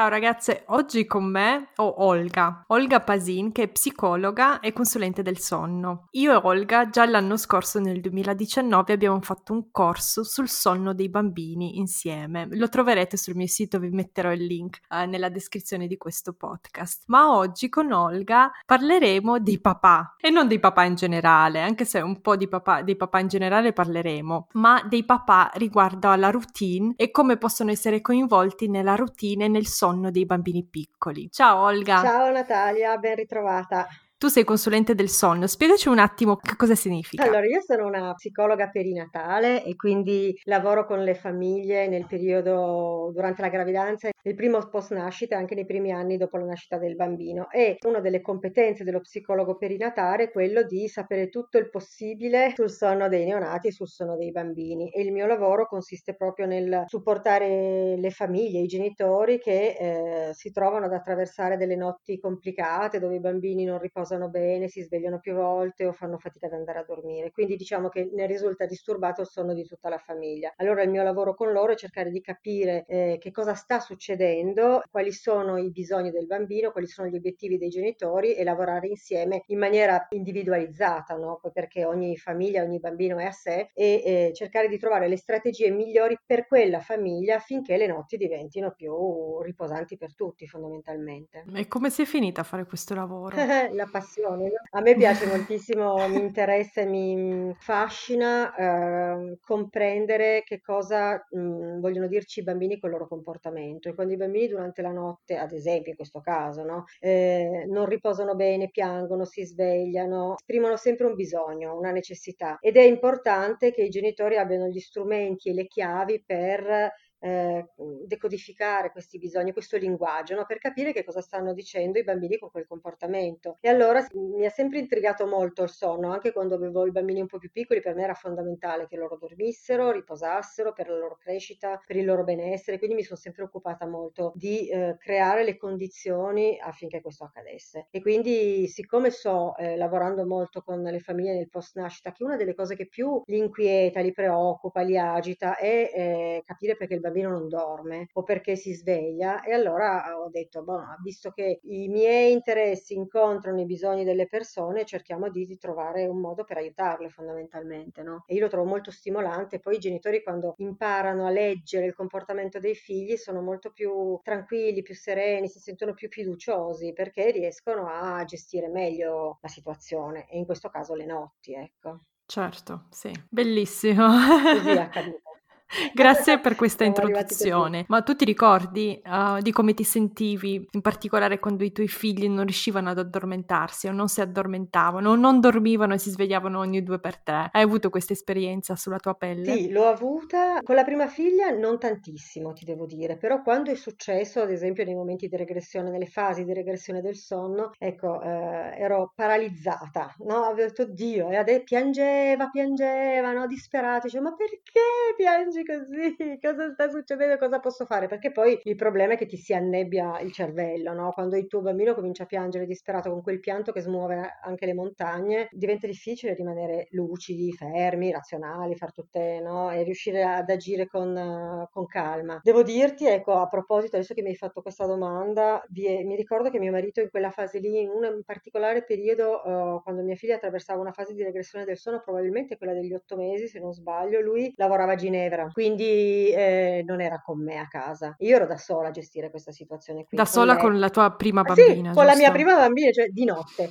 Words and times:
Ciao 0.00 0.08
ragazze, 0.08 0.62
oggi 0.68 1.04
con 1.04 1.30
me 1.30 1.72
ho 1.76 1.94
Olga, 1.98 2.64
Olga 2.68 3.00
Pasin 3.00 3.52
che 3.52 3.64
è 3.64 3.68
psicologa 3.68 4.60
e 4.60 4.72
consulente 4.72 5.20
del 5.20 5.38
sonno. 5.38 6.06
Io 6.12 6.32
e 6.32 6.40
Olga 6.42 6.88
già 6.88 7.04
l'anno 7.04 7.36
scorso 7.36 7.78
nel 7.80 8.00
2019 8.00 8.94
abbiamo 8.94 9.20
fatto 9.20 9.52
un 9.52 9.70
corso 9.70 10.24
sul 10.24 10.48
sonno 10.48 10.94
dei 10.94 11.10
bambini 11.10 11.76
insieme. 11.76 12.48
Lo 12.52 12.70
troverete 12.70 13.18
sul 13.18 13.36
mio 13.36 13.46
sito, 13.46 13.78
vi 13.78 13.90
metterò 13.90 14.32
il 14.32 14.42
link 14.42 14.78
eh, 14.88 15.04
nella 15.04 15.28
descrizione 15.28 15.86
di 15.86 15.98
questo 15.98 16.32
podcast. 16.32 17.02
Ma 17.08 17.36
oggi 17.36 17.68
con 17.68 17.92
Olga 17.92 18.50
parleremo 18.64 19.38
dei 19.38 19.60
papà 19.60 20.14
e 20.18 20.30
non 20.30 20.48
dei 20.48 20.60
papà 20.60 20.84
in 20.84 20.94
generale, 20.94 21.60
anche 21.60 21.84
se 21.84 22.00
un 22.00 22.22
po' 22.22 22.36
di 22.36 22.48
papà, 22.48 22.80
dei 22.80 22.96
papà 22.96 23.18
in 23.18 23.28
generale 23.28 23.74
parleremo, 23.74 24.46
ma 24.52 24.82
dei 24.88 25.04
papà 25.04 25.50
riguardo 25.56 26.08
alla 26.08 26.30
routine 26.30 26.94
e 26.96 27.10
come 27.10 27.36
possono 27.36 27.70
essere 27.70 28.00
coinvolti 28.00 28.66
nella 28.66 28.94
routine 28.94 29.44
e 29.44 29.48
nel 29.48 29.66
sonno 29.66 29.88
dei 30.10 30.26
bambini 30.26 30.64
piccoli. 30.64 31.28
Ciao 31.30 31.64
Olga. 31.64 32.00
Ciao 32.00 32.30
Natalia, 32.30 32.96
ben 32.98 33.16
ritrovata. 33.16 33.86
Tu 34.20 34.28
sei 34.28 34.44
consulente 34.44 34.94
del 34.94 35.08
sonno, 35.08 35.46
spiegaci 35.46 35.88
un 35.88 35.98
attimo 35.98 36.36
che 36.36 36.54
cosa 36.54 36.74
significa. 36.74 37.22
Allora, 37.22 37.46
io 37.46 37.62
sono 37.62 37.86
una 37.86 38.12
psicologa 38.12 38.68
perinatale 38.68 39.64
e 39.64 39.74
quindi 39.76 40.38
lavoro 40.44 40.84
con 40.84 41.02
le 41.02 41.14
famiglie 41.14 41.88
nel 41.88 42.04
periodo 42.04 43.10
durante 43.14 43.40
la 43.40 43.48
gravidanza, 43.48 44.10
nel 44.22 44.34
primo 44.34 44.58
post 44.68 44.92
nascita 44.92 45.36
e 45.36 45.38
anche 45.38 45.54
nei 45.54 45.64
primi 45.64 45.90
anni 45.90 46.18
dopo 46.18 46.36
la 46.36 46.44
nascita 46.44 46.76
del 46.76 46.96
bambino. 46.96 47.50
E 47.50 47.78
una 47.86 48.00
delle 48.00 48.20
competenze 48.20 48.84
dello 48.84 49.00
psicologo 49.00 49.56
perinatale 49.56 50.24
è 50.24 50.30
quello 50.30 50.64
di 50.64 50.86
sapere 50.86 51.30
tutto 51.30 51.56
il 51.56 51.70
possibile 51.70 52.52
sul 52.54 52.68
sonno 52.68 53.08
dei 53.08 53.24
neonati 53.24 53.68
e 53.68 53.72
sul 53.72 53.88
sonno 53.88 54.18
dei 54.18 54.32
bambini. 54.32 54.90
E 54.90 55.00
il 55.00 55.12
mio 55.12 55.24
lavoro 55.24 55.66
consiste 55.66 56.14
proprio 56.14 56.44
nel 56.44 56.82
supportare 56.88 57.96
le 57.96 58.10
famiglie, 58.10 58.60
i 58.60 58.66
genitori 58.66 59.38
che 59.38 59.76
eh, 59.80 60.34
si 60.34 60.52
trovano 60.52 60.84
ad 60.84 60.92
attraversare 60.92 61.56
delle 61.56 61.76
notti 61.76 62.18
complicate 62.18 62.98
dove 62.98 63.14
i 63.14 63.20
bambini 63.20 63.64
non 63.64 63.78
riposano 63.78 64.08
riposano 64.10 64.28
bene, 64.28 64.68
si 64.68 64.82
svegliano 64.82 65.20
più 65.20 65.34
volte 65.34 65.86
o 65.86 65.92
fanno 65.92 66.18
fatica 66.18 66.46
ad 66.46 66.54
andare 66.54 66.80
a 66.80 66.84
dormire. 66.84 67.30
Quindi 67.30 67.56
diciamo 67.56 67.88
che 67.88 68.10
ne 68.12 68.26
risulta 68.26 68.66
disturbato 68.66 69.20
il 69.20 69.28
sonno 69.28 69.54
di 69.54 69.64
tutta 69.64 69.88
la 69.88 69.98
famiglia. 69.98 70.52
Allora 70.56 70.82
il 70.82 70.90
mio 70.90 71.02
lavoro 71.02 71.34
con 71.34 71.52
loro 71.52 71.72
è 71.72 71.76
cercare 71.76 72.10
di 72.10 72.20
capire 72.20 72.84
eh, 72.88 73.18
che 73.20 73.30
cosa 73.30 73.54
sta 73.54 73.78
succedendo, 73.78 74.82
quali 74.90 75.12
sono 75.12 75.56
i 75.58 75.70
bisogni 75.70 76.10
del 76.10 76.26
bambino, 76.26 76.72
quali 76.72 76.88
sono 76.88 77.08
gli 77.08 77.16
obiettivi 77.16 77.56
dei 77.56 77.68
genitori 77.68 78.34
e 78.34 78.42
lavorare 78.42 78.88
insieme 78.88 79.42
in 79.46 79.58
maniera 79.58 80.06
individualizzata, 80.10 81.16
no? 81.16 81.40
perché 81.52 81.84
ogni 81.84 82.16
famiglia, 82.16 82.62
ogni 82.62 82.80
bambino 82.80 83.18
è 83.18 83.24
a 83.24 83.32
sé 83.32 83.70
e 83.74 84.02
eh, 84.04 84.32
cercare 84.34 84.68
di 84.68 84.78
trovare 84.78 85.08
le 85.08 85.16
strategie 85.16 85.70
migliori 85.70 86.18
per 86.24 86.46
quella 86.46 86.80
famiglia 86.80 87.36
affinché 87.36 87.76
le 87.76 87.86
notti 87.86 88.16
diventino 88.16 88.72
più 88.72 89.40
riposanti 89.42 89.96
per 89.96 90.14
tutti 90.14 90.46
fondamentalmente. 90.46 91.44
E 91.54 91.68
come 91.68 91.90
sei 91.90 92.06
finita 92.06 92.40
a 92.40 92.44
fare 92.44 92.64
questo 92.64 92.94
lavoro? 92.94 93.36
la 93.72 93.86
passione. 94.00 94.50
A 94.70 94.80
me 94.80 94.96
piace 94.96 95.26
moltissimo, 95.26 96.08
mi 96.08 96.18
interessa 96.18 96.80
e 96.80 96.86
mi 96.86 97.54
fascina 97.58 98.54
eh, 98.54 99.38
comprendere 99.42 100.42
che 100.44 100.60
cosa 100.60 101.24
mh, 101.30 101.80
vogliono 101.80 102.06
dirci 102.06 102.40
i 102.40 102.42
bambini 102.42 102.78
con 102.78 102.88
il 102.90 102.96
loro 102.96 103.08
comportamento. 103.08 103.88
E 103.88 103.94
quando 103.94 104.14
i 104.14 104.16
bambini 104.16 104.48
durante 104.48 104.82
la 104.82 104.92
notte, 104.92 105.36
ad 105.36 105.52
esempio 105.52 105.90
in 105.90 105.96
questo 105.96 106.20
caso, 106.20 106.64
no, 106.64 106.84
eh, 106.98 107.66
non 107.68 107.86
riposano 107.86 108.34
bene, 108.34 108.70
piangono, 108.70 109.24
si 109.24 109.44
svegliano, 109.44 110.36
esprimono 110.38 110.76
sempre 110.76 111.06
un 111.06 111.14
bisogno, 111.14 111.76
una 111.76 111.90
necessità. 111.90 112.58
Ed 112.60 112.76
è 112.76 112.82
importante 112.82 113.72
che 113.72 113.82
i 113.82 113.90
genitori 113.90 114.36
abbiano 114.36 114.66
gli 114.66 114.80
strumenti 114.80 115.50
e 115.50 115.52
le 115.52 115.66
chiavi 115.66 116.22
per 116.24 116.92
eh, 117.20 117.66
decodificare 118.06 118.90
questi 118.90 119.18
bisogni, 119.18 119.52
questo 119.52 119.76
linguaggio, 119.76 120.34
no? 120.34 120.44
per 120.46 120.58
capire 120.58 120.92
che 120.92 121.04
cosa 121.04 121.20
stanno 121.20 121.52
dicendo 121.52 121.98
i 121.98 122.04
bambini 122.04 122.38
con 122.38 122.50
quel 122.50 122.66
comportamento. 122.66 123.58
E 123.60 123.68
allora 123.68 124.06
mi 124.14 124.46
ha 124.46 124.50
sempre 124.50 124.78
intrigato 124.78 125.26
molto 125.26 125.62
il 125.62 125.68
sonno, 125.68 126.10
anche 126.10 126.32
quando 126.32 126.54
avevo 126.54 126.86
i 126.86 126.90
bambini 126.90 127.20
un 127.20 127.26
po' 127.26 127.38
più 127.38 127.50
piccoli, 127.50 127.80
per 127.80 127.94
me 127.94 128.02
era 128.02 128.14
fondamentale 128.14 128.86
che 128.86 128.96
loro 128.96 129.16
dormissero, 129.16 129.90
riposassero 129.90 130.72
per 130.72 130.88
la 130.88 130.96
loro 130.96 131.16
crescita, 131.16 131.80
per 131.86 131.96
il 131.96 132.04
loro 132.04 132.24
benessere, 132.24 132.78
quindi 132.78 132.96
mi 132.96 133.02
sono 133.02 133.18
sempre 133.18 133.44
occupata 133.44 133.86
molto 133.86 134.32
di 134.34 134.68
eh, 134.68 134.96
creare 134.98 135.44
le 135.44 135.56
condizioni 135.56 136.58
affinché 136.58 137.00
questo 137.00 137.24
accadesse. 137.24 137.86
E 137.90 138.00
quindi 138.00 138.66
siccome 138.66 139.10
so, 139.10 139.56
eh, 139.56 139.76
lavorando 139.76 140.24
molto 140.26 140.62
con 140.62 140.82
le 140.82 141.00
famiglie 141.00 141.34
nel 141.34 141.48
post 141.48 141.76
nascita, 141.76 142.12
che 142.12 142.24
una 142.24 142.36
delle 142.36 142.54
cose 142.54 142.76
che 142.76 142.86
più 142.86 143.22
li 143.26 143.38
inquieta, 143.38 144.00
li 144.00 144.12
preoccupa, 144.12 144.80
li 144.80 144.96
agita 144.96 145.56
è 145.56 145.90
eh, 145.94 146.42
capire 146.44 146.76
perché 146.76 146.94
il 146.94 147.00
bambino 147.00 147.09
bambino 147.10 147.30
non 147.30 147.48
dorme 147.48 148.08
o 148.12 148.22
perché 148.22 148.56
si 148.56 148.72
sveglia 148.72 149.42
e 149.42 149.52
allora 149.52 150.18
ho 150.18 150.28
detto, 150.30 150.62
boh, 150.62 150.82
visto 151.02 151.30
che 151.30 151.60
i 151.64 151.88
miei 151.88 152.32
interessi 152.32 152.94
incontrano 152.94 153.60
i 153.60 153.66
bisogni 153.66 154.04
delle 154.04 154.26
persone, 154.26 154.84
cerchiamo 154.84 155.28
di, 155.28 155.58
trovare 155.58 156.06
un 156.06 156.20
modo 156.20 156.44
per 156.44 156.58
aiutarle 156.58 157.08
fondamentalmente, 157.10 158.02
no? 158.02 158.24
E 158.26 158.34
io 158.34 158.42
lo 158.42 158.48
trovo 158.48 158.68
molto 158.68 158.90
stimolante, 158.90 159.58
poi 159.58 159.76
i 159.76 159.78
genitori 159.78 160.22
quando 160.22 160.54
imparano 160.58 161.26
a 161.26 161.30
leggere 161.30 161.86
il 161.86 161.94
comportamento 161.94 162.58
dei 162.58 162.74
figli 162.74 163.16
sono 163.16 163.42
molto 163.42 163.72
più 163.72 164.18
tranquilli, 164.22 164.82
più 164.82 164.94
sereni, 164.94 165.48
si 165.48 165.58
sentono 165.58 165.92
più 165.92 166.08
fiduciosi 166.08 166.92
perché 166.92 167.30
riescono 167.30 167.88
a 167.88 168.24
gestire 168.24 168.68
meglio 168.68 169.38
la 169.40 169.48
situazione 169.48 170.28
e 170.30 170.38
in 170.38 170.46
questo 170.46 170.68
caso 170.68 170.94
le 170.94 171.06
notti, 171.06 171.54
ecco. 171.54 171.98
Certo, 172.24 172.84
sì, 172.90 173.10
bellissimo. 173.28 174.06
Così 174.06 174.68
è 174.68 174.78
accaduto. 174.78 175.29
Grazie 175.94 176.40
per 176.40 176.56
questa 176.56 176.84
introduzione. 176.84 177.84
Ma 177.88 178.02
tu 178.02 178.14
ti 178.14 178.24
ricordi 178.24 179.00
uh, 179.04 179.40
di 179.40 179.52
come 179.52 179.74
ti 179.74 179.84
sentivi, 179.84 180.66
in 180.70 180.80
particolare 180.80 181.38
quando 181.38 181.64
i 181.64 181.72
tuoi 181.72 181.88
figli 181.88 182.28
non 182.28 182.44
riuscivano 182.44 182.90
ad 182.90 182.98
addormentarsi 182.98 183.86
o 183.86 183.92
non 183.92 184.08
si 184.08 184.20
addormentavano 184.20 185.10
o 185.10 185.14
non 185.14 185.40
dormivano 185.40 185.94
e 185.94 185.98
si 185.98 186.10
svegliavano 186.10 186.58
ogni 186.58 186.82
due 186.82 186.98
per 186.98 187.18
tre? 187.18 187.48
Hai 187.52 187.62
avuto 187.62 187.90
questa 187.90 188.12
esperienza 188.12 188.74
sulla 188.76 188.98
tua 188.98 189.14
pelle? 189.14 189.52
Sì, 189.52 189.70
l'ho 189.70 189.86
avuta 189.86 190.60
con 190.62 190.74
la 190.74 190.84
prima 190.84 191.06
figlia 191.06 191.50
non 191.50 191.78
tantissimo, 191.78 192.52
ti 192.52 192.64
devo 192.64 192.86
dire, 192.86 193.16
però 193.16 193.42
quando 193.42 193.70
è 193.70 193.74
successo, 193.74 194.40
ad 194.40 194.50
esempio 194.50 194.84
nei 194.84 194.94
momenti 194.94 195.28
di 195.28 195.36
regressione, 195.36 195.90
nelle 195.90 196.06
fasi 196.06 196.44
di 196.44 196.52
regressione 196.52 197.00
del 197.00 197.16
sonno, 197.16 197.70
ecco, 197.78 198.20
eh, 198.20 198.74
ero 198.76 199.12
paralizzata, 199.14 200.14
no? 200.24 200.44
Avevo 200.44 200.68
detto 200.68 200.84
Dio, 200.84 201.30
e 201.30 201.36
adesso 201.36 201.62
piangeva, 201.64 202.48
piangeva, 202.48 203.32
no? 203.32 203.46
Disperata, 203.46 204.06
dicevo, 204.06 204.24
ma 204.24 204.34
perché 204.34 204.80
piangi? 205.16 205.59
Dici 205.60 205.64
così? 205.64 206.16
Cosa 206.40 206.72
sta 206.72 206.88
succedendo? 206.88 207.36
Cosa 207.36 207.60
posso 207.60 207.84
fare? 207.84 208.06
Perché 208.06 208.32
poi 208.32 208.58
il 208.64 208.76
problema 208.76 209.14
è 209.14 209.16
che 209.16 209.26
ti 209.26 209.36
si 209.36 209.52
annebbia 209.54 210.18
il 210.20 210.32
cervello, 210.32 210.92
no? 210.92 211.12
Quando 211.12 211.36
il 211.36 211.46
tuo 211.46 211.60
bambino 211.60 211.94
comincia 211.94 212.24
a 212.24 212.26
piangere 212.26 212.66
disperato 212.66 213.10
con 213.10 213.22
quel 213.22 213.40
pianto 213.40 213.72
che 213.72 213.80
smuove 213.80 214.38
anche 214.42 214.66
le 214.66 214.74
montagne, 214.74 215.48
diventa 215.52 215.86
difficile 215.86 216.34
rimanere 216.34 216.88
lucidi, 216.90 217.52
fermi, 217.52 218.10
razionali, 218.10 218.76
far 218.76 218.92
tutte, 218.92 219.40
no? 219.40 219.70
E 219.70 219.82
riuscire 219.82 220.22
ad 220.24 220.48
agire 220.50 220.86
con, 220.86 221.66
con 221.70 221.86
calma. 221.86 222.40
Devo 222.42 222.62
dirti, 222.62 223.06
ecco, 223.06 223.34
a 223.34 223.46
proposito, 223.46 223.96
adesso 223.96 224.14
che 224.14 224.22
mi 224.22 224.28
hai 224.30 224.36
fatto 224.36 224.62
questa 224.62 224.86
domanda, 224.86 225.62
vi, 225.68 226.04
mi 226.04 226.16
ricordo 226.16 226.50
che 226.50 226.58
mio 226.58 226.72
marito 226.72 227.00
in 227.00 227.10
quella 227.10 227.30
fase 227.30 227.58
lì, 227.58 227.80
in 227.80 227.88
un 227.90 228.22
particolare 228.24 228.84
periodo, 228.84 229.40
uh, 229.44 229.82
quando 229.82 230.02
mia 230.02 230.14
figlia 230.14 230.36
attraversava 230.36 230.80
una 230.80 230.92
fase 230.92 231.14
di 231.14 231.22
regressione 231.22 231.64
del 231.64 231.76
sonno, 231.76 232.00
probabilmente 232.00 232.56
quella 232.56 232.72
degli 232.72 232.92
otto 232.92 233.16
mesi, 233.16 233.46
se 233.46 233.60
non 233.60 233.72
sbaglio, 233.72 234.20
lui 234.20 234.52
lavorava 234.56 234.92
a 234.92 234.96
Ginevra 234.96 235.49
quindi 235.52 236.30
eh, 236.30 236.82
non 236.86 237.00
era 237.00 237.20
con 237.24 237.42
me 237.42 237.58
a 237.58 237.68
casa. 237.68 238.14
Io 238.18 238.36
ero 238.36 238.46
da 238.46 238.56
sola 238.56 238.88
a 238.88 238.90
gestire 238.90 239.30
questa 239.30 239.52
situazione 239.52 240.04
qui. 240.04 240.16
Da 240.16 240.24
sola 240.24 240.54
me. 240.54 240.60
con 240.60 240.78
la 240.78 240.90
tua 240.90 241.10
prima 241.12 241.42
bambina? 241.42 241.68
Sì, 241.68 241.74
giusto? 241.76 241.92
con 241.94 242.04
la 242.06 242.16
mia 242.16 242.30
prima 242.30 242.54
bambina, 242.56 242.90
cioè 242.90 243.08
di 243.08 243.24
notte. 243.24 243.70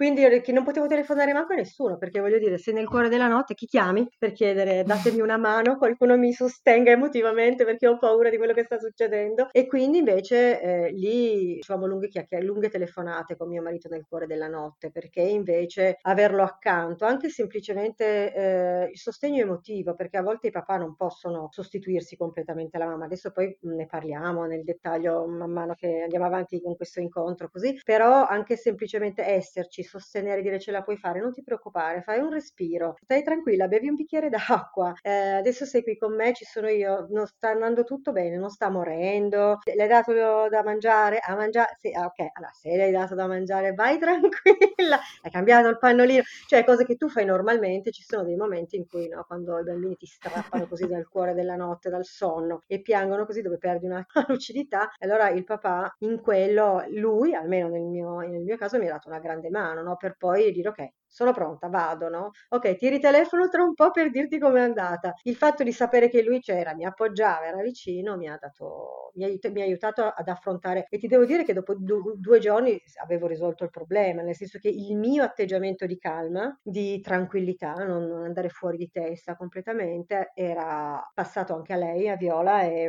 Quindi 0.00 0.40
che 0.40 0.52
non 0.52 0.64
potevo 0.64 0.86
telefonare 0.86 1.34
manco 1.34 1.52
a 1.52 1.56
nessuno, 1.56 1.98
perché 1.98 2.20
voglio 2.20 2.38
dire, 2.38 2.56
se 2.56 2.72
nel 2.72 2.88
cuore 2.88 3.10
della 3.10 3.26
notte 3.26 3.52
chi 3.52 3.66
chiami 3.66 4.08
per 4.16 4.32
chiedere 4.32 4.82
datemi 4.82 5.20
una 5.20 5.36
mano, 5.36 5.76
qualcuno 5.76 6.16
mi 6.16 6.32
sostenga 6.32 6.90
emotivamente 6.90 7.66
perché 7.66 7.86
ho 7.86 7.98
paura 7.98 8.30
di 8.30 8.38
quello 8.38 8.54
che 8.54 8.64
sta 8.64 8.78
succedendo. 8.78 9.48
E 9.52 9.66
quindi 9.66 9.98
invece 9.98 10.58
eh, 10.62 10.90
lì 10.92 11.58
facevamo 11.60 11.84
lunghe 11.84 12.08
chiacchiere, 12.08 12.46
lunghe 12.46 12.70
telefonate 12.70 13.36
con 13.36 13.48
mio 13.48 13.60
marito 13.60 13.90
nel 13.90 14.06
cuore 14.08 14.26
della 14.26 14.48
notte, 14.48 14.90
perché 14.90 15.20
invece 15.20 15.98
averlo 16.00 16.44
accanto, 16.44 17.04
anche 17.04 17.28
semplicemente 17.28 18.32
eh, 18.32 18.88
il 18.90 18.98
sostegno 18.98 19.42
emotivo, 19.42 19.94
perché 19.94 20.16
a 20.16 20.22
volte 20.22 20.46
i 20.46 20.50
papà 20.50 20.78
non 20.78 20.96
possono 20.96 21.48
sostituirsi 21.50 22.16
completamente 22.16 22.78
alla 22.78 22.86
mamma. 22.86 23.04
Adesso 23.04 23.32
poi 23.32 23.54
ne 23.64 23.84
parliamo 23.84 24.46
nel 24.46 24.64
dettaglio 24.64 25.26
man 25.26 25.50
mano 25.50 25.74
che 25.74 26.00
andiamo 26.00 26.24
avanti 26.24 26.58
con 26.62 26.74
questo 26.74 27.00
incontro 27.00 27.50
così, 27.50 27.78
però 27.84 28.24
anche 28.26 28.56
semplicemente 28.56 29.22
esserci 29.26 29.88
sostenere, 29.98 30.42
dire 30.42 30.58
ce 30.60 30.70
la 30.70 30.82
puoi 30.82 30.96
fare, 30.96 31.20
non 31.20 31.32
ti 31.32 31.42
preoccupare, 31.42 32.02
fai 32.02 32.20
un 32.20 32.30
respiro, 32.30 32.96
stai 33.02 33.22
tranquilla, 33.22 33.68
bevi 33.68 33.88
un 33.88 33.94
bicchiere 33.96 34.28
d'acqua, 34.28 34.92
eh, 35.02 35.10
adesso 35.10 35.64
sei 35.64 35.82
qui 35.82 35.96
con 35.96 36.14
me, 36.14 36.32
ci 36.34 36.44
sono 36.44 36.68
io, 36.68 37.06
non 37.10 37.26
sta 37.26 37.50
andando 37.50 37.84
tutto 37.84 38.12
bene, 38.12 38.36
non 38.36 38.50
sta 38.50 38.68
morendo, 38.70 39.58
le 39.74 39.82
hai 39.82 39.88
dato 39.88 40.12
da 40.48 40.62
mangiare? 40.62 41.18
A 41.18 41.34
mangiare? 41.34 41.76
Sì, 41.78 41.90
ah, 41.92 42.06
ok, 42.06 42.18
allora 42.34 42.52
se 42.52 42.76
le 42.76 42.84
hai 42.84 42.90
dato 42.92 43.14
da 43.14 43.26
mangiare 43.26 43.72
vai 43.74 43.98
tranquilla, 44.00 44.98
hai 45.22 45.30
cambiato 45.30 45.68
il 45.68 45.78
pannolino, 45.78 46.22
cioè 46.46 46.64
cose 46.64 46.84
che 46.84 46.96
tu 46.96 47.08
fai 47.08 47.24
normalmente, 47.24 47.90
ci 47.90 48.02
sono 48.02 48.24
dei 48.24 48.36
momenti 48.36 48.76
in 48.76 48.86
cui 48.86 49.08
no, 49.08 49.24
quando 49.26 49.58
i 49.58 49.64
bambini 49.64 49.96
ti 49.96 50.06
strappano 50.06 50.66
così 50.66 50.86
dal 50.86 51.08
cuore 51.08 51.34
della 51.34 51.56
notte, 51.56 51.90
dal 51.90 52.04
sonno 52.04 52.62
e 52.66 52.80
piangono 52.80 53.24
così 53.26 53.42
dove 53.42 53.58
perdi 53.58 53.86
una 53.86 54.04
lucidità, 54.28 54.90
allora 55.00 55.28
il 55.30 55.44
papà 55.44 55.94
in 56.00 56.20
quello, 56.20 56.84
lui, 56.90 57.34
almeno 57.34 57.68
nel 57.68 57.82
mio, 57.82 58.18
nel 58.20 58.42
mio 58.42 58.56
caso, 58.56 58.78
mi 58.78 58.86
ha 58.88 58.92
dato 58.92 59.08
una 59.08 59.18
grande 59.18 59.50
mano, 59.50 59.79
no? 59.82 59.96
Per 59.96 60.16
poi 60.16 60.52
dire 60.52 60.68
ok, 60.68 60.88
sono 61.12 61.32
pronta, 61.32 61.68
vado, 61.68 62.08
no? 62.08 62.30
Ok, 62.50 62.76
ti 62.76 62.88
ritelefono 62.88 63.48
tra 63.48 63.62
un 63.64 63.74
po' 63.74 63.90
per 63.90 64.10
dirti 64.10 64.38
com'è 64.38 64.60
andata. 64.60 65.14
Il 65.24 65.34
fatto 65.36 65.62
di 65.64 65.72
sapere 65.72 66.08
che 66.08 66.22
lui 66.22 66.40
c'era, 66.40 66.74
mi 66.74 66.84
appoggiava, 66.84 67.46
era 67.46 67.60
vicino, 67.62 68.16
mi 68.16 68.28
ha 68.28 68.36
dato, 68.40 69.10
mi 69.14 69.24
aiut- 69.24 69.50
mi 69.50 69.60
ha 69.60 69.64
aiutato 69.64 70.04
ad 70.04 70.28
affrontare. 70.28 70.86
E 70.88 70.98
ti 70.98 71.06
devo 71.08 71.24
dire 71.24 71.44
che 71.44 71.52
dopo 71.52 71.74
du- 71.74 72.14
due 72.16 72.38
giorni 72.38 72.80
avevo 73.02 73.26
risolto 73.26 73.64
il 73.64 73.70
problema, 73.70 74.22
nel 74.22 74.36
senso 74.36 74.58
che 74.58 74.68
il 74.68 74.96
mio 74.96 75.22
atteggiamento 75.24 75.84
di 75.86 75.98
calma, 75.98 76.56
di 76.62 77.00
tranquillità, 77.00 77.74
non, 77.74 78.06
non 78.06 78.22
andare 78.24 78.48
fuori 78.48 78.76
di 78.76 78.90
testa 78.90 79.36
completamente, 79.36 80.30
era 80.34 81.00
passato 81.12 81.54
anche 81.54 81.72
a 81.72 81.76
lei, 81.76 82.08
a 82.08 82.16
Viola, 82.16 82.62
e, 82.62 82.84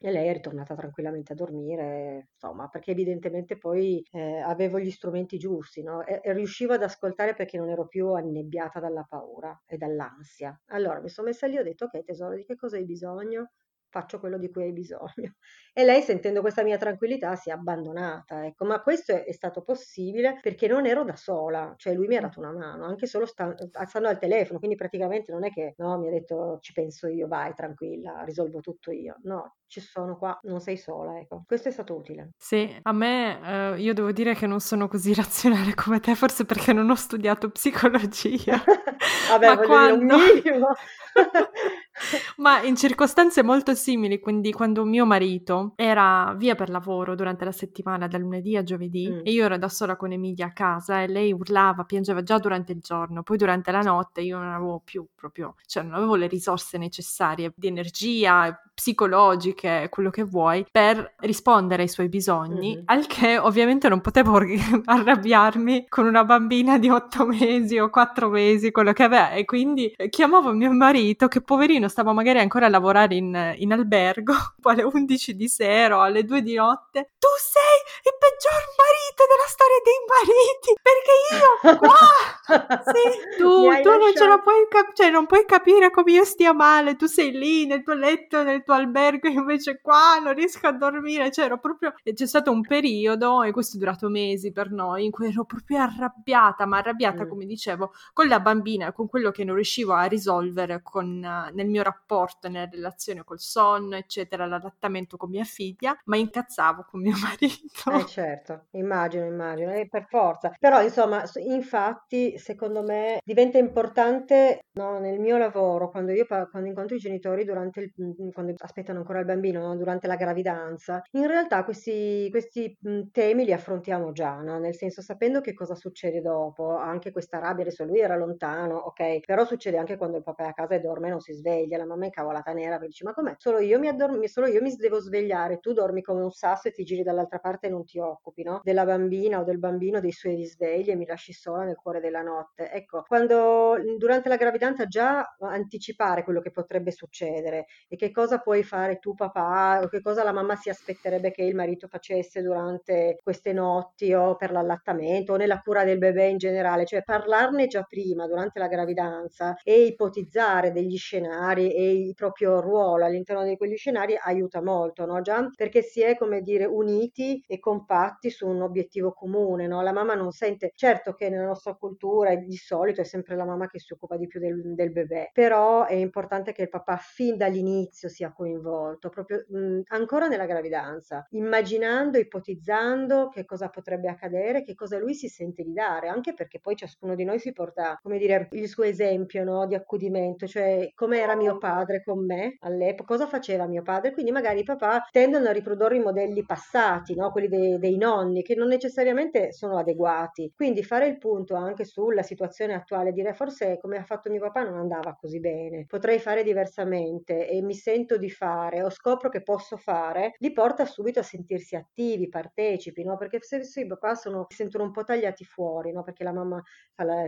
e 0.00 0.10
lei 0.10 0.28
è 0.28 0.32
ritornata 0.32 0.74
tranquillamente 0.74 1.32
a 1.32 1.34
dormire, 1.36 2.28
insomma, 2.32 2.68
perché 2.68 2.90
evidentemente 2.92 3.56
poi 3.58 4.04
eh, 4.12 4.38
avevo 4.40 4.78
gli 4.78 4.90
strumenti 4.90 5.38
giusti, 5.38 5.82
no? 5.82 6.04
E, 6.04 6.20
e 6.22 6.32
riuscivo 6.32 6.72
ad 6.74 6.82
ascoltare 6.82 7.34
perché 7.34 7.58
non 7.58 7.65
non 7.66 7.74
ero 7.74 7.86
più 7.88 8.12
annebbiata 8.12 8.80
dalla 8.80 9.04
paura 9.04 9.62
e 9.66 9.76
dall'ansia. 9.76 10.58
Allora 10.66 11.00
mi 11.00 11.08
sono 11.08 11.26
messa 11.26 11.46
lì 11.48 11.56
e 11.56 11.60
ho 11.60 11.62
detto, 11.64 11.86
ok 11.86 12.02
tesoro, 12.04 12.34
di 12.36 12.44
che 12.44 12.54
cosa 12.56 12.76
hai 12.76 12.84
bisogno? 12.84 13.50
Faccio 13.96 14.20
quello 14.20 14.36
di 14.36 14.50
cui 14.50 14.64
hai 14.64 14.72
bisogno. 14.72 15.36
E 15.72 15.82
lei, 15.82 16.02
sentendo 16.02 16.42
questa 16.42 16.62
mia 16.62 16.76
tranquillità, 16.76 17.34
si 17.34 17.48
è 17.48 17.52
abbandonata, 17.54 18.44
ecco. 18.44 18.66
Ma 18.66 18.82
questo 18.82 19.12
è, 19.12 19.24
è 19.24 19.32
stato 19.32 19.62
possibile 19.62 20.38
perché 20.42 20.68
non 20.68 20.84
ero 20.84 21.02
da 21.02 21.16
sola, 21.16 21.72
cioè 21.78 21.94
lui 21.94 22.06
mi 22.06 22.16
ha 22.16 22.20
dato 22.20 22.38
una 22.38 22.52
mano, 22.52 22.84
anche 22.84 23.06
solo 23.06 23.24
sta, 23.24 23.54
stando 23.86 24.08
al 24.08 24.18
telefono, 24.18 24.58
quindi 24.58 24.76
praticamente 24.76 25.32
non 25.32 25.44
è 25.46 25.50
che 25.50 25.72
no, 25.78 25.98
mi 25.98 26.08
ha 26.08 26.10
detto 26.10 26.58
ci 26.60 26.74
penso 26.74 27.06
io, 27.06 27.26
vai 27.26 27.54
tranquilla, 27.54 28.22
risolvo 28.24 28.60
tutto 28.60 28.90
io. 28.90 29.16
No, 29.22 29.54
ci 29.66 29.80
sono 29.80 30.18
qua, 30.18 30.38
non 30.42 30.60
sei 30.60 30.76
sola, 30.76 31.18
ecco. 31.18 31.44
Questo 31.46 31.68
è 31.68 31.72
stato 31.72 31.94
utile. 31.94 32.32
Sì, 32.36 32.78
a 32.82 32.92
me 32.92 33.74
eh, 33.76 33.80
io 33.80 33.94
devo 33.94 34.12
dire 34.12 34.34
che 34.34 34.46
non 34.46 34.60
sono 34.60 34.88
così 34.88 35.14
razionale 35.16 35.74
come 35.74 36.00
te, 36.00 36.14
forse 36.14 36.44
perché 36.44 36.74
non 36.74 36.90
ho 36.90 36.94
studiato 36.96 37.50
psicologia. 37.50 38.62
Vabbè, 39.30 39.46
Ma 39.46 39.58
quando... 39.58 40.16
dire 40.16 40.28
un 40.28 40.42
minimo. 40.42 40.68
Ma 42.36 42.62
in 42.62 42.76
circostanze 42.76 43.42
molto 43.42 43.74
simili, 43.74 44.20
quindi 44.20 44.52
quando 44.52 44.84
mio 44.84 45.06
marito 45.06 45.72
era 45.76 46.34
via 46.36 46.54
per 46.54 46.70
lavoro 46.70 47.14
durante 47.14 47.44
la 47.44 47.52
settimana, 47.52 48.06
da 48.06 48.18
lunedì 48.18 48.56
a 48.56 48.62
giovedì, 48.62 49.08
mm. 49.10 49.20
e 49.24 49.30
io 49.30 49.44
ero 49.44 49.58
da 49.58 49.68
sola 49.68 49.96
con 49.96 50.12
Emilia 50.12 50.46
a 50.46 50.52
casa 50.52 51.02
e 51.02 51.08
lei 51.08 51.32
urlava, 51.32 51.84
piangeva 51.84 52.22
già 52.22 52.38
durante 52.38 52.72
il 52.72 52.80
giorno, 52.80 53.22
poi 53.22 53.36
durante 53.36 53.70
la 53.70 53.80
notte 53.80 54.20
io 54.20 54.38
non 54.38 54.52
avevo 54.52 54.80
più 54.84 55.06
proprio, 55.14 55.54
cioè 55.66 55.82
non 55.82 55.94
avevo 55.94 56.14
le 56.16 56.26
risorse 56.26 56.78
necessarie 56.78 57.52
di 57.54 57.66
energia, 57.66 58.60
psicologiche, 58.76 59.88
quello 59.90 60.10
che 60.10 60.22
vuoi, 60.22 60.66
per 60.70 61.14
rispondere 61.20 61.82
ai 61.82 61.88
suoi 61.88 62.10
bisogni, 62.10 62.74
mm-hmm. 62.74 62.84
al 62.86 63.06
che 63.06 63.38
ovviamente 63.38 63.88
non 63.88 64.02
potevo 64.02 64.38
arrabbiarmi 64.84 65.86
con 65.88 66.04
una 66.06 66.24
bambina 66.24 66.78
di 66.78 66.90
otto 66.90 67.24
mesi 67.24 67.78
o 67.78 67.88
quattro 67.88 68.28
mesi, 68.28 68.70
quello 68.70 68.92
che 68.92 69.02
aveva, 69.02 69.30
e 69.30 69.46
quindi 69.46 69.94
chiamavo 70.10 70.52
mio 70.52 70.72
marito 70.72 71.26
che 71.26 71.40
poverino 71.40 71.88
stava 71.96 72.12
magari 72.12 72.40
ancora 72.40 72.66
a 72.66 72.68
lavorare 72.68 73.14
in, 73.14 73.54
in 73.56 73.72
albergo, 73.72 74.34
alle 74.64 74.82
11 74.82 75.34
di 75.34 75.48
sera 75.48 75.96
o 75.96 76.00
alle 76.02 76.24
2 76.24 76.42
di 76.42 76.52
notte, 76.52 77.12
tu 77.18 77.28
sei 77.40 77.78
il 78.04 78.14
peggior 78.20 78.60
marito 78.76 79.24
della 79.24 79.48
storia 79.48 79.80
dei 79.82 80.00
mariti, 80.12 80.76
perché 80.84 81.14
io 81.32 81.78
qua, 81.78 82.84
sì, 82.92 83.38
tu, 83.38 83.64
tu 83.82 83.88
non 83.96 84.12
ce 84.14 84.26
la 84.26 84.38
puoi, 84.40 84.66
cap- 84.68 84.92
cioè 84.92 85.08
non 85.10 85.24
puoi 85.24 85.46
capire 85.46 85.90
come 85.90 86.12
io 86.12 86.24
stia 86.24 86.52
male, 86.52 86.96
tu 86.96 87.06
sei 87.06 87.32
lì 87.32 87.64
nel 87.64 87.82
tuo 87.82 87.94
letto, 87.94 88.42
nel 88.42 88.62
tuo 88.62 88.74
albergo, 88.74 89.28
invece 89.28 89.80
qua 89.80 90.18
non 90.22 90.34
riesco 90.34 90.66
a 90.66 90.72
dormire, 90.72 91.32
cioè 91.32 91.46
ero 91.46 91.58
proprio, 91.58 91.94
c'è 92.04 92.26
stato 92.26 92.50
un 92.50 92.60
periodo, 92.60 93.42
e 93.42 93.52
questo 93.52 93.76
è 93.76 93.78
durato 93.78 94.10
mesi 94.10 94.52
per 94.52 94.70
noi, 94.70 95.06
in 95.06 95.10
cui 95.10 95.28
ero 95.28 95.44
proprio 95.46 95.78
arrabbiata, 95.78 96.66
ma 96.66 96.76
arrabbiata, 96.76 97.24
mm. 97.24 97.28
come 97.28 97.46
dicevo, 97.46 97.94
con 98.12 98.28
la 98.28 98.40
bambina, 98.40 98.92
con 98.92 99.08
quello 99.08 99.30
che 99.30 99.44
non 99.44 99.54
riuscivo 99.54 99.94
a 99.94 100.04
risolvere 100.04 100.82
con, 100.82 101.20
nel 101.54 101.66
mio 101.66 101.75
rapporto, 101.82 102.48
nella 102.48 102.68
relazione 102.70 103.24
col 103.24 103.40
sonno, 103.40 103.96
eccetera, 103.96 104.46
l'adattamento 104.46 105.16
con 105.16 105.30
mia 105.30 105.44
figlia, 105.44 105.96
ma 106.04 106.16
incazzavo 106.16 106.86
con 106.88 107.00
mio 107.00 107.14
marito. 107.22 107.90
Eh 107.90 108.06
certo, 108.06 108.66
immagino, 108.72 109.24
immagino, 109.24 109.72
e 109.72 109.88
per 109.88 110.06
forza. 110.08 110.52
Però 110.58 110.82
insomma, 110.82 111.22
infatti, 111.36 112.38
secondo 112.38 112.82
me 112.82 113.20
diventa 113.24 113.58
importante 113.58 114.60
no, 114.74 114.98
nel 114.98 115.18
mio 115.18 115.38
lavoro, 115.38 115.90
quando 115.90 116.12
io 116.12 116.26
quando 116.26 116.68
incontro 116.68 116.96
i 116.96 116.98
genitori 116.98 117.44
durante 117.44 117.80
il, 117.80 117.92
quando 118.32 118.54
aspettano 118.58 118.98
ancora 118.98 119.20
il 119.20 119.24
bambino 119.24 119.60
no? 119.60 119.76
durante 119.76 120.06
la 120.06 120.16
gravidanza, 120.16 121.02
in 121.12 121.26
realtà 121.26 121.64
questi, 121.64 122.28
questi 122.30 122.76
temi 123.12 123.44
li 123.44 123.52
affrontiamo 123.52 124.12
già, 124.12 124.40
no? 124.40 124.58
nel 124.58 124.74
senso 124.74 125.02
sapendo 125.02 125.40
che 125.40 125.54
cosa 125.54 125.74
succede 125.74 126.20
dopo, 126.20 126.76
anche 126.76 127.10
questa 127.10 127.38
rabbia, 127.38 127.64
adesso 127.64 127.84
lui 127.84 128.00
era 128.00 128.16
lontano, 128.16 128.76
ok, 128.76 129.20
però 129.20 129.44
succede 129.44 129.78
anche 129.78 129.96
quando 129.96 130.16
il 130.18 130.22
papà 130.22 130.44
è 130.44 130.48
a 130.48 130.52
casa 130.52 130.74
e 130.74 130.80
dorme 130.80 131.08
e 131.08 131.10
non 131.10 131.20
si 131.20 131.32
sveglia, 131.32 131.65
la 131.76 131.86
mamma 131.86 132.02
è 132.02 132.06
incavolata 132.06 132.52
nera 132.52 132.72
perché 132.72 132.88
dice 132.88 133.04
ma 133.04 133.12
com'è? 133.12 133.34
Solo 133.38 133.58
io 133.58 133.78
mi 133.78 133.88
addormi, 133.88 134.28
solo 134.28 134.46
io 134.46 134.62
mi 134.62 134.74
devo 134.76 135.00
svegliare, 135.00 135.58
tu 135.58 135.72
dormi 135.72 136.02
come 136.02 136.22
un 136.22 136.30
sasso 136.30 136.68
e 136.68 136.72
ti 136.72 136.84
giri 136.84 137.02
dall'altra 137.02 137.38
parte 137.38 137.66
e 137.66 137.70
non 137.70 137.84
ti 137.84 137.98
occupi, 137.98 138.42
no? 138.42 138.60
Della 138.62 138.84
bambina 138.84 139.40
o 139.40 139.44
del 139.44 139.58
bambino, 139.58 140.00
dei 140.00 140.12
suoi 140.12 140.36
risvegli 140.36 140.90
e 140.90 140.96
mi 140.96 141.06
lasci 141.06 141.32
sola 141.32 141.64
nel 141.64 141.76
cuore 141.76 142.00
della 142.00 142.22
notte. 142.22 142.70
Ecco, 142.70 143.02
quando 143.06 143.76
durante 143.96 144.28
la 144.28 144.36
gravidanza 144.36 144.86
già 144.86 145.36
anticipare 145.40 146.22
quello 146.24 146.40
che 146.40 146.50
potrebbe 146.50 146.90
succedere 146.90 147.66
e 147.88 147.96
che 147.96 148.10
cosa 148.10 148.38
puoi 148.38 148.62
fare 148.62 148.98
tu 148.98 149.14
papà 149.14 149.80
o 149.82 149.88
che 149.88 150.00
cosa 150.00 150.22
la 150.22 150.32
mamma 150.32 150.56
si 150.56 150.68
aspetterebbe 150.68 151.30
che 151.30 151.42
il 151.42 151.54
marito 151.54 151.88
facesse 151.88 152.42
durante 152.42 153.18
queste 153.22 153.52
notti 153.52 154.12
o 154.12 154.36
per 154.36 154.52
l'allattamento 154.52 155.32
o 155.32 155.36
nella 155.36 155.60
cura 155.60 155.84
del 155.84 155.98
bebè 155.98 156.24
in 156.24 156.38
generale, 156.38 156.84
cioè 156.84 157.02
parlarne 157.02 157.66
già 157.66 157.82
prima 157.82 158.26
durante 158.26 158.58
la 158.58 158.68
gravidanza 158.68 159.56
e 159.62 159.84
ipotizzare 159.84 160.72
degli 160.72 160.96
scenari 160.96 161.55
e 161.64 161.92
il 161.92 162.14
proprio 162.14 162.60
ruolo 162.60 163.04
all'interno 163.04 163.44
di 163.44 163.56
quegli 163.56 163.76
scenari 163.76 164.16
aiuta 164.20 164.62
molto, 164.62 165.04
no? 165.06 165.20
Già 165.20 165.48
perché 165.54 165.82
si 165.82 166.02
è 166.02 166.16
come 166.16 166.40
dire 166.42 166.64
uniti 166.64 167.42
e 167.46 167.58
compatti 167.58 168.30
su 168.30 168.46
un 168.48 168.62
obiettivo 168.62 169.12
comune, 169.12 169.66
no? 169.66 169.82
La 169.82 169.92
mamma 169.92 170.14
non 170.14 170.30
sente, 170.32 170.72
certo 170.74 171.14
che 171.14 171.28
nella 171.28 171.46
nostra 171.46 171.74
cultura 171.74 172.34
di 172.36 172.56
solito 172.56 173.00
è 173.00 173.04
sempre 173.04 173.36
la 173.36 173.44
mamma 173.44 173.66
che 173.68 173.78
si 173.78 173.92
occupa 173.92 174.16
di 174.16 174.26
più 174.26 174.40
del, 174.40 174.74
del 174.74 174.92
bebè, 174.92 175.30
però 175.32 175.84
è 175.86 175.94
importante 175.94 176.52
che 176.52 176.62
il 176.62 176.68
papà 176.68 176.96
fin 176.96 177.36
dall'inizio 177.36 178.08
sia 178.08 178.32
coinvolto, 178.32 179.08
proprio 179.08 179.44
mh, 179.48 179.80
ancora 179.88 180.26
nella 180.28 180.46
gravidanza, 180.46 181.26
immaginando, 181.30 182.18
ipotizzando 182.18 183.28
che 183.28 183.44
cosa 183.44 183.68
potrebbe 183.68 184.08
accadere, 184.08 184.62
che 184.62 184.74
cosa 184.74 184.98
lui 184.98 185.14
si 185.14 185.28
sente 185.28 185.62
di 185.62 185.72
dare, 185.72 186.08
anche 186.08 186.34
perché 186.34 186.60
poi 186.60 186.76
ciascuno 186.76 187.14
di 187.14 187.24
noi 187.24 187.38
si 187.38 187.52
porta, 187.52 187.98
come 188.02 188.18
dire, 188.18 188.48
il 188.52 188.68
suo 188.68 188.84
esempio 188.84 189.44
no, 189.44 189.66
di 189.66 189.74
accudimento, 189.74 190.46
cioè 190.46 190.90
come 190.94 191.20
era 191.20 191.34
mio 191.36 191.45
padre 191.54 192.02
con 192.02 192.24
me 192.24 192.56
all'epoca, 192.60 193.14
cosa 193.14 193.26
faceva 193.26 193.66
mio 193.66 193.82
padre, 193.82 194.12
quindi 194.12 194.32
magari 194.32 194.60
i 194.60 194.64
papà 194.64 195.06
tendono 195.10 195.48
a 195.48 195.52
riprodurre 195.52 195.96
i 195.96 196.00
modelli 196.00 196.44
passati, 196.44 197.14
no, 197.14 197.30
quelli 197.30 197.48
dei, 197.48 197.78
dei 197.78 197.96
nonni, 197.96 198.42
che 198.42 198.54
non 198.54 198.68
necessariamente 198.68 199.52
sono 199.52 199.78
adeguati. 199.78 200.52
Quindi 200.54 200.82
fare 200.82 201.06
il 201.06 201.18
punto 201.18 201.54
anche 201.54 201.84
sulla 201.84 202.22
situazione 202.22 202.74
attuale, 202.74 203.12
dire 203.12 203.32
forse 203.34 203.78
come 203.80 203.98
ha 203.98 204.04
fatto 204.04 204.30
mio 204.30 204.40
papà 204.40 204.62
non 204.64 204.78
andava 204.78 205.14
così 205.18 205.38
bene, 205.40 205.84
potrei 205.86 206.18
fare 206.18 206.42
diversamente 206.42 207.48
e 207.48 207.62
mi 207.62 207.74
sento 207.74 208.16
di 208.18 208.30
fare 208.30 208.82
o 208.82 208.90
scopro 208.90 209.28
che 209.28 209.42
posso 209.42 209.76
fare, 209.76 210.34
li 210.38 210.52
porta 210.52 210.84
subito 210.84 211.20
a 211.20 211.22
sentirsi 211.22 211.76
attivi, 211.76 212.28
partecipi, 212.28 213.04
no? 213.04 213.16
Perché 213.16 213.38
se, 213.40 213.62
se 213.64 213.80
i 213.82 213.86
papà 213.86 214.14
sono, 214.14 214.46
si 214.48 214.56
sentono 214.56 214.84
un 214.84 214.90
po' 214.92 215.04
tagliati 215.04 215.44
fuori, 215.44 215.92
no? 215.92 216.02
Perché 216.02 216.24
la 216.24 216.32
mamma 216.32 216.62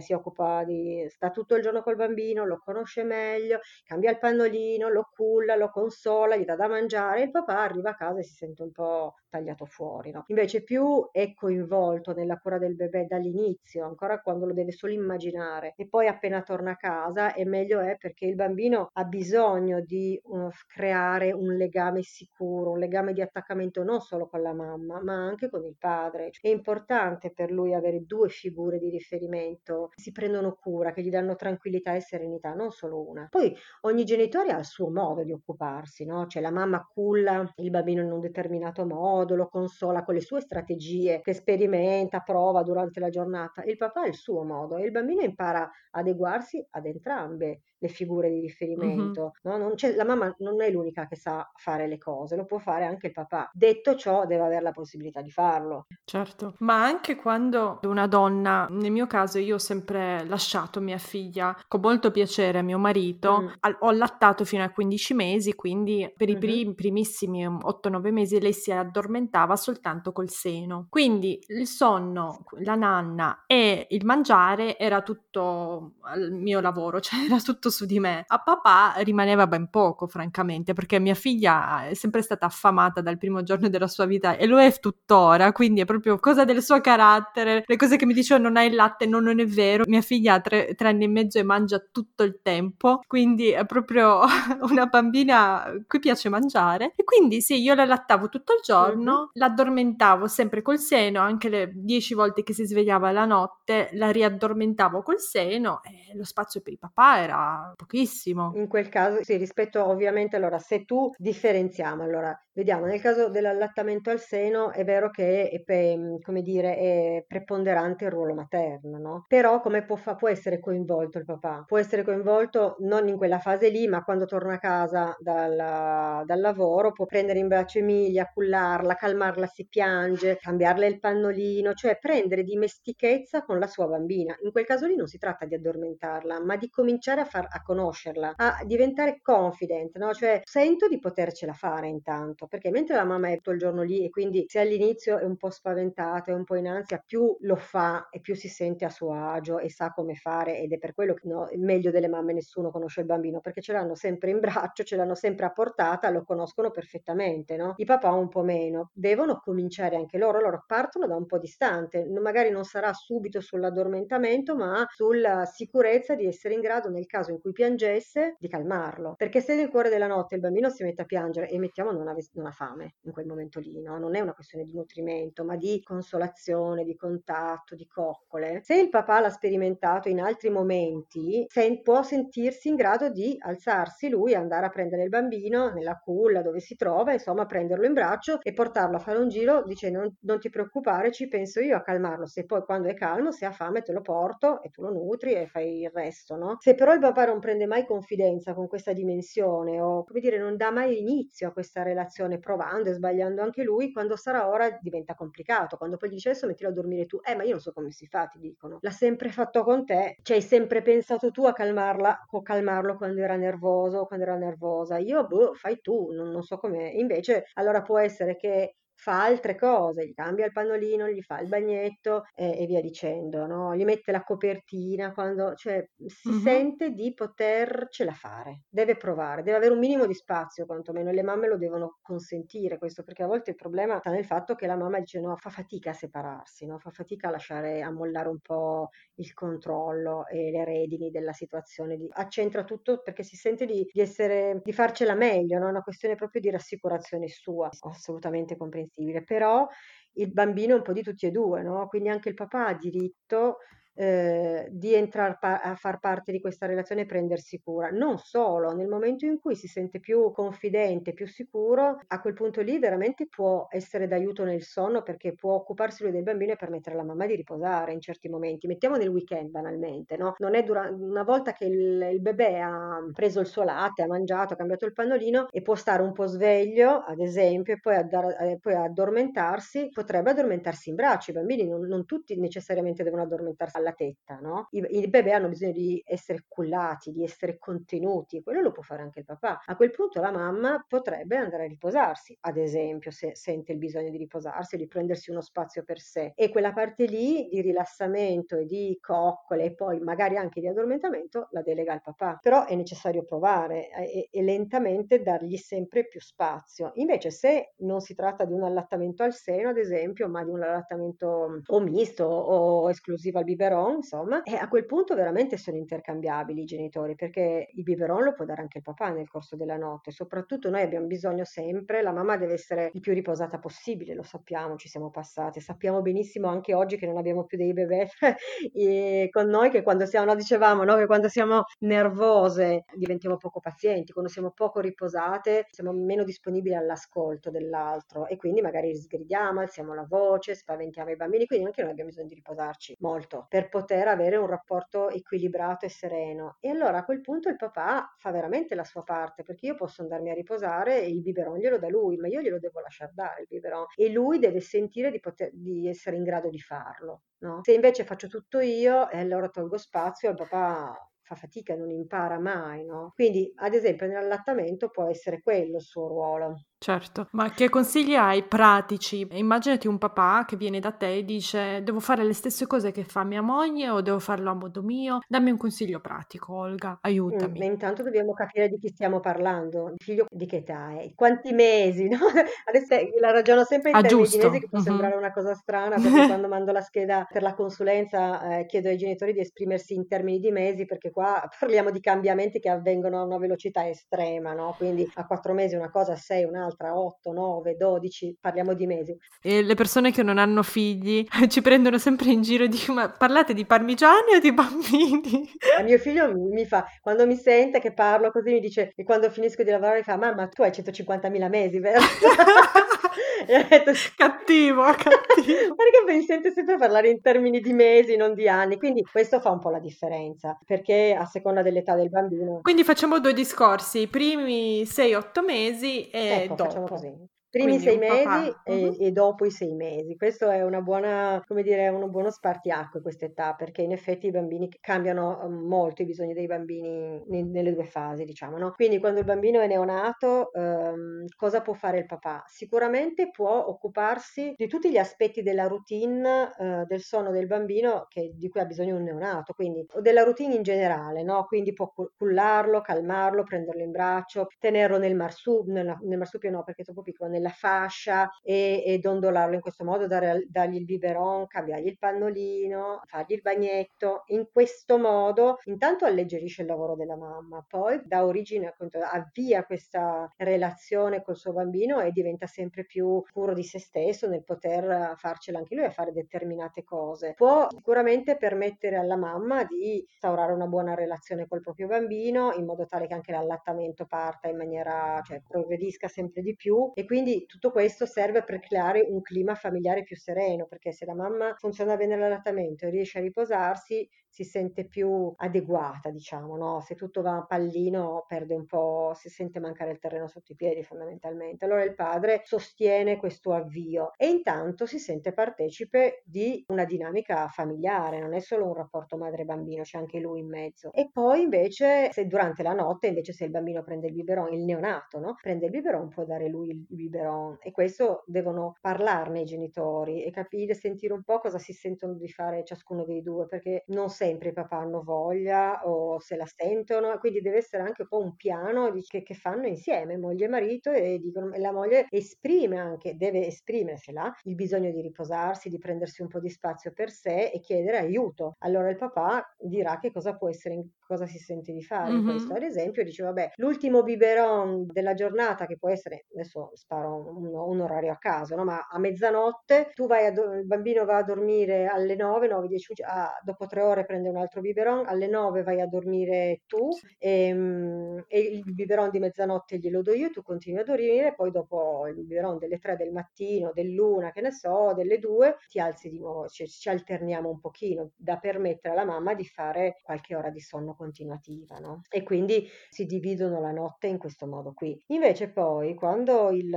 si 0.00 0.12
occupa 0.12 0.64
di, 0.64 1.04
sta 1.08 1.30
tutto 1.30 1.54
il 1.54 1.62
giorno 1.62 1.82
col 1.82 1.96
bambino, 1.96 2.44
lo 2.44 2.58
conosce 2.58 3.04
meglio, 3.04 3.60
cambia 3.84 4.07
cambia 4.08 4.10
il 4.10 4.18
pannolino, 4.18 4.88
lo 4.88 5.10
culla, 5.14 5.56
lo 5.56 5.70
consola, 5.70 6.36
gli 6.36 6.44
dà 6.44 6.56
da 6.56 6.68
mangiare, 6.68 7.22
il 7.22 7.30
papà 7.30 7.60
arriva 7.60 7.90
a 7.90 7.94
casa 7.94 8.20
e 8.20 8.22
si 8.22 8.34
sente 8.34 8.62
un 8.62 8.72
po' 8.72 9.14
tagliato 9.28 9.64
fuori, 9.66 10.10
no? 10.10 10.24
Invece 10.28 10.62
più 10.62 11.08
è 11.10 11.32
coinvolto 11.34 12.14
nella 12.14 12.38
cura 12.38 12.58
del 12.58 12.74
bebè 12.74 13.06
dall'inizio, 13.06 13.84
ancora 13.84 14.20
quando 14.20 14.46
lo 14.46 14.52
deve 14.52 14.72
solo 14.72 14.92
immaginare 14.92 15.74
e 15.76 15.88
poi 15.88 16.06
appena 16.06 16.42
torna 16.42 16.72
a 16.72 16.76
casa 16.76 17.34
e 17.34 17.44
meglio 17.44 17.80
è 17.80 17.96
perché 17.96 18.26
il 18.26 18.34
bambino 18.34 18.90
ha 18.92 19.04
bisogno 19.04 19.80
di 19.80 20.18
uh, 20.22 20.48
creare 20.66 21.32
un 21.32 21.54
legame 21.56 22.02
sicuro, 22.02 22.70
un 22.72 22.78
legame 22.78 23.12
di 23.12 23.20
attaccamento 23.20 23.82
non 23.82 24.00
solo 24.00 24.28
con 24.28 24.42
la 24.42 24.52
mamma, 24.52 25.02
ma 25.02 25.14
anche 25.14 25.50
con 25.50 25.64
il 25.64 25.76
padre. 25.78 26.30
È 26.40 26.48
importante 26.48 27.32
per 27.32 27.50
lui 27.50 27.74
avere 27.74 28.04
due 28.04 28.28
figure 28.28 28.78
di 28.78 28.90
riferimento 28.90 29.88
che 29.90 30.00
si 30.00 30.12
prendono 30.12 30.54
cura, 30.54 30.92
che 30.92 31.02
gli 31.02 31.10
danno 31.10 31.36
tranquillità 31.36 31.94
e 31.94 32.00
serenità, 32.00 32.54
non 32.54 32.70
solo 32.70 33.06
una. 33.08 33.26
Poi 33.30 33.54
ogni 33.82 34.04
genitore 34.04 34.50
ha 34.52 34.58
il 34.58 34.64
suo 34.64 34.90
modo 34.90 35.22
di 35.22 35.32
occuparsi, 35.32 36.04
no? 36.04 36.26
Cioè 36.26 36.42
la 36.42 36.50
mamma 36.50 36.86
culla 36.92 37.50
il 37.56 37.70
bambino 37.70 38.02
in 38.02 38.12
un 38.12 38.20
determinato 38.20 38.86
modo, 38.86 39.17
lo 39.26 39.48
consola 39.48 40.04
con 40.04 40.14
le 40.14 40.20
sue 40.20 40.40
strategie, 40.40 41.20
che 41.20 41.32
sperimenta, 41.32 42.20
prova 42.20 42.62
durante 42.62 43.00
la 43.00 43.08
giornata. 43.08 43.62
Il 43.64 43.76
papà 43.76 44.02
ha 44.02 44.06
il 44.06 44.14
suo 44.14 44.42
modo 44.44 44.76
e 44.76 44.84
il 44.84 44.90
bambino 44.90 45.22
impara 45.22 45.62
a 45.62 45.70
adeguarsi 45.98 46.64
ad 46.70 46.86
entrambe 46.86 47.62
le 47.78 47.88
figure 47.88 48.30
di 48.30 48.40
riferimento. 48.40 49.32
Mm-hmm. 49.46 49.60
No? 49.60 49.74
la 49.96 50.04
mamma 50.04 50.34
non 50.38 50.60
è 50.62 50.70
l'unica 50.70 51.06
che 51.06 51.16
sa 51.16 51.48
fare 51.54 51.86
le 51.86 51.98
cose, 51.98 52.36
lo 52.36 52.44
può 52.44 52.58
fare 52.58 52.84
anche 52.84 53.08
il 53.08 53.12
papà. 53.12 53.50
Detto 53.52 53.94
ciò, 53.94 54.26
deve 54.26 54.44
avere 54.44 54.62
la 54.62 54.72
possibilità 54.72 55.22
di 55.22 55.30
farlo. 55.30 55.86
Certo, 56.04 56.54
ma 56.58 56.82
anche 56.82 57.16
quando 57.16 57.78
una 57.82 58.06
donna, 58.06 58.66
nel 58.70 58.90
mio 58.90 59.06
caso 59.06 59.38
io 59.38 59.56
ho 59.56 59.58
sempre 59.58 60.24
lasciato 60.26 60.80
mia 60.80 60.98
figlia 60.98 61.56
con 61.66 61.80
molto 61.80 62.10
piacere 62.10 62.58
a 62.58 62.62
mio 62.62 62.78
marito, 62.78 63.40
mm. 63.42 63.72
ho 63.80 63.90
lattato 63.92 64.44
fino 64.44 64.62
a 64.62 64.70
15 64.70 65.14
mesi, 65.14 65.54
quindi 65.54 66.10
per 66.16 66.28
i 66.28 66.38
prim- 66.38 66.74
primissimi 66.74 67.46
8-9 67.46 68.12
mesi 68.12 68.40
lei 68.40 68.52
si 68.52 68.72
addormentava 68.72 69.56
soltanto 69.56 70.12
col 70.12 70.30
seno. 70.30 70.86
Quindi 70.88 71.38
il 71.48 71.66
sonno, 71.66 72.44
la 72.60 72.74
nanna 72.74 73.44
e 73.46 73.86
il 73.90 74.04
mangiare 74.04 74.78
era 74.78 75.02
tutto 75.02 75.94
il 76.16 76.32
mio 76.32 76.60
lavoro, 76.60 77.00
cioè 77.00 77.24
era 77.24 77.40
tutto 77.40 77.67
tutto 77.68 77.70
su 77.70 77.86
di 77.86 78.00
me. 78.00 78.24
A 78.26 78.38
papà 78.38 78.94
rimaneva 78.98 79.46
ben 79.46 79.68
poco, 79.68 80.06
francamente, 80.06 80.72
perché 80.72 80.98
mia 80.98 81.14
figlia 81.14 81.86
è 81.86 81.94
sempre 81.94 82.22
stata 82.22 82.46
affamata 82.46 83.00
dal 83.00 83.18
primo 83.18 83.42
giorno 83.42 83.68
della 83.68 83.86
sua 83.86 84.06
vita 84.06 84.36
e 84.36 84.46
lo 84.46 84.58
è 84.58 84.72
tuttora, 84.80 85.52
quindi 85.52 85.80
è 85.80 85.84
proprio 85.84 86.18
cosa 86.18 86.44
del 86.44 86.62
suo 86.62 86.80
carattere. 86.80 87.62
Le 87.66 87.76
cose 87.76 87.96
che 87.96 88.06
mi 88.06 88.14
diceva 88.14 88.40
non 88.40 88.56
hai 88.56 88.68
il 88.68 88.74
latte, 88.74 89.06
no, 89.06 89.20
non 89.20 89.38
è 89.38 89.46
vero. 89.46 89.84
Mia 89.86 90.00
figlia 90.00 90.34
ha 90.34 90.40
tre, 90.40 90.74
tre 90.74 90.88
anni 90.88 91.04
e 91.04 91.08
mezzo 91.08 91.38
e 91.38 91.42
mangia 91.42 91.78
tutto 91.78 92.22
il 92.22 92.40
tempo, 92.42 93.02
quindi 93.06 93.50
è 93.50 93.64
proprio 93.66 94.20
una 94.68 94.86
bambina 94.86 95.72
cui 95.86 95.98
piace 95.98 96.28
mangiare. 96.28 96.92
E 96.96 97.04
quindi 97.04 97.40
sì, 97.40 97.60
io 97.60 97.74
la 97.74 97.84
lattavo 97.84 98.28
tutto 98.28 98.54
il 98.54 98.60
giorno, 98.62 99.12
mm-hmm. 99.12 99.28
l'addormentavo 99.34 100.26
sempre 100.26 100.62
col 100.62 100.78
seno, 100.78 101.20
anche 101.20 101.48
le 101.48 101.72
dieci 101.74 102.14
volte 102.14 102.42
che 102.42 102.52
si 102.52 102.64
svegliava 102.64 103.10
la 103.12 103.24
notte, 103.24 103.90
la 103.92 104.10
riaddormentavo 104.10 105.02
col 105.02 105.20
seno 105.20 105.80
e 105.82 106.16
lo 106.16 106.24
spazio 106.24 106.60
per 106.60 106.72
il 106.72 106.78
papà 106.78 107.18
era 107.18 107.57
pochissimo. 107.76 108.56
In 108.56 108.66
quel 108.66 108.88
caso, 108.88 109.22
sì, 109.22 109.36
rispetto 109.36 109.84
ovviamente, 109.86 110.36
allora, 110.36 110.58
se 110.58 110.84
tu 110.84 111.10
differenziamo, 111.16 112.02
allora, 112.02 112.34
vediamo, 112.58 112.86
nel 112.86 113.00
caso 113.00 113.28
dell'allattamento 113.28 114.10
al 114.10 114.18
seno 114.18 114.72
è 114.72 114.82
vero 114.82 115.10
che 115.10 115.48
è, 115.48 115.94
come 116.20 116.42
dire, 116.42 116.76
è 116.76 117.24
preponderante 117.24 118.06
il 118.06 118.10
ruolo 118.10 118.34
materno, 118.34 118.98
no? 118.98 119.24
Però 119.28 119.60
come 119.60 119.84
può, 119.84 119.94
fa, 119.94 120.16
può 120.16 120.28
essere 120.28 120.58
coinvolto 120.58 121.18
il 121.18 121.24
papà? 121.24 121.62
Può 121.64 121.78
essere 121.78 122.02
coinvolto 122.02 122.74
non 122.80 123.06
in 123.06 123.16
quella 123.16 123.38
fase 123.38 123.68
lì, 123.68 123.86
ma 123.86 124.02
quando 124.02 124.24
torna 124.24 124.54
a 124.54 124.58
casa 124.58 125.14
dal, 125.20 126.24
dal 126.24 126.40
lavoro, 126.40 126.90
può 126.90 127.06
prendere 127.06 127.38
in 127.38 127.46
braccio 127.46 127.78
Emilia, 127.78 128.28
cullarla, 128.34 128.94
calmarla 128.96 129.46
se 129.46 129.66
piange, 129.68 130.38
cambiarle 130.38 130.88
il 130.88 130.98
pannolino, 130.98 131.74
cioè 131.74 131.96
prendere 132.00 132.42
dimestichezza 132.42 133.44
con 133.44 133.60
la 133.60 133.68
sua 133.68 133.86
bambina. 133.86 134.36
In 134.42 134.50
quel 134.50 134.66
caso 134.66 134.88
lì 134.88 134.96
non 134.96 135.06
si 135.06 135.18
tratta 135.18 135.46
di 135.46 135.54
addormentarla, 135.54 136.42
ma 136.42 136.56
di 136.56 136.68
cominciare 136.70 137.20
a 137.20 137.24
far 137.24 137.46
a 137.48 137.62
conoscerla, 137.62 138.34
a 138.36 138.64
diventare 138.64 139.20
confident, 139.22 139.96
no? 139.96 140.12
Cioè 140.12 140.40
sento 140.42 140.88
di 140.88 140.98
potercela 140.98 141.52
fare 141.52 141.86
intanto, 141.86 142.46
perché 142.48 142.70
mentre 142.70 142.96
la 142.96 143.04
mamma 143.04 143.28
è 143.30 143.36
tutto 143.36 143.50
il 143.52 143.58
giorno 143.58 143.82
lì 143.82 144.04
e 144.04 144.10
quindi 144.10 144.44
se 144.46 144.58
all'inizio 144.60 145.18
è 145.18 145.24
un 145.24 145.36
po' 145.36 145.50
spaventata, 145.50 146.30
è 146.32 146.34
un 146.34 146.44
po' 146.44 146.56
in 146.56 146.66
ansia, 146.68 147.02
più 147.04 147.36
lo 147.40 147.56
fa 147.56 148.08
e 148.10 148.20
più 148.20 148.34
si 148.34 148.48
sente 148.48 148.84
a 148.84 148.90
suo 148.90 149.12
agio 149.12 149.58
e 149.58 149.70
sa 149.70 149.90
come 149.90 150.14
fare 150.14 150.58
ed 150.58 150.72
è 150.72 150.78
per 150.78 150.94
quello 150.94 151.14
che 151.14 151.28
no, 151.28 151.48
meglio 151.56 151.90
delle 151.90 152.08
mamme 152.08 152.32
nessuno 152.32 152.70
conosce 152.70 153.00
il 153.00 153.06
bambino, 153.06 153.40
perché 153.40 153.60
ce 153.60 153.72
l'hanno 153.72 153.94
sempre 153.94 154.30
in 154.30 154.40
braccio, 154.40 154.82
ce 154.82 154.96
l'hanno 154.96 155.14
sempre 155.14 155.46
a 155.46 155.50
portata, 155.52 156.10
lo 156.10 156.22
conoscono 156.24 156.70
perfettamente, 156.70 157.56
no? 157.56 157.74
I 157.76 157.84
papà 157.84 158.12
un 158.12 158.28
po' 158.28 158.42
meno, 158.42 158.90
devono 158.94 159.38
cominciare 159.38 159.96
anche 159.96 160.18
loro, 160.18 160.40
loro 160.40 160.64
partono 160.66 161.06
da 161.06 161.16
un 161.16 161.26
po' 161.26 161.38
distante, 161.38 162.04
magari 162.06 162.50
non 162.50 162.64
sarà 162.64 162.92
subito 162.92 163.40
sull'addormentamento, 163.40 164.54
ma 164.56 164.84
sulla 164.94 165.44
sicurezza 165.44 166.14
di 166.14 166.26
essere 166.26 166.54
in 166.54 166.60
grado 166.60 166.88
nel 166.90 167.06
caso 167.06 167.30
in 167.30 167.40
cui 167.40 167.52
piangesse, 167.52 168.36
di 168.38 168.48
calmarlo. 168.48 169.14
Perché 169.16 169.40
se 169.40 169.54
nel 169.54 169.68
cuore 169.70 169.88
della 169.88 170.06
notte 170.06 170.34
il 170.34 170.40
bambino 170.40 170.68
si 170.70 170.82
mette 170.82 171.02
a 171.02 171.04
piangere 171.04 171.48
e 171.48 171.58
mettiamo 171.58 171.90
non 171.92 172.08
ha, 172.08 172.12
non 172.38 172.46
ha 172.46 172.52
fame 172.52 172.94
in 173.02 173.12
quel 173.12 173.26
momento 173.26 173.60
lì, 173.60 173.80
no? 173.82 173.98
non 173.98 174.14
è 174.14 174.20
una 174.20 174.32
questione 174.32 174.64
di 174.64 174.74
nutrimento, 174.74 175.44
ma 175.44 175.56
di 175.56 175.82
consolazione, 175.82 176.84
di 176.84 176.96
contatto, 176.96 177.74
di 177.74 177.86
coccole. 177.86 178.60
Se 178.62 178.74
il 178.76 178.88
papà 178.88 179.20
l'ha 179.20 179.30
sperimentato 179.30 180.08
in 180.08 180.20
altri 180.20 180.50
momenti, 180.50 181.44
sen- 181.48 181.82
può 181.82 182.02
sentirsi 182.02 182.68
in 182.68 182.76
grado 182.76 183.10
di 183.10 183.36
alzarsi 183.38 184.08
lui, 184.08 184.34
andare 184.34 184.66
a 184.66 184.70
prendere 184.70 185.02
il 185.02 185.08
bambino 185.08 185.70
nella 185.70 185.98
culla 185.98 186.42
dove 186.42 186.60
si 186.60 186.76
trova, 186.76 187.12
insomma, 187.12 187.46
prenderlo 187.46 187.86
in 187.86 187.92
braccio 187.92 188.40
e 188.42 188.52
portarlo 188.52 188.96
a 188.96 189.00
fare 189.00 189.18
un 189.18 189.28
giro 189.28 189.62
dicendo 189.64 189.98
non, 190.00 190.16
non 190.20 190.38
ti 190.38 190.48
preoccupare, 190.50 191.10
ci 191.12 191.28
penso 191.28 191.60
io 191.60 191.76
a 191.76 191.82
calmarlo. 191.82 192.26
Se 192.26 192.44
poi 192.44 192.62
quando 192.62 192.88
è 192.88 192.94
calmo, 192.94 193.32
se 193.32 193.44
ha 193.46 193.50
fame, 193.50 193.82
te 193.82 193.92
lo 193.92 194.00
porto 194.00 194.62
e 194.62 194.70
tu 194.70 194.82
lo 194.82 194.92
nutri 194.92 195.34
e 195.34 195.46
fai 195.46 195.80
il 195.82 195.90
resto, 195.92 196.36
no? 196.36 196.56
Se 196.60 196.74
però 196.74 196.92
il 196.92 197.00
papà 197.00 197.26
non 197.26 197.40
prende 197.40 197.66
mai 197.66 197.84
confidenza 197.86 198.54
con 198.54 198.66
questa 198.68 198.92
dimensione 198.92 199.80
o, 199.80 200.04
come 200.04 200.20
dire, 200.20 200.38
non 200.38 200.56
dà 200.56 200.70
mai 200.70 200.98
inizio 200.98 201.48
a 201.48 201.52
questa 201.52 201.82
relazione 201.82 202.17
provando 202.40 202.88
e 202.90 202.92
sbagliando 202.92 203.42
anche 203.42 203.62
lui, 203.62 203.92
quando 203.92 204.16
sarà 204.16 204.48
ora 204.48 204.78
diventa 204.80 205.14
complicato. 205.14 205.76
Quando 205.76 205.96
poi 205.96 206.08
gli 206.10 206.14
dice 206.14 206.30
adesso 206.30 206.46
mettilo 206.46 206.70
a 206.70 206.72
dormire 206.72 207.06
tu, 207.06 207.18
eh 207.22 207.34
ma 207.36 207.44
io 207.44 207.50
non 207.52 207.60
so 207.60 207.72
come 207.72 207.90
si 207.92 208.06
fa, 208.06 208.26
ti 208.26 208.38
dicono. 208.38 208.78
L'ha 208.80 208.90
sempre 208.90 209.30
fatto 209.30 209.62
con 209.62 209.84
te, 209.84 210.16
ci 210.22 210.32
hai 210.32 210.42
sempre 210.42 210.82
pensato 210.82 211.30
tu 211.30 211.44
a 211.44 211.52
calmarla 211.52 212.24
o 212.30 212.42
calmarlo 212.42 212.96
quando 212.96 213.20
era 213.20 213.36
nervoso 213.36 213.98
o 213.98 214.06
quando 214.06 214.24
era 214.24 214.36
nervosa. 214.36 214.98
Io, 214.98 215.26
boh, 215.26 215.54
fai 215.54 215.80
tu, 215.80 216.10
non, 216.12 216.30
non 216.30 216.42
so 216.42 216.56
come. 216.58 216.88
Invece, 216.90 217.44
allora 217.54 217.82
può 217.82 217.98
essere 217.98 218.36
che 218.36 218.76
fa 219.00 219.22
altre 219.22 219.54
cose, 219.54 220.08
gli 220.08 220.12
cambia 220.12 220.44
il 220.44 220.52
pannolino, 220.52 221.08
gli 221.08 221.22
fa 221.22 221.38
il 221.38 221.46
bagnetto 221.46 222.24
e, 222.34 222.62
e 222.62 222.66
via 222.66 222.80
dicendo, 222.80 223.46
no? 223.46 223.76
gli 223.76 223.84
mette 223.84 224.10
la 224.10 224.24
copertina, 224.24 225.12
quando, 225.12 225.54
cioè, 225.54 225.88
si 226.04 226.28
uh-huh. 226.28 226.40
sente 226.40 226.90
di 226.90 227.14
potercela 227.14 228.12
fare, 228.12 228.62
deve 228.68 228.96
provare, 228.96 229.44
deve 229.44 229.56
avere 229.56 229.72
un 229.72 229.78
minimo 229.78 230.04
di 230.04 230.14
spazio 230.14 230.66
quantomeno, 230.66 231.12
le 231.12 231.22
mamme 231.22 231.46
lo 231.46 231.56
devono 231.56 231.98
consentire 232.02 232.76
questo, 232.76 233.04
perché 233.04 233.22
a 233.22 233.28
volte 233.28 233.50
il 233.50 233.56
problema 233.56 233.98
sta 234.00 234.10
nel 234.10 234.24
fatto 234.24 234.56
che 234.56 234.66
la 234.66 234.76
mamma 234.76 234.98
dice 234.98 235.20
no, 235.20 235.36
fa 235.36 235.50
fatica 235.50 235.90
a 235.90 235.94
separarsi, 235.94 236.66
no? 236.66 236.78
fa 236.80 236.90
fatica 236.90 237.28
a 237.28 237.30
lasciare, 237.30 237.82
a 237.82 237.92
mollare 237.92 238.28
un 238.28 238.40
po' 238.40 238.88
il 239.14 239.32
controllo 239.32 240.26
e 240.26 240.50
le 240.50 240.64
redini 240.64 241.10
della 241.10 241.32
situazione, 241.32 241.96
di, 241.96 242.08
accentra 242.10 242.64
tutto 242.64 243.00
perché 243.00 243.22
si 243.22 243.36
sente 243.36 243.64
di, 243.64 243.88
di 243.92 244.00
essere, 244.00 244.60
di 244.64 244.72
farcela 244.72 245.14
meglio, 245.14 245.60
no? 245.60 245.66
è 245.66 245.70
una 245.70 245.82
questione 245.82 246.16
proprio 246.16 246.40
di 246.40 246.50
rassicurazione 246.50 247.28
sua, 247.28 247.70
assolutamente 247.80 248.56
comprensibile 248.56 248.86
comprensibile, 248.94 249.24
però 249.24 249.66
il 250.14 250.32
bambino 250.32 250.74
è 250.74 250.76
un 250.78 250.82
po' 250.82 250.92
di 250.92 251.02
tutti 251.02 251.26
e 251.26 251.30
due, 251.30 251.62
no? 251.62 251.86
Quindi 251.88 252.08
anche 252.08 252.28
il 252.30 252.34
papà 252.34 252.66
ha 252.68 252.74
diritto 252.74 253.58
eh, 254.00 254.68
di 254.70 254.94
entrare 254.94 255.36
a 255.40 255.74
far 255.74 255.98
parte 255.98 256.30
di 256.30 256.40
questa 256.40 256.66
relazione 256.66 257.00
e 257.02 257.06
prendersi 257.06 257.60
cura. 257.60 257.88
Non 257.90 258.18
solo, 258.18 258.72
nel 258.72 258.86
momento 258.86 259.26
in 259.26 259.40
cui 259.40 259.56
si 259.56 259.66
sente 259.66 259.98
più 259.98 260.30
confidente, 260.32 261.12
più 261.12 261.26
sicuro, 261.26 261.98
a 262.06 262.20
quel 262.20 262.34
punto 262.34 262.60
lì 262.62 262.78
veramente 262.78 263.26
può 263.26 263.66
essere 263.70 264.06
d'aiuto 264.06 264.44
nel 264.44 264.62
sonno 264.62 265.02
perché 265.02 265.34
può 265.34 265.54
occuparsi 265.54 266.04
lui 266.04 266.12
del 266.12 266.22
bambino 266.22 266.52
e 266.52 266.56
permettere 266.56 266.94
alla 266.94 267.04
mamma 267.04 267.26
di 267.26 267.34
riposare 267.34 267.92
in 267.92 268.00
certi 268.00 268.28
momenti. 268.28 268.68
Mettiamo 268.68 268.96
nel 268.96 269.08
weekend 269.08 269.50
banalmente, 269.50 270.16
no? 270.16 270.34
Non 270.38 270.54
è 270.54 270.62
dura- 270.62 270.88
una 270.90 271.24
volta 271.24 271.52
che 271.52 271.64
il, 271.64 272.08
il 272.12 272.20
bebè 272.20 272.58
ha 272.60 272.98
preso 273.12 273.40
il 273.40 273.46
suo 273.46 273.64
latte, 273.64 274.02
ha 274.02 274.06
mangiato, 274.06 274.54
ha 274.54 274.56
cambiato 274.56 274.84
il 274.86 274.92
pannolino 274.92 275.48
e 275.50 275.60
può 275.62 275.74
stare 275.74 276.02
un 276.02 276.12
po' 276.12 276.26
sveglio, 276.26 277.02
ad 277.04 277.18
esempio, 277.18 277.74
e 277.74 277.80
poi, 277.80 277.96
addar- 277.96 278.40
eh, 278.40 278.58
poi 278.60 278.74
addormentarsi, 278.74 279.88
potrebbe 279.92 280.30
addormentarsi 280.30 280.90
in 280.90 280.94
braccio. 280.94 281.30
I 281.30 281.34
bambini 281.34 281.66
non, 281.66 281.80
non 281.86 282.04
tutti 282.04 282.38
necessariamente 282.38 283.02
devono 283.02 283.22
addormentarsi 283.22 283.76
alla 283.76 283.87
la 283.88 283.92
tetta, 283.92 284.38
no? 284.40 284.68
I, 284.70 284.84
I 284.90 285.08
bebè 285.08 285.30
hanno 285.30 285.48
bisogno 285.48 285.72
di 285.72 286.02
essere 286.06 286.44
cullati, 286.46 287.12
di 287.12 287.24
essere 287.24 287.58
contenuti, 287.58 288.42
quello 288.42 288.60
lo 288.60 288.72
può 288.72 288.82
fare 288.82 289.02
anche 289.02 289.20
il 289.20 289.24
papà. 289.24 289.62
A 289.64 289.76
quel 289.76 289.90
punto 289.90 290.20
la 290.20 290.30
mamma 290.30 290.84
potrebbe 290.86 291.36
andare 291.36 291.64
a 291.64 291.68
riposarsi, 291.68 292.36
ad 292.40 292.56
esempio, 292.56 293.10
se 293.10 293.34
sente 293.34 293.72
il 293.72 293.78
bisogno 293.78 294.10
di 294.10 294.18
riposarsi, 294.18 294.76
di 294.76 294.86
prendersi 294.86 295.30
uno 295.30 295.40
spazio 295.40 295.84
per 295.84 295.98
sé. 296.00 296.32
E 296.34 296.50
quella 296.50 296.72
parte 296.72 297.04
lì 297.04 297.48
di 297.48 297.60
rilassamento 297.60 298.56
e 298.56 298.64
di 298.64 298.96
coccole 299.00 299.64
e 299.64 299.74
poi 299.74 300.00
magari 300.00 300.36
anche 300.36 300.60
di 300.60 300.68
addormentamento 300.68 301.48
la 301.52 301.62
delega 301.62 301.92
al 301.92 302.02
papà. 302.02 302.38
Però 302.40 302.66
è 302.66 302.74
necessario 302.74 303.24
provare 303.24 303.90
eh, 303.90 304.02
e, 304.04 304.28
e 304.30 304.42
lentamente 304.42 305.22
dargli 305.22 305.56
sempre 305.56 306.06
più 306.06 306.20
spazio. 306.20 306.92
Invece 306.94 307.30
se 307.30 307.74
non 307.78 308.00
si 308.00 308.14
tratta 308.14 308.44
di 308.44 308.52
un 308.52 308.62
allattamento 308.62 309.22
al 309.22 309.32
seno, 309.32 309.70
ad 309.70 309.78
esempio, 309.78 310.28
ma 310.28 310.44
di 310.44 310.50
un 310.50 310.62
allattamento 310.62 311.60
o 311.64 311.80
misto 311.80 312.24
o 312.24 312.90
esclusivo 312.90 313.38
al 313.38 313.44
biberon, 313.78 313.96
insomma, 313.96 314.42
e 314.42 314.54
a 314.56 314.68
quel 314.68 314.84
punto 314.86 315.14
veramente 315.14 315.56
sono 315.56 315.76
intercambiabili 315.76 316.62
i 316.62 316.64
genitori 316.64 317.14
perché 317.14 317.68
il 317.72 317.82
biberon 317.82 318.24
lo 318.24 318.32
può 318.34 318.44
dare 318.44 318.62
anche 318.62 318.78
il 318.78 318.84
papà 318.84 319.10
nel 319.10 319.28
corso 319.28 319.56
della 319.56 319.76
notte. 319.76 320.10
Soprattutto 320.10 320.70
noi 320.70 320.82
abbiamo 320.82 321.06
bisogno 321.06 321.44
sempre, 321.44 322.02
la 322.02 322.12
mamma 322.12 322.36
deve 322.36 322.54
essere 322.54 322.90
il 322.92 323.00
più 323.00 323.12
riposata 323.12 323.58
possibile, 323.58 324.14
lo 324.14 324.22
sappiamo, 324.22 324.76
ci 324.76 324.88
siamo 324.88 325.10
passati, 325.10 325.60
sappiamo 325.60 326.02
benissimo 326.02 326.48
anche 326.48 326.74
oggi 326.74 326.96
che 326.96 327.06
non 327.06 327.16
abbiamo 327.16 327.44
più 327.44 327.56
dei 327.58 327.72
bebè 327.72 328.06
con 329.30 329.46
noi 329.46 329.70
che 329.70 329.82
quando 329.82 330.06
siamo, 330.06 330.26
no, 330.26 330.34
dicevamo, 330.34 330.84
no, 330.84 330.96
che 330.96 331.06
quando 331.06 331.28
siamo 331.28 331.64
nervose 331.80 332.84
diventiamo 332.94 333.36
poco 333.36 333.60
pazienti, 333.60 334.12
quando 334.12 334.30
siamo 334.30 334.50
poco 334.50 334.80
riposate 334.80 335.66
siamo 335.70 335.92
meno 335.92 336.24
disponibili 336.24 336.74
all'ascolto 336.74 337.50
dell'altro 337.50 338.26
e 338.26 338.36
quindi 338.36 338.60
magari 338.60 338.94
sgridiamo, 338.94 339.60
alziamo 339.60 339.94
la 339.94 340.06
voce, 340.08 340.54
spaventiamo 340.54 341.10
i 341.10 341.16
bambini, 341.16 341.46
quindi 341.46 341.66
anche 341.66 341.82
noi 341.82 341.90
abbiamo 341.92 342.10
bisogno 342.10 342.28
di 342.28 342.34
riposarci 342.34 342.96
molto 343.00 343.46
per 343.48 343.67
poter 343.68 344.08
avere 344.08 344.36
un 344.36 344.46
rapporto 344.46 345.10
equilibrato 345.10 345.86
e 345.86 345.88
sereno. 345.88 346.56
E 346.60 346.70
allora 346.70 346.98
a 346.98 347.04
quel 347.04 347.20
punto 347.20 347.48
il 347.48 347.56
papà 347.56 348.14
fa 348.16 348.30
veramente 348.30 348.74
la 348.74 348.84
sua 348.84 349.02
parte, 349.02 349.42
perché 349.42 349.66
io 349.66 349.74
posso 349.74 350.02
andarmi 350.02 350.30
a 350.30 350.34
riposare 350.34 351.02
e 351.02 351.08
il 351.08 351.22
biberon 351.22 351.58
glielo 351.58 351.78
dà 351.78 351.88
lui, 351.88 352.16
ma 352.16 352.28
io 352.28 352.40
glielo 352.40 352.58
devo 352.58 352.80
lasciare 352.80 353.12
dare 353.14 353.42
il 353.42 353.46
biberon 353.48 353.86
e 353.94 354.10
lui 354.10 354.38
deve 354.38 354.60
sentire 354.60 355.10
di, 355.10 355.20
poter, 355.20 355.50
di 355.52 355.88
essere 355.88 356.16
in 356.16 356.24
grado 356.24 356.48
di 356.50 356.60
farlo. 356.60 357.22
No? 357.38 357.60
Se 357.62 357.72
invece 357.72 358.04
faccio 358.04 358.26
tutto 358.28 358.60
io 358.60 359.08
e 359.10 359.18
allora 359.18 359.48
tolgo 359.48 359.78
spazio, 359.78 360.30
il 360.30 360.36
papà 360.36 361.08
fa 361.28 361.34
fatica, 361.34 361.76
non 361.76 361.90
impara 361.90 362.38
mai, 362.38 362.84
no? 362.86 363.12
Quindi, 363.14 363.52
ad 363.56 363.74
esempio, 363.74 364.06
nell'allattamento 364.06 364.88
può 364.88 365.04
essere 365.08 365.42
quello 365.42 365.76
il 365.76 365.82
suo 365.82 366.08
ruolo. 366.08 366.62
Certo, 366.80 367.26
ma 367.32 367.50
che 367.50 367.68
consigli 367.68 368.14
hai 368.14 368.44
pratici? 368.44 369.26
Immaginati 369.32 369.88
un 369.88 369.98
papà 369.98 370.44
che 370.46 370.56
viene 370.56 370.78
da 370.78 370.92
te 370.92 371.16
e 371.16 371.24
dice 371.24 371.82
devo 371.82 371.98
fare 371.98 372.22
le 372.22 372.32
stesse 372.32 372.68
cose 372.68 372.92
che 372.92 373.02
fa 373.02 373.24
mia 373.24 373.42
moglie 373.42 373.90
o 373.90 374.00
devo 374.00 374.20
farlo 374.20 374.50
a 374.50 374.54
modo 374.54 374.80
mio. 374.80 375.18
Dammi 375.26 375.50
un 375.50 375.56
consiglio 375.56 375.98
pratico, 375.98 376.54
Olga, 376.54 376.90
mm, 376.90 377.00
aiutami. 377.00 377.58
Mm, 377.58 377.62
intanto 377.62 378.04
dobbiamo 378.04 378.32
capire 378.32 378.68
di 378.68 378.78
chi 378.78 378.88
stiamo 378.88 379.18
parlando, 379.18 379.88
il 379.88 379.96
figlio 379.98 380.26
di 380.30 380.46
che 380.46 380.58
età 380.58 380.96
è, 380.96 381.10
quanti 381.16 381.52
mesi, 381.52 382.06
no? 382.08 382.18
Adesso 382.64 382.94
la 383.18 383.32
ragiono 383.32 383.64
sempre 383.64 383.90
in 383.90 383.96
ah, 383.96 384.00
termini 384.02 384.22
giusto. 384.22 384.46
mesi 384.46 384.60
che 384.60 384.68
può 384.68 384.78
mm-hmm. 384.78 384.86
sembrare 384.86 385.16
una 385.16 385.32
cosa 385.32 385.54
strana 385.54 385.96
perché 386.00 386.26
quando 386.26 386.46
mando 386.46 386.70
la 386.70 386.80
scheda 386.80 387.26
per 387.28 387.42
la 387.42 387.54
consulenza 387.54 388.58
eh, 388.58 388.66
chiedo 388.66 388.88
ai 388.88 388.96
genitori 388.96 389.32
di 389.32 389.40
esprimersi 389.40 389.94
in 389.94 390.06
termini 390.06 390.38
di 390.38 390.52
mesi 390.52 390.84
perché 390.84 391.10
qua 391.10 391.42
parliamo 391.58 391.90
di 391.90 392.00
cambiamenti 392.00 392.60
che 392.60 392.68
avvengono 392.68 393.18
a 393.18 393.24
una 393.24 393.38
velocità 393.38 393.88
estrema, 393.88 394.52
no? 394.52 394.76
Quindi 394.78 395.10
a 395.14 395.26
quattro 395.26 395.54
mesi 395.54 395.74
una 395.74 395.90
cosa, 395.90 396.12
a 396.12 396.16
sei 396.16 396.44
un'altra 396.44 396.67
un'altra 396.68 396.96
8, 396.96 397.32
9, 397.32 397.76
12, 397.76 398.36
parliamo 398.40 398.74
di 398.74 398.86
mesi. 398.86 399.16
E 399.42 399.62
le 399.62 399.74
persone 399.74 400.12
che 400.12 400.22
non 400.22 400.38
hanno 400.38 400.62
figli 400.62 401.26
ci 401.48 401.62
prendono 401.62 401.98
sempre 401.98 402.30
in 402.30 402.42
giro 402.42 402.64
e 402.64 402.68
dicono 402.68 403.00
ma 403.00 403.10
parlate 403.10 403.54
di 403.54 403.64
parmigiani 403.64 404.34
o 404.36 404.40
di 404.40 404.52
bambini? 404.52 405.50
A 405.78 405.82
mio 405.82 405.98
figlio 405.98 406.32
mi 406.34 406.66
fa, 406.66 406.86
quando 407.00 407.26
mi 407.26 407.36
sente 407.36 407.80
che 407.80 407.92
parlo 407.92 408.30
così 408.30 408.52
mi 408.52 408.60
dice, 408.60 408.92
e 408.94 409.04
quando 409.04 409.30
finisco 409.30 409.62
di 409.62 409.70
lavorare 409.70 409.98
mi 409.98 410.04
fa 410.04 410.16
mamma 410.16 410.48
tu 410.48 410.62
hai 410.62 410.70
150.000 410.70 411.48
mesi, 411.48 411.78
vero? 411.78 412.00
e 413.46 413.56
ho 413.56 413.66
detto 413.68 413.92
cattivo, 414.16 414.82
cattivo. 414.82 415.74
Perché 415.74 416.04
mi 416.06 416.22
sente 416.22 416.52
sempre 416.52 416.76
parlare 416.76 417.08
in 417.08 417.20
termini 417.20 417.60
di 417.60 417.72
mesi, 417.72 418.16
non 418.16 418.34
di 418.34 418.48
anni, 418.48 418.76
quindi 418.76 419.02
questo 419.02 419.40
fa 419.40 419.50
un 419.50 419.58
po' 419.58 419.70
la 419.70 419.78
differenza, 419.78 420.58
perché 420.64 421.16
a 421.18 421.24
seconda 421.24 421.62
dell'età 421.62 421.94
del 421.94 422.10
bambino. 422.10 422.60
Quindi 422.62 422.84
facciamo 422.84 423.20
due 423.20 423.32
discorsi, 423.32 424.00
i 424.00 424.06
primi 424.08 424.82
6-8 424.82 425.44
mesi 425.44 426.08
e 426.10 426.28
ecco, 426.42 426.54
dopo. 426.58 426.86
Facciamo 426.86 427.28
primi 427.50 427.78
sei 427.78 427.98
mesi 427.98 428.54
e, 428.64 428.84
uh-huh. 428.84 428.96
e, 428.98 429.10
dopo 429.12 429.44
i 429.44 429.50
sei 429.50 429.74
mesi. 429.74 430.16
Questo 430.16 430.50
è 430.50 430.62
una 430.62 430.80
buona, 430.80 431.42
come 431.46 431.62
dire, 431.62 431.88
uno 431.88 432.08
buono 432.08 432.30
spartiacque 432.30 433.00
questa 433.00 433.26
età, 433.26 433.54
perché 433.54 433.82
in 433.82 433.92
effetti 433.92 434.26
i 434.26 434.30
bambini 434.30 434.68
cambiano 434.80 435.40
uhm, 435.42 435.66
molto 435.66 436.02
i 436.02 436.04
bisogni 436.04 436.34
dei 436.34 436.46
bambini 436.46 437.22
nelle 437.26 437.72
due 437.74 437.84
fasi, 437.84 438.24
diciamo, 438.24 438.58
no? 438.58 438.72
Quindi 438.72 438.98
quando 438.98 439.20
il 439.20 439.24
bambino 439.24 439.60
è 439.60 439.66
neonato, 439.66 440.50
um, 440.52 441.24
cosa 441.36 441.60
può 441.60 441.72
fare 441.74 441.98
il 441.98 442.06
papà? 442.06 442.44
Sicuramente 442.46 443.30
può 443.30 443.66
occuparsi 443.66 444.54
di 444.56 444.66
tutti 444.66 444.90
gli 444.90 444.98
aspetti 444.98 445.42
della 445.42 445.66
routine 445.66 446.52
uh, 446.56 446.84
del 446.86 447.00
sonno 447.00 447.30
del 447.30 447.46
bambino 447.46 448.06
che, 448.08 448.32
di 448.34 448.48
cui 448.48 448.60
ha 448.60 448.66
bisogno 448.66 448.96
un 448.96 449.02
neonato, 449.04 449.52
quindi 449.54 449.84
o 449.92 450.00
della 450.00 450.22
routine 450.22 450.54
in 450.54 450.62
generale, 450.62 451.22
no? 451.22 451.44
Quindi 451.44 451.72
può 451.72 451.92
cullarlo, 452.16 452.80
calmarlo, 452.80 453.42
prenderlo 453.42 453.82
in 453.82 453.90
braccio, 453.90 454.48
tenerlo 454.58 454.98
nel 454.98 455.14
marsupio, 455.14 455.72
nel 455.72 456.18
marsupio 456.18 456.50
no, 456.50 456.62
perché 456.62 456.82
è 456.82 456.84
troppo 456.84 457.02
piccolo, 457.02 457.30
nella 457.38 457.50
fascia 457.50 458.28
e, 458.42 458.82
e 458.84 458.98
dondolarlo 458.98 459.54
in 459.54 459.60
questo 459.60 459.84
modo, 459.84 460.06
dare, 460.06 460.46
dargli 460.48 460.76
il 460.76 460.84
biberon, 460.84 461.46
cambiargli 461.46 461.86
il 461.86 461.98
pannolino, 461.98 463.02
fargli 463.06 463.32
il 463.32 463.40
bagnetto. 463.40 464.24
In 464.26 464.48
questo 464.52 464.98
modo 464.98 465.58
intanto 465.64 466.04
alleggerisce 466.04 466.62
il 466.62 466.68
lavoro 466.68 466.94
della 466.94 467.16
mamma, 467.16 467.64
poi 467.66 468.00
dà 468.04 468.24
origine, 468.24 468.74
avvia 469.10 469.64
questa 469.64 470.30
relazione 470.36 471.22
col 471.22 471.36
suo 471.36 471.52
bambino 471.52 472.00
e 472.00 472.10
diventa 472.10 472.46
sempre 472.46 472.84
più 472.84 473.22
sicuro 473.26 473.54
di 473.54 473.62
se 473.62 473.78
stesso 473.78 474.28
nel 474.28 474.44
poter 474.44 475.14
farcela 475.16 475.58
anche 475.58 475.74
lui 475.74 475.84
a 475.84 475.90
fare 475.90 476.12
determinate 476.12 476.84
cose. 476.84 477.34
Può 477.36 477.68
sicuramente 477.70 478.36
permettere 478.36 478.96
alla 478.96 479.16
mamma 479.16 479.64
di 479.64 480.00
instaurare 480.00 480.52
una 480.52 480.66
buona 480.66 480.94
relazione 480.94 481.46
col 481.46 481.60
proprio 481.60 481.86
bambino 481.86 482.52
in 482.52 482.64
modo 482.64 482.86
tale 482.86 483.06
che 483.06 483.14
anche 483.14 483.32
l'allattamento 483.32 484.06
parta 484.06 484.48
in 484.48 484.56
maniera, 484.56 485.20
cioè 485.24 485.42
progredisca 485.46 486.08
sempre 486.08 486.42
di 486.42 486.54
più 486.54 486.90
e 486.94 487.04
quindi 487.04 487.27
quindi 487.28 487.44
tutto 487.46 487.70
questo 487.70 488.06
serve 488.06 488.42
per 488.42 488.58
creare 488.60 489.02
un 489.06 489.20
clima 489.20 489.54
familiare 489.54 490.02
più 490.02 490.16
sereno, 490.16 490.66
perché 490.66 490.92
se 490.92 491.04
la 491.04 491.14
mamma 491.14 491.54
funziona 491.56 491.96
bene 491.96 492.16
l'allattamento 492.16 492.86
e 492.86 492.90
riesce 492.90 493.18
a 493.18 493.20
riposarsi, 493.20 494.08
si 494.38 494.44
sente 494.44 494.86
più 494.86 495.32
adeguata, 495.36 496.10
diciamo, 496.10 496.56
no? 496.56 496.80
Se 496.80 496.94
tutto 496.94 497.22
va 497.22 497.38
a 497.38 497.44
pallino 497.44 498.24
perde 498.28 498.54
un 498.54 498.66
po', 498.66 499.10
si 499.16 499.28
sente 499.28 499.58
mancare 499.58 499.90
il 499.90 499.98
terreno 499.98 500.28
sotto 500.28 500.52
i 500.52 500.54
piedi 500.54 500.84
fondamentalmente. 500.84 501.64
Allora 501.64 501.82
il 501.82 501.96
padre 501.96 502.42
sostiene 502.44 503.16
questo 503.16 503.52
avvio 503.52 504.12
e 504.16 504.28
intanto 504.28 504.86
si 504.86 505.00
sente 505.00 505.32
partecipe 505.32 506.22
di 506.24 506.62
una 506.68 506.84
dinamica 506.84 507.48
familiare, 507.48 508.20
non 508.20 508.32
è 508.32 508.38
solo 508.38 508.66
un 508.66 508.74
rapporto 508.74 509.16
madre-bambino, 509.16 509.82
c'è 509.82 509.98
anche 509.98 510.20
lui 510.20 510.38
in 510.38 510.46
mezzo. 510.48 510.92
E 510.92 511.10
poi 511.12 511.42
invece, 511.42 512.12
se 512.12 512.26
durante 512.28 512.62
la 512.62 512.74
notte, 512.74 513.08
invece 513.08 513.32
se 513.32 513.44
il 513.44 513.50
bambino 513.50 513.82
prende 513.82 514.06
il 514.06 514.12
biberon, 514.12 514.52
il 514.52 514.62
neonato, 514.64 515.18
no? 515.18 515.34
Prende 515.42 515.64
il 515.64 515.72
biberon, 515.72 516.10
può 516.10 516.24
dare 516.24 516.46
lui 516.48 516.68
il 516.68 516.86
biberon 516.88 517.58
e 517.60 517.72
questo 517.72 518.22
devono 518.26 518.76
parlarne 518.80 519.40
i 519.40 519.44
genitori 519.44 520.22
e 520.22 520.30
capire, 520.30 520.74
sentire 520.74 521.12
un 521.12 521.24
po' 521.24 521.40
cosa 521.40 521.58
si 521.58 521.72
sentono 521.72 522.14
di 522.14 522.28
fare 522.28 522.62
ciascuno 522.62 523.04
dei 523.04 523.20
due, 523.20 523.48
perché 523.48 523.82
non 523.88 524.08
sempre 524.08 524.26
i 524.30 524.52
papà 524.52 524.76
hanno 524.78 525.02
voglia 525.02 525.86
o 525.86 526.18
se 526.20 526.36
la 526.36 526.46
sentono, 526.46 527.18
quindi 527.18 527.40
deve 527.40 527.58
essere 527.58 527.82
anche 527.82 528.02
un 528.02 528.08
po' 528.08 528.18
un 528.20 528.34
piano 528.36 528.90
di, 528.90 529.02
che, 529.02 529.22
che, 529.22 529.34
fanno 529.34 529.66
insieme, 529.66 530.16
moglie 530.18 530.46
e 530.46 530.48
marito, 530.48 530.90
e, 530.90 531.18
dicono, 531.18 531.52
e 531.52 531.58
la 531.58 531.72
moglie 531.72 532.06
esprime 532.10 532.78
anche, 532.78 533.16
deve 533.16 533.46
esprimersela, 533.46 534.32
il 534.44 534.54
bisogno 534.54 534.90
di 534.90 535.00
riposarsi, 535.00 535.68
di 535.68 535.78
prendersi 535.78 536.22
un 536.22 536.28
po' 536.28 536.40
di 536.40 536.50
spazio 536.50 536.92
per 536.92 537.10
sé 537.10 537.50
e 537.50 537.60
chiedere 537.60 537.98
aiuto. 537.98 538.54
Allora 538.58 538.90
il 538.90 538.96
papà 538.96 539.54
dirà 539.58 539.98
che 539.98 540.10
cosa 540.10 540.36
può 540.36 540.48
essere, 540.48 540.82
cosa 541.08 541.26
si 541.26 541.38
sente 541.38 541.72
di 541.72 541.82
fare 541.82 542.12
mm-hmm. 542.12 542.28
questo. 542.28 542.52
Ad 542.52 542.62
esempio 542.62 543.02
dice, 543.02 543.22
vabbè, 543.22 543.52
l'ultimo 543.56 544.02
biberon 544.02 544.86
della 544.92 545.14
giornata 545.14 545.64
che 545.64 545.78
può 545.78 545.88
essere, 545.88 546.26
adesso 546.34 546.70
sparo 546.74 547.32
un, 547.34 547.46
un 547.46 547.80
orario 547.80 548.12
a 548.12 548.18
caso, 548.18 548.54
no? 548.54 548.64
ma 548.64 548.86
a 548.90 548.98
mezzanotte 548.98 549.90
tu 549.94 550.06
vai 550.06 550.26
a, 550.26 550.28
il 550.28 550.66
bambino 550.66 551.06
va 551.06 551.16
a 551.16 551.22
dormire 551.22 551.86
alle 551.86 552.14
9, 552.14 552.46
9, 552.48 552.68
10, 552.68 553.02
ah, 553.04 553.40
dopo 553.42 553.66
tre 553.66 553.80
ore 553.80 554.04
prende 554.04 554.28
un 554.28 554.36
altro 554.36 554.60
biberon, 554.60 555.06
alle 555.06 555.28
9 555.28 555.62
vai 555.62 555.80
a 555.80 555.86
dormire 555.86 556.60
tu 556.66 556.90
e, 557.18 557.46
ehm, 557.46 558.24
e, 558.28 558.38
il 558.38 558.62
biberon 558.74 559.08
di 559.08 559.18
mezzanotte 559.18 559.78
glielo 559.78 560.02
do 560.02 560.12
io, 560.12 560.30
tu 560.30 560.42
continui 560.42 560.80
a 560.80 560.84
dormire, 560.84 561.34
poi 561.34 561.50
dopo 561.50 562.06
il 562.06 562.14
biberon 562.14 562.58
delle 562.58 562.78
3 562.78 562.96
del 562.96 563.12
mattino, 563.12 563.72
dell'una, 563.72 564.30
che 564.30 564.42
ne 564.42 564.52
so, 564.52 564.92
delle 564.94 565.18
2, 565.18 565.56
ti 565.68 565.80
alzi 565.80 566.10
di 566.10 566.18
nuovo, 566.18 566.48
cioè, 566.48 566.66
ci 566.66 566.90
alterniamo 566.90 567.48
un 567.48 567.60
pochino 567.60 568.10
da 568.14 568.36
permettere 568.36 568.92
alla 568.92 569.06
mamma 569.06 569.34
di 569.34 569.46
fare 569.46 570.00
qualche 570.02 570.34
ora 570.34 570.50
di 570.50 570.60
sonno 570.60 570.96
continuativa, 570.98 571.78
no? 571.78 572.02
E 572.10 572.22
quindi 572.22 572.68
si 572.90 573.06
dividono 573.06 573.60
la 573.60 573.72
notte 573.72 574.08
in 574.08 574.18
questo 574.18 574.46
modo 574.46 574.74
qui. 574.74 575.00
Invece 575.06 575.50
poi 575.50 575.94
quando 575.94 576.50
il, 576.50 576.68